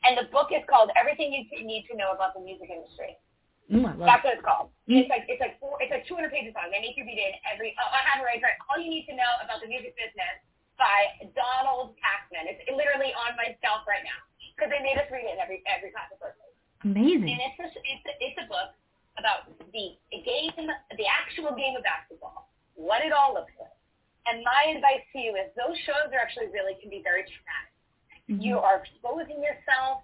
And 0.06 0.14
the 0.14 0.30
book 0.30 0.54
is 0.54 0.62
called 0.70 0.94
Everything 0.94 1.34
You 1.34 1.66
Need 1.66 1.90
to 1.90 1.98
Know 1.98 2.14
About 2.14 2.38
the 2.38 2.42
Music 2.42 2.70
Industry. 2.70 3.18
Mm, 3.66 3.98
That's 3.98 4.22
what 4.22 4.38
it's 4.38 4.46
called. 4.46 4.70
Mm. 4.86 5.02
It's 5.02 5.10
like 5.10 5.26
it's 5.26 5.42
like 5.42 5.58
four, 5.58 5.74
it's 5.82 5.90
like 5.90 6.06
200 6.06 6.30
pages 6.30 6.54
long. 6.54 6.70
They 6.70 6.78
make 6.78 6.94
you 6.94 7.02
read 7.02 7.18
it 7.18 7.34
in 7.34 7.38
every. 7.50 7.74
Oh, 7.74 7.90
I 7.90 7.98
have 8.06 8.22
it 8.22 8.26
right 8.26 8.38
here. 8.38 8.54
All 8.70 8.78
you 8.78 8.86
need 8.86 9.10
to 9.10 9.14
know 9.18 9.32
about 9.42 9.58
the 9.58 9.66
music 9.66 9.98
business 9.98 10.38
by 10.78 11.26
Donald 11.34 11.98
Passman. 11.98 12.46
It's 12.46 12.62
literally 12.70 13.10
on 13.18 13.34
my 13.34 13.58
shelf 13.58 13.82
right 13.90 14.06
now 14.06 14.22
because 14.54 14.70
they 14.70 14.78
made 14.78 14.94
us 14.94 15.10
read 15.10 15.26
it 15.26 15.34
in 15.34 15.42
every 15.42 15.66
every 15.66 15.90
class 15.90 16.06
of 16.14 16.22
grade. 16.22 16.38
Amazing. 16.86 17.26
And 17.26 17.42
it's 17.42 17.58
a, 17.58 17.66
it's 17.74 18.06
a, 18.06 18.12
it's 18.22 18.38
a 18.38 18.46
book 18.46 18.70
about 19.18 19.50
the 19.58 19.98
game, 20.22 20.54
the 20.94 21.08
actual 21.10 21.50
game 21.58 21.74
of 21.74 21.82
basketball, 21.82 22.46
what 22.78 23.02
it 23.02 23.10
all 23.10 23.34
looks 23.34 23.52
like. 23.58 23.74
And 24.30 24.46
my 24.46 24.74
advice 24.74 25.02
to 25.14 25.18
you 25.18 25.34
is 25.34 25.50
those 25.58 25.74
shows 25.82 26.14
are 26.14 26.22
actually 26.22 26.54
really 26.54 26.78
can 26.78 26.90
be 26.90 27.02
very 27.02 27.26
traumatic. 27.26 27.75
Mm-hmm. 28.30 28.40
You 28.42 28.58
are 28.58 28.82
exposing 28.82 29.42
yourself 29.42 30.02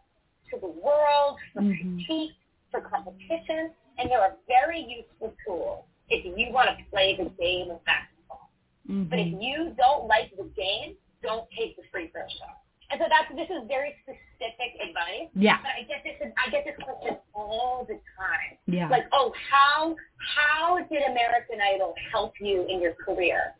to 0.50 0.58
the 0.60 0.68
world 0.68 1.38
for 1.52 1.62
Mhm. 1.62 1.78
critique, 2.06 2.32
for 2.70 2.80
competition, 2.80 3.72
and 3.98 4.10
they're 4.10 4.24
a 4.24 4.36
very 4.46 4.80
useful 4.80 5.34
tool 5.44 5.86
if 6.08 6.24
you 6.24 6.52
want 6.52 6.68
to 6.76 6.84
play 6.90 7.16
the 7.16 7.28
game 7.30 7.70
of 7.70 7.84
basketball. 7.84 8.50
But 8.86 9.18
if 9.18 9.40
you 9.40 9.74
don't 9.78 10.06
like 10.06 10.34
the 10.36 10.44
game, 10.56 10.96
don't 11.22 11.48
take 11.56 11.76
the 11.76 11.82
free 11.90 12.08
throw 12.08 12.26
shot. 12.28 12.58
And 12.90 13.00
so 13.00 13.06
that's 13.08 13.34
this 13.34 13.48
is 13.48 13.66
very 13.68 13.96
specific 14.02 14.76
advice. 14.86 15.30
Yeah. 15.34 15.58
But 15.62 15.70
I 15.78 15.82
get 15.84 16.04
this 16.04 16.32
I 16.36 16.50
get 16.50 16.64
this 16.64 16.76
question 16.84 17.16
all 17.34 17.86
the 17.88 17.94
time. 18.18 18.58
Yeah. 18.66 18.88
Like, 18.88 19.06
oh, 19.12 19.32
how 19.50 19.96
how 20.18 20.78
did 20.90 21.02
American 21.04 21.60
Idol 21.60 21.94
help 22.12 22.34
you 22.40 22.66
in 22.68 22.80
your 22.82 22.92
career? 22.94 23.54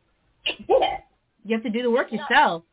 It 0.45 0.67
didn't. 0.67 1.01
You 1.45 1.57
have 1.57 1.63
to 1.63 1.71
do 1.71 1.83
the 1.83 1.91
work 1.91 2.13
yourself. 2.13 2.65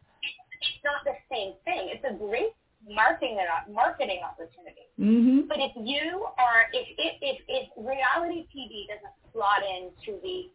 It's 0.62 0.84
not 0.84 1.04
the 1.06 1.16
same 1.32 1.54
thing. 1.64 1.90
It's 1.90 2.04
a 2.04 2.14
great 2.14 2.54
marketing 2.88 3.38
marketing 3.70 4.22
opportunity. 4.24 4.88
Mhm. 5.00 5.48
But 5.48 5.60
if 5.60 5.72
you 5.76 6.28
are 6.38 6.70
if 6.74 6.88
if 6.98 7.16
if, 7.22 7.38
if 7.48 7.70
reality 7.78 8.48
TV 8.54 8.88
doesn't 8.88 9.14
slot 9.32 9.64
into 9.64 10.20
the 10.22 10.50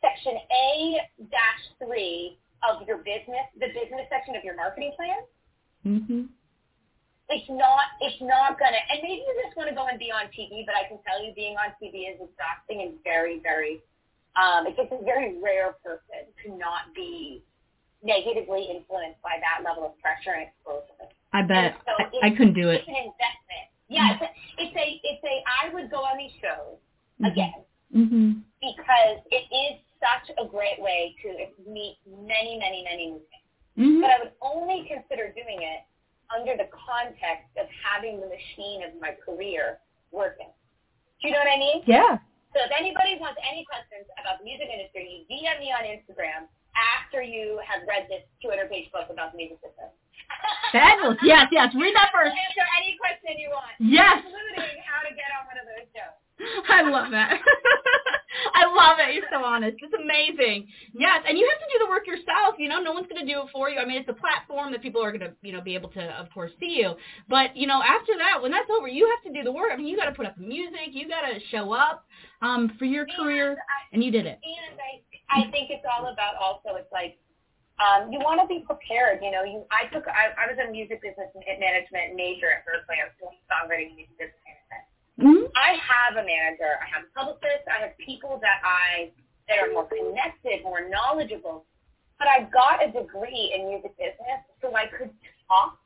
section 0.00 0.36
A 0.36 1.00
dash 1.30 1.62
three 1.78 2.38
of 2.68 2.86
your 2.86 2.98
business, 2.98 3.46
the 3.58 3.68
business 3.68 4.08
section 4.08 4.36
of 4.36 4.44
your 4.44 4.54
marketing 4.56 4.92
plan, 4.96 5.24
Mhm. 5.86 6.28
it's 7.28 7.48
not 7.48 7.84
it's 8.00 8.20
not 8.20 8.58
gonna 8.58 8.78
and 8.90 9.02
maybe 9.02 9.22
you 9.26 9.42
just 9.44 9.56
want 9.56 9.68
to 9.68 9.74
go 9.74 9.86
and 9.86 9.98
be 9.98 10.10
on 10.10 10.28
TV, 10.28 10.64
but 10.64 10.74
I 10.76 10.84
can 10.84 10.98
tell 11.02 11.22
you 11.22 11.32
being 11.34 11.56
on 11.56 11.74
TV 11.80 12.06
is 12.08 12.20
exhausting 12.20 12.82
and 12.82 13.02
very, 13.04 13.38
very 13.40 13.82
um 14.36 14.66
it 14.66 14.76
takes 14.76 14.92
a 14.92 15.02
very 15.04 15.38
rare 15.38 15.72
person 15.84 16.32
to 16.42 16.56
not 16.56 16.92
be 16.94 17.42
negatively 18.02 18.68
influenced 18.70 19.22
by 19.22 19.38
that 19.40 19.62
level 19.64 19.86
of 19.86 19.98
pressure 20.02 20.34
and 20.34 20.48
exposure. 20.48 21.08
I 21.32 21.42
bet 21.42 21.76
So 21.86 21.92
I, 22.22 22.28
I 22.28 22.30
couldn't 22.30 22.54
do 22.54 22.68
it. 22.70 22.82
It's 22.82 22.88
an 22.88 22.96
investment. 22.96 23.66
Yeah, 23.88 24.14
it's 24.14 24.22
a, 24.22 24.30
it's 24.58 24.76
a 24.76 24.86
it's 25.04 25.24
a 25.24 25.34
I 25.46 25.72
would 25.72 25.90
go 25.90 25.98
on 26.04 26.18
these 26.18 26.32
shows 26.40 26.76
again 27.24 27.60
Mhm. 27.94 28.42
because 28.60 29.20
it 29.30 29.44
is 29.52 29.78
such 30.00 30.32
a 30.40 30.48
great 30.48 30.80
way 30.80 31.14
to 31.22 31.28
meet 31.70 31.98
many, 32.08 32.56
many, 32.58 32.82
many 32.82 33.06
new 33.12 33.22
things. 33.30 33.46
Mhm. 33.78 34.00
But 34.00 34.10
I 34.10 34.18
would 34.24 34.32
only 34.40 34.88
consider 34.88 35.28
doing 35.32 35.60
it 35.62 35.84
under 36.34 36.56
the 36.56 36.68
context 36.72 37.52
of 37.60 37.68
having 37.84 38.18
the 38.20 38.26
machine 38.26 38.82
of 38.82 38.96
my 39.00 39.12
career 39.12 39.78
working. 40.10 40.48
Do 41.20 41.28
you 41.28 41.34
know 41.34 41.40
what 41.40 41.52
I 41.52 41.58
mean? 41.58 41.82
Yeah. 41.86 42.18
So 42.56 42.60
if 42.64 42.72
anybody 42.72 43.16
wants 43.20 43.40
any 43.44 43.64
questions 43.64 44.08
about 44.20 44.38
the 44.40 44.44
music 44.44 44.68
industry, 44.72 45.24
you 45.28 45.36
DM 45.36 45.60
me 45.60 45.72
on 45.72 45.84
Instagram 45.84 46.48
after 46.76 47.20
you 47.22 47.60
have 47.66 47.84
read 47.88 48.06
this 48.08 48.24
200-page 48.40 48.88
book 48.92 49.10
about 49.10 49.32
the 49.32 49.38
music 49.38 49.58
system. 49.60 49.90
Fabulous. 50.72 51.18
Yes, 51.22 51.50
yes. 51.52 51.68
Read 51.76 51.92
that 51.94 52.08
first. 52.14 52.32
answer 52.32 52.66
any 52.80 52.96
question 52.96 53.36
you 53.36 53.50
want, 53.52 53.74
Yes. 53.82 54.22
including 54.24 54.80
how 54.86 55.04
to 55.04 55.12
get 55.12 55.28
on 55.36 55.44
one 55.50 55.58
of 55.60 55.66
those 55.68 55.84
shows. 55.92 56.16
I 56.68 56.82
love 56.82 57.10
that. 57.12 57.38
I 58.54 58.64
love 58.66 58.96
it. 58.98 59.14
You're 59.14 59.28
so 59.30 59.44
honest. 59.44 59.76
It's 59.80 59.92
amazing. 59.94 60.66
Yes, 60.94 61.20
and 61.28 61.36
you 61.38 61.46
have 61.48 61.60
to 61.60 61.68
do 61.72 61.84
the 61.84 61.88
work 61.90 62.06
yourself. 62.06 62.56
You 62.58 62.68
know, 62.68 62.80
no 62.80 62.92
one's 62.92 63.06
going 63.06 63.24
to 63.24 63.30
do 63.30 63.40
it 63.42 63.48
for 63.52 63.70
you. 63.70 63.78
I 63.78 63.84
mean, 63.84 63.98
it's 64.00 64.08
a 64.08 64.16
platform 64.16 64.72
that 64.72 64.82
people 64.82 65.02
are 65.02 65.12
going 65.12 65.20
to, 65.28 65.32
you 65.42 65.52
know, 65.52 65.60
be 65.60 65.74
able 65.74 65.90
to, 65.90 66.02
of 66.18 66.30
course, 66.32 66.50
see 66.58 66.80
you. 66.80 66.94
But 67.28 67.56
you 67.56 67.66
know, 67.66 67.82
after 67.82 68.12
that, 68.18 68.40
when 68.42 68.50
that's 68.50 68.68
over, 68.70 68.88
you 68.88 69.06
have 69.08 69.22
to 69.32 69.38
do 69.38 69.44
the 69.44 69.52
work. 69.52 69.70
I 69.72 69.76
mean, 69.76 69.86
you 69.86 69.96
got 69.96 70.06
to 70.06 70.16
put 70.16 70.26
up 70.26 70.36
music. 70.38 70.90
You 70.92 71.08
got 71.08 71.22
to 71.22 71.38
show 71.50 71.72
up 71.72 72.04
um, 72.40 72.72
for 72.78 72.84
your 72.86 73.06
career, 73.16 73.50
And 73.52 73.58
I- 73.60 73.86
and 73.92 74.02
you 74.04 74.10
did 74.10 74.26
it. 74.26 74.40
And 74.42 74.78
I, 74.80 75.46
I 75.46 75.50
think 75.50 75.70
it's 75.70 75.84
all 75.84 76.08
about 76.08 76.34
also 76.40 76.76
it's 76.80 76.90
like 76.92 77.18
um, 77.82 78.12
you 78.12 78.18
want 78.20 78.40
to 78.40 78.46
be 78.48 78.64
prepared. 78.64 79.20
You 79.22 79.30
know, 79.30 79.44
you 79.44 79.64
I 79.70 79.86
took 79.92 80.08
I, 80.08 80.32
I 80.40 80.48
was 80.48 80.56
a 80.56 80.70
music 80.70 81.02
business 81.02 81.28
management 81.36 82.16
major 82.16 82.48
at 82.50 82.64
Berklee. 82.64 83.00
I 83.02 83.10
was 83.12 83.16
doing 83.20 83.36
songwriting 83.50 83.94
music 83.96 84.16
business. 84.16 84.61
Mm-hmm. 85.22 85.46
I 85.54 85.78
have 85.78 86.18
a 86.18 86.26
manager. 86.26 86.74
I 86.82 86.86
have 86.90 87.06
a 87.06 87.10
publicist. 87.14 87.62
I 87.70 87.86
have 87.86 87.94
people 87.98 88.42
that 88.42 88.58
I 88.66 89.14
that 89.48 89.58
are 89.58 89.72
more 89.72 89.86
connected, 89.86 90.62
more 90.62 90.88
knowledgeable. 90.88 91.64
But 92.18 92.28
I 92.28 92.48
got 92.50 92.82
a 92.82 92.90
degree 92.90 93.54
in 93.54 93.68
music 93.68 93.96
business 93.98 94.42
so 94.60 94.74
I 94.74 94.86
could 94.86 95.10
talk 95.46 95.78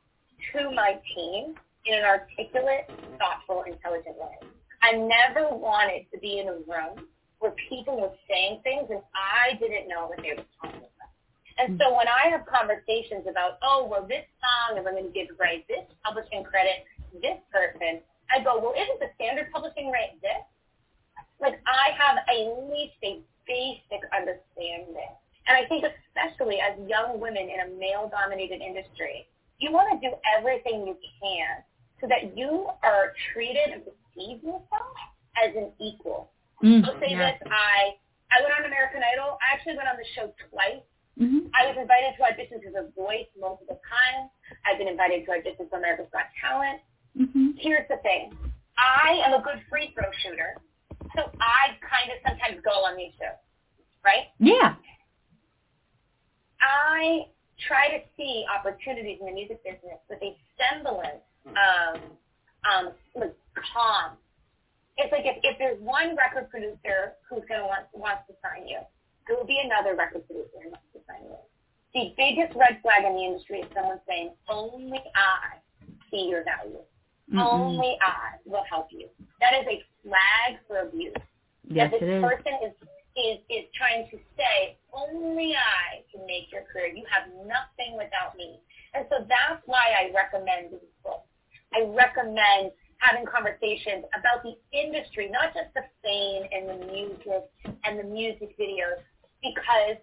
to 0.53 0.71
my 0.71 0.97
team 1.13 1.55
in 1.85 1.93
an 1.97 2.05
articulate, 2.05 2.89
thoughtful, 3.17 3.63
intelligent 3.65 4.17
way. 4.17 4.37
I 4.81 4.93
never 4.93 5.49
wanted 5.49 6.05
to 6.13 6.19
be 6.19 6.39
in 6.39 6.47
a 6.47 6.57
room 6.65 7.07
where 7.39 7.53
people 7.69 7.99
were 7.99 8.13
saying 8.29 8.61
things 8.63 8.89
and 8.89 9.01
I 9.13 9.57
didn't 9.57 9.87
know 9.87 10.07
what 10.07 10.17
they 10.21 10.33
were 10.37 10.45
talking 10.61 10.81
about. 10.81 11.11
And 11.57 11.81
so 11.81 11.93
when 11.93 12.05
I 12.05 12.29
have 12.29 12.45
conversations 12.45 13.25
about, 13.29 13.57
oh, 13.63 13.87
well, 13.89 14.05
this 14.05 14.25
song, 14.37 14.77
and 14.77 14.87
I'm 14.87 14.93
going 14.93 15.09
to 15.09 15.13
give 15.13 15.33
right 15.39 15.65
this 15.67 15.85
publishing 16.05 16.43
credit 16.43 16.85
this 17.21 17.41
person, 17.49 18.01
I 18.33 18.43
go, 18.43 18.59
well, 18.59 18.73
isn't 18.75 18.99
the 18.99 19.09
standard 19.15 19.51
publishing 19.51 19.89
rate 19.89 20.19
this? 20.21 20.43
Like 21.39 21.61
I 21.67 21.93
have 21.95 22.17
at 22.17 22.37
least 22.67 22.97
a 23.03 23.21
basic 23.47 24.03
understanding. 24.11 25.13
And 25.47 25.55
I 25.55 25.63
think 25.69 25.85
especially 25.87 26.59
as 26.59 26.75
young 26.89 27.19
women 27.19 27.47
in 27.47 27.63
a 27.63 27.69
male-dominated 27.79 28.59
industry, 28.59 29.27
you 29.59 29.71
want 29.71 29.87
to 29.95 29.97
do 30.03 30.13
everything 30.37 30.85
you 30.85 30.97
can 31.21 31.63
so 32.01 32.07
that 32.07 32.35
you 32.35 32.67
are 32.83 33.13
treated 33.33 33.73
and 33.73 33.81
perceive 33.81 34.43
yourself 34.43 34.95
as 35.39 35.55
an 35.55 35.71
equal. 35.79 36.29
Mm, 36.61 36.83
I'll 36.83 36.99
say 36.99 37.15
yeah. 37.15 37.31
this, 37.31 37.47
I 37.47 37.95
I 38.27 38.43
went 38.43 38.53
on 38.59 38.67
American 38.67 38.99
Idol. 38.99 39.39
I 39.39 39.55
actually 39.55 39.79
went 39.79 39.87
on 39.87 39.95
the 39.95 40.09
show 40.13 40.33
twice. 40.51 40.83
Mhm. 41.15 41.49
I 41.55 41.65
was 41.65 41.77
invited 41.79 42.13
to 42.17 42.27
auditions 42.27 42.61
as 42.67 42.75
a 42.75 42.91
voice 42.91 43.25
multiple 43.39 43.79
times. 43.87 44.29
I've 44.65 44.77
been 44.77 44.87
invited 44.91 45.25
to 45.25 45.31
auditions 45.31 45.69
for 45.69 45.77
America's 45.79 46.11
Got 46.11 46.27
Talent. 46.41 46.81
Mhm. 47.15 47.53
Here's 47.57 47.87
the 47.87 47.97
thing. 47.97 48.33
I 48.77 49.21
am 49.25 49.33
a 49.33 49.41
good 49.41 49.63
free 49.69 49.91
throw 49.93 50.09
shooter, 50.23 50.55
so 51.15 51.31
I 51.39 51.77
kind 51.81 52.11
of 52.11 52.17
sometimes 52.27 52.61
go 52.63 52.83
on 52.85 52.95
these 52.95 53.13
shows, 53.15 53.37
right? 54.03 54.29
Yeah. 54.39 54.75
I 56.61 57.25
try 57.59 57.89
to 57.89 58.03
see 58.15 58.45
opportunities 58.53 59.19
in 59.19 59.25
the 59.27 59.31
music 59.31 59.63
business 59.63 59.99
with 60.09 60.21
a 60.21 60.37
semblance 60.57 61.23
of 61.45 62.01
um, 62.69 62.93
like 63.15 63.35
calm. 63.73 64.17
It's 64.97 65.11
like 65.11 65.25
if, 65.25 65.37
if 65.43 65.57
there's 65.57 65.79
one 65.81 66.15
record 66.15 66.49
producer 66.49 67.13
who's 67.29 67.45
going 67.47 67.61
to 67.61 67.67
want 67.67 67.85
wants 67.93 68.23
to 68.27 68.33
sign 68.41 68.67
you, 68.67 68.79
there 69.27 69.37
will 69.37 69.45
be 69.45 69.61
another 69.63 69.95
record 69.95 70.25
producer 70.27 70.57
who 70.63 70.69
wants 70.69 70.85
to 70.93 70.99
sign 71.07 71.23
you. 71.25 71.37
The 71.93 72.13
biggest 72.17 72.55
red 72.57 72.81
flag 72.81 73.05
in 73.05 73.15
the 73.15 73.23
industry 73.23 73.59
is 73.61 73.69
someone 73.73 73.99
saying, 74.07 74.33
only 74.49 75.01
I 75.15 75.57
see 76.11 76.27
your 76.29 76.43
value. 76.43 76.81
Mm-mm. 77.33 77.43
Only 77.43 77.97
I 78.01 78.39
will 78.45 78.63
help 78.69 78.87
you. 78.91 79.09
That 79.41 79.53
is 79.59 79.67
a 79.67 79.83
flag 80.03 80.59
for 80.67 80.79
abuse 80.87 81.13
Yes, 81.67 81.91
that 81.91 81.99
this 81.99 82.07
is. 82.07 82.23
person 82.23 82.53
is 82.63 82.73
is 83.17 83.37
is 83.49 83.65
trying 83.75 84.07
to 84.11 84.17
say 84.37 84.77
only 84.93 85.51
I 85.55 86.05
can 86.11 86.25
make 86.25 86.51
your 86.51 86.63
career. 86.71 86.87
You 86.87 87.03
have 87.11 87.27
nothing 87.43 87.97
without 87.97 88.37
me, 88.37 88.59
and 88.93 89.05
so 89.09 89.25
that's 89.27 89.59
why 89.65 89.91
I 89.91 90.13
recommend 90.15 90.71
these 90.71 90.93
books. 91.03 91.27
I 91.75 91.83
recommend 91.91 92.71
having 93.03 93.25
conversations 93.27 94.07
about 94.15 94.41
the 94.47 94.55
industry, 94.71 95.29
not 95.29 95.53
just 95.53 95.73
the 95.75 95.83
fame 95.99 96.47
and 96.55 96.63
the 96.69 96.79
music 96.87 97.43
and 97.83 97.99
the 97.99 98.07
music 98.07 98.55
videos, 98.57 99.03
because 99.43 99.99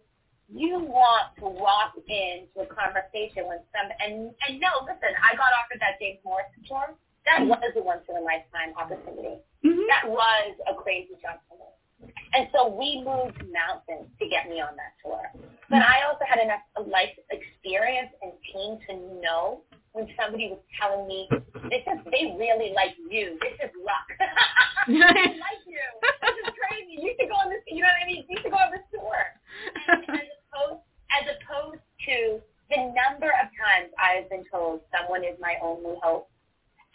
you 0.53 0.79
want 0.79 1.33
to 1.41 1.49
walk 1.49 1.97
into 1.97 2.61
a 2.61 2.69
conversation 2.69 3.49
with 3.49 3.65
some 3.73 3.89
and 4.05 4.29
and 4.45 4.61
no, 4.61 4.85
listen, 4.85 5.17
I 5.25 5.33
got 5.41 5.57
offered 5.57 5.81
that 5.81 5.97
James 5.97 6.21
Morrison 6.21 6.61
tour. 6.69 6.93
That 7.27 7.47
was 7.47 7.73
a 7.77 7.83
once 7.83 8.05
in 8.09 8.17
a 8.17 8.21
lifetime 8.21 8.75
opportunity 8.77 9.41
Mhm. 9.65 9.87
that 9.89 10.05
was 10.09 10.55
a 10.69 10.75
crazy 10.75 11.17
jump 11.23 11.41
for 11.49 11.57
me. 11.57 12.13
And 12.35 12.49
so 12.53 12.69
we 12.69 13.01
moved 13.03 13.41
mountains 13.51 14.11
to 14.19 14.29
get 14.29 14.49
me 14.49 14.61
on 14.61 14.77
that 14.77 14.93
tour. 15.03 15.23
But 15.71 15.81
I 15.81 16.03
also 16.05 16.25
had 16.29 16.39
enough 16.41 16.61
life 16.87 17.17
experience 17.31 18.13
and 18.21 18.33
team 18.53 18.79
to 18.89 19.21
know 19.23 19.63
when 19.93 20.11
somebody 20.21 20.51
was 20.51 20.59
telling 20.79 21.07
me, 21.07 21.29
this 21.71 21.81
is, 21.87 21.99
they 22.11 22.35
really 22.37 22.73
like 22.75 22.95
you. 23.09 23.39
This 23.41 23.55
is 23.63 23.71
luck. 23.81 24.09
they 24.89 24.95
like 25.49 25.63
you. 25.65 25.87
This 26.21 26.37
is 26.45 26.53
crazy. 26.61 27.01
You 27.01 27.15
should 27.19 27.29
go 27.31 27.37
on 27.41 27.49
this, 27.49 27.63
you 27.69 27.81
know 27.81 27.89
what 27.89 28.03
I 28.03 28.07
mean? 28.07 28.25
You 28.29 28.37
should 28.43 28.51
go 28.51 28.59
on 28.59 28.73
this 28.73 28.85
tour. 28.93 29.23
And 29.89 30.21
as 30.21 30.29
opposed, 30.53 30.83
as 31.15 31.25
opposed 31.41 31.81
to 32.11 32.43
the 32.69 32.77
number 32.93 33.31
of 33.31 33.47
times 33.57 33.89
I've 33.97 34.29
been 34.29 34.45
told 34.51 34.81
someone 34.93 35.25
is 35.25 35.39
my 35.41 35.55
only 35.63 35.95
hope, 36.03 36.29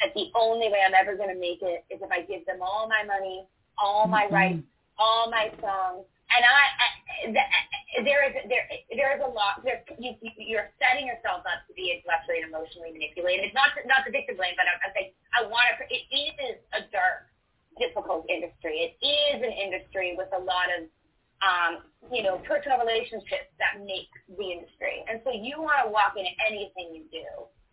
that 0.02 0.14
the 0.14 0.32
only 0.36 0.70
way 0.70 0.80
I'm 0.86 0.94
ever 0.94 1.16
going 1.16 1.30
to 1.34 1.40
make 1.40 1.62
it 1.62 1.84
is 1.90 2.02
if 2.02 2.12
I 2.12 2.22
give 2.24 2.46
them 2.46 2.62
all 2.62 2.88
my 2.88 3.04
money, 3.04 3.46
all 3.78 4.08
my 4.08 4.26
Mhm. 4.28 4.32
rights, 4.32 4.64
all 4.98 5.30
my 5.30 5.52
songs. 5.62 6.06
And 6.32 6.46
I, 6.46 6.62
I 6.78 6.88
th- 7.34 8.06
there 8.06 8.24
is 8.24 8.34
there 8.48 8.70
there 8.96 9.16
is 9.18 9.22
a 9.24 9.28
lot. 9.28 9.64
There, 9.64 9.84
you, 9.98 10.16
you 10.22 10.32
you're 10.38 10.70
setting 10.78 11.08
yourself 11.08 11.42
up 11.46 11.66
to 11.68 11.74
be 11.74 11.92
intellectually 11.92 12.42
and 12.42 12.54
emotionally 12.54 12.92
manipulated. 12.92 13.54
Not 13.54 13.74
to, 13.76 13.88
not 13.88 14.06
the 14.06 14.12
victim 14.12 14.38
blame, 14.38 14.54
but 14.56 14.66
I'm, 14.70 14.78
I'm 14.86 14.94
saying 14.94 15.12
I 15.34 15.42
want 15.50 15.66
to. 15.82 15.86
It 15.90 16.06
is 16.38 16.58
a 16.74 16.82
dark, 16.94 17.34
difficult 17.80 18.30
industry. 18.30 18.94
It 18.94 18.94
is 19.02 19.42
an 19.42 19.52
industry 19.52 20.14
with 20.16 20.30
a 20.34 20.40
lot 20.40 20.70
of 20.70 20.86
um, 21.42 21.84
you 22.12 22.24
know, 22.24 22.38
personal 22.46 22.78
relationships 22.80 23.48
that 23.60 23.80
make 23.86 24.12
the 24.38 24.52
industry. 24.52 25.04
And 25.10 25.22
so 25.24 25.32
you 25.32 25.62
want 25.62 25.86
to 25.86 25.90
walk 25.92 26.14
into 26.18 26.32
anything 26.46 26.92
you 26.94 27.04
do 27.12 27.26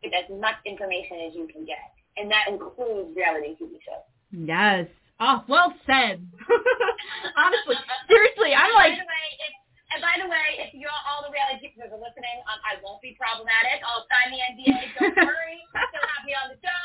with 0.03 0.13
as 0.15 0.29
much 0.39 0.57
information 0.65 1.19
as 1.27 1.35
you 1.35 1.49
can 1.51 1.65
get. 1.65 1.93
And 2.17 2.31
that 2.31 2.49
includes 2.49 3.15
reality 3.17 3.57
TV 3.61 3.77
shows. 3.85 4.05
Yes. 4.33 4.89
Oh, 5.21 5.45
well 5.49 5.73
said. 5.87 6.21
Honestly, 7.37 7.77
seriously, 8.09 8.53
I'm 8.53 8.73
by 8.73 8.93
like, 8.93 9.01
the 9.01 9.09
way, 9.09 9.27
if, 9.41 9.53
and 9.97 10.01
by 10.05 10.17
the 10.21 10.29
way, 10.29 10.61
if 10.61 10.77
you're 10.77 10.93
all 11.09 11.25
the 11.25 11.33
reality 11.33 11.73
TV 11.73 11.89
are 11.89 11.97
listening, 11.97 12.37
um, 12.53 12.61
I 12.61 12.77
won't 12.85 13.01
be 13.01 13.17
problematic. 13.17 13.81
I'll 13.81 14.05
sign 14.13 14.29
the 14.29 14.41
NDA. 14.45 14.77
Don't 15.01 15.17
worry. 15.25 15.57
Still 15.73 16.05
have 16.05 16.25
me 16.29 16.33
on 16.37 16.47
the 16.53 16.59
show. 16.61 16.85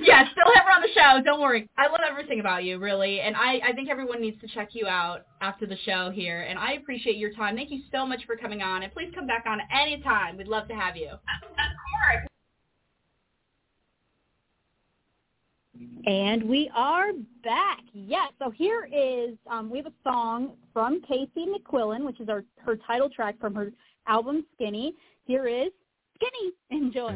yeah, 0.08 0.24
still 0.32 0.48
have 0.56 0.64
her 0.64 0.72
on 0.72 0.80
the 0.80 0.92
show. 0.96 1.20
Don't 1.20 1.40
worry. 1.40 1.68
I 1.76 1.88
love 1.92 2.00
everything 2.08 2.40
about 2.40 2.64
you, 2.64 2.78
really, 2.78 3.20
and 3.20 3.36
I, 3.36 3.60
I 3.60 3.72
think 3.74 3.90
everyone 3.90 4.20
needs 4.22 4.40
to 4.40 4.48
check 4.48 4.70
you 4.72 4.86
out 4.86 5.26
after 5.40 5.66
the 5.66 5.76
show 5.84 6.10
here. 6.10 6.42
And 6.48 6.58
I 6.58 6.80
appreciate 6.80 7.16
your 7.16 7.32
time. 7.34 7.56
Thank 7.56 7.70
you 7.70 7.82
so 7.92 8.06
much 8.06 8.24
for 8.24 8.36
coming 8.36 8.62
on, 8.62 8.84
and 8.84 8.92
please 8.92 9.12
come 9.14 9.26
back 9.26 9.44
on 9.46 9.60
anytime. 9.68 10.36
We'd 10.38 10.48
love 10.48 10.68
to 10.68 10.74
have 10.74 10.96
you. 10.96 11.12
Of 11.12 11.44
course. 11.44 12.24
And 16.06 16.48
we 16.48 16.70
are 16.74 17.12
back. 17.44 17.80
Yes. 17.92 18.32
So 18.38 18.50
here 18.50 18.88
is 18.92 19.36
um, 19.50 19.70
we 19.70 19.78
have 19.78 19.86
a 19.86 19.92
song 20.02 20.52
from 20.72 21.00
Casey 21.02 21.46
McQuillen, 21.46 22.04
which 22.04 22.20
is 22.20 22.28
our 22.28 22.44
her 22.64 22.76
title 22.86 23.10
track 23.10 23.38
from 23.40 23.54
her 23.54 23.72
album 24.06 24.44
Skinny. 24.54 24.94
Here 25.24 25.46
is 25.46 25.68
Skinny. 26.16 26.52
Enjoy. 26.70 27.10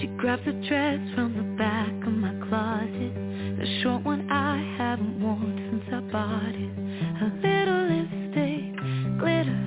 She 0.00 0.06
grabs 0.16 0.42
a 0.46 0.52
dress 0.68 1.00
from 1.14 1.36
the 1.36 1.56
back 1.58 1.92
of 2.06 2.12
my 2.14 2.32
closet 2.48 3.14
The 3.58 3.80
short 3.82 4.02
one 4.02 4.30
I 4.30 4.76
haven't 4.78 5.20
worn 5.20 5.68
since 5.70 5.84
I 5.92 6.00
bought 6.10 6.54
it 6.54 6.72
A 7.20 7.28
little 7.42 7.82
lipstick, 7.90 9.18
glitter 9.18 9.59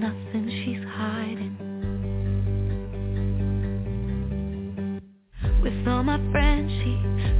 nothing 0.00 0.48
she's 0.64 0.82
hiding. 0.96 1.54
With 5.60 5.86
all 5.86 6.02
my 6.02 6.16
friends 6.32 6.72
she 6.80 6.96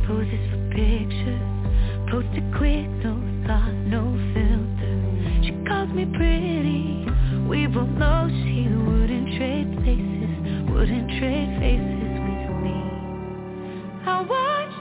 poses 0.07 0.45
for 0.53 0.61
pictures. 0.69 1.41
Posted 2.13 2.45
quick, 2.59 2.85
no 3.01 3.17
thought, 3.47 3.73
no 3.89 4.13
filter. 4.37 4.95
She 5.43 5.53
calls 5.65 5.89
me 5.97 6.05
pretty. 6.05 7.09
We 7.49 7.67
both 7.67 7.89
know 7.97 8.29
she 8.45 8.69
wouldn't 8.69 9.39
trade 9.39 9.73
places 9.81 10.69
Wouldn't 10.69 11.09
trade 11.17 11.51
faces 11.65 12.13
with 12.29 12.53
me. 12.61 12.79
I 14.05 14.21
watched 14.21 14.80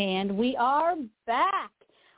And 0.00 0.34
we 0.34 0.56
are 0.56 0.94
back. 1.26 1.70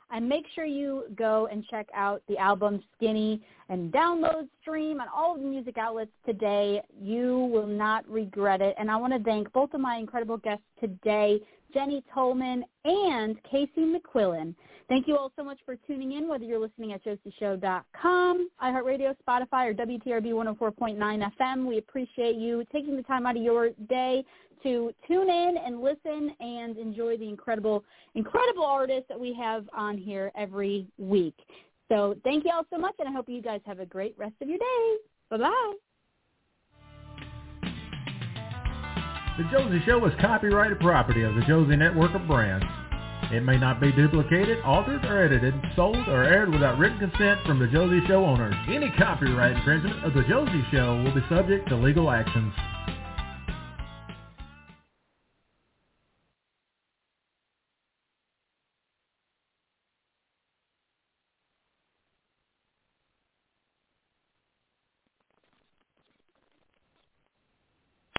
And 0.09 0.29
make 0.29 0.45
sure 0.55 0.63
you 0.63 1.03
go 1.17 1.49
and 1.51 1.65
check 1.69 1.87
out 1.93 2.21
the 2.29 2.37
album 2.37 2.81
Skinny 2.95 3.41
and 3.67 3.91
download, 3.91 4.47
stream 4.61 5.01
on 5.01 5.07
all 5.13 5.35
of 5.35 5.41
the 5.41 5.47
music 5.47 5.77
outlets 5.77 6.11
today. 6.25 6.81
You 7.01 7.49
will 7.51 7.67
not 7.67 8.07
regret 8.07 8.61
it. 8.61 8.73
And 8.79 8.89
I 8.89 8.95
want 8.95 9.11
to 9.11 9.19
thank 9.19 9.51
both 9.51 9.73
of 9.73 9.81
my 9.81 9.97
incredible 9.97 10.37
guests 10.37 10.63
today, 10.79 11.41
Jenny 11.73 12.03
Tolman 12.13 12.63
and 12.85 13.37
Casey 13.43 13.71
McQuillen. 13.81 14.55
Thank 14.89 15.07
you 15.07 15.17
all 15.17 15.31
so 15.35 15.43
much 15.43 15.59
for 15.65 15.75
tuning 15.87 16.13
in, 16.13 16.27
whether 16.27 16.43
you're 16.43 16.59
listening 16.59 16.93
at 16.93 17.03
josieshow.com, 17.03 18.49
iHeartRadio, 18.61 19.15
Spotify, 19.25 19.69
or 19.69 19.73
WTRB 19.73 20.27
104.9 20.33 21.31
FM. 21.39 21.65
We 21.65 21.77
appreciate 21.77 22.35
you 22.35 22.65
taking 22.71 22.95
the 22.95 23.03
time 23.03 23.25
out 23.25 23.37
of 23.37 23.43
your 23.43 23.69
day 23.89 24.23
to 24.63 24.93
tune 25.07 25.29
in 25.29 25.57
and 25.57 25.81
listen 25.81 26.35
and 26.39 26.77
enjoy 26.77 27.17
the 27.17 27.27
incredible, 27.27 27.83
incredible 28.15 28.65
artists 28.65 29.05
that 29.09 29.19
we 29.19 29.33
have 29.33 29.67
on 29.75 29.97
here 29.97 30.31
every 30.37 30.87
week. 30.97 31.35
So 31.89 32.15
thank 32.23 32.45
you 32.45 32.51
all 32.53 32.65
so 32.69 32.77
much, 32.77 32.95
and 32.99 33.07
I 33.07 33.11
hope 33.11 33.27
you 33.29 33.41
guys 33.41 33.61
have 33.65 33.79
a 33.79 33.85
great 33.85 34.15
rest 34.17 34.35
of 34.41 34.47
your 34.49 34.57
day. 34.57 34.95
Bye-bye. 35.29 35.73
The 39.35 39.45
Josie 39.45 39.81
Show 39.83 40.05
is 40.05 40.13
copyrighted 40.21 40.79
property 40.79 41.23
of 41.23 41.33
the 41.33 41.41
Josie 41.47 41.75
Network 41.75 42.13
of 42.13 42.27
Brands. 42.27 42.63
It 43.31 43.41
may 43.41 43.57
not 43.57 43.81
be 43.81 43.91
duplicated, 43.91 44.59
altered, 44.63 45.03
or 45.05 45.25
edited, 45.25 45.55
sold, 45.75 46.07
or 46.07 46.23
aired 46.23 46.51
without 46.51 46.77
written 46.77 46.99
consent 46.99 47.39
from 47.43 47.57
the 47.57 47.65
Josie 47.65 48.05
Show 48.05 48.23
owners. 48.23 48.53
Any 48.67 48.91
copyright 48.95 49.57
infringement 49.57 50.05
of 50.05 50.13
the 50.13 50.21
Josie 50.29 50.63
Show 50.71 51.01
will 51.01 51.15
be 51.15 51.25
subject 51.29 51.67
to 51.69 51.75
legal 51.75 52.11
actions. 52.11 52.53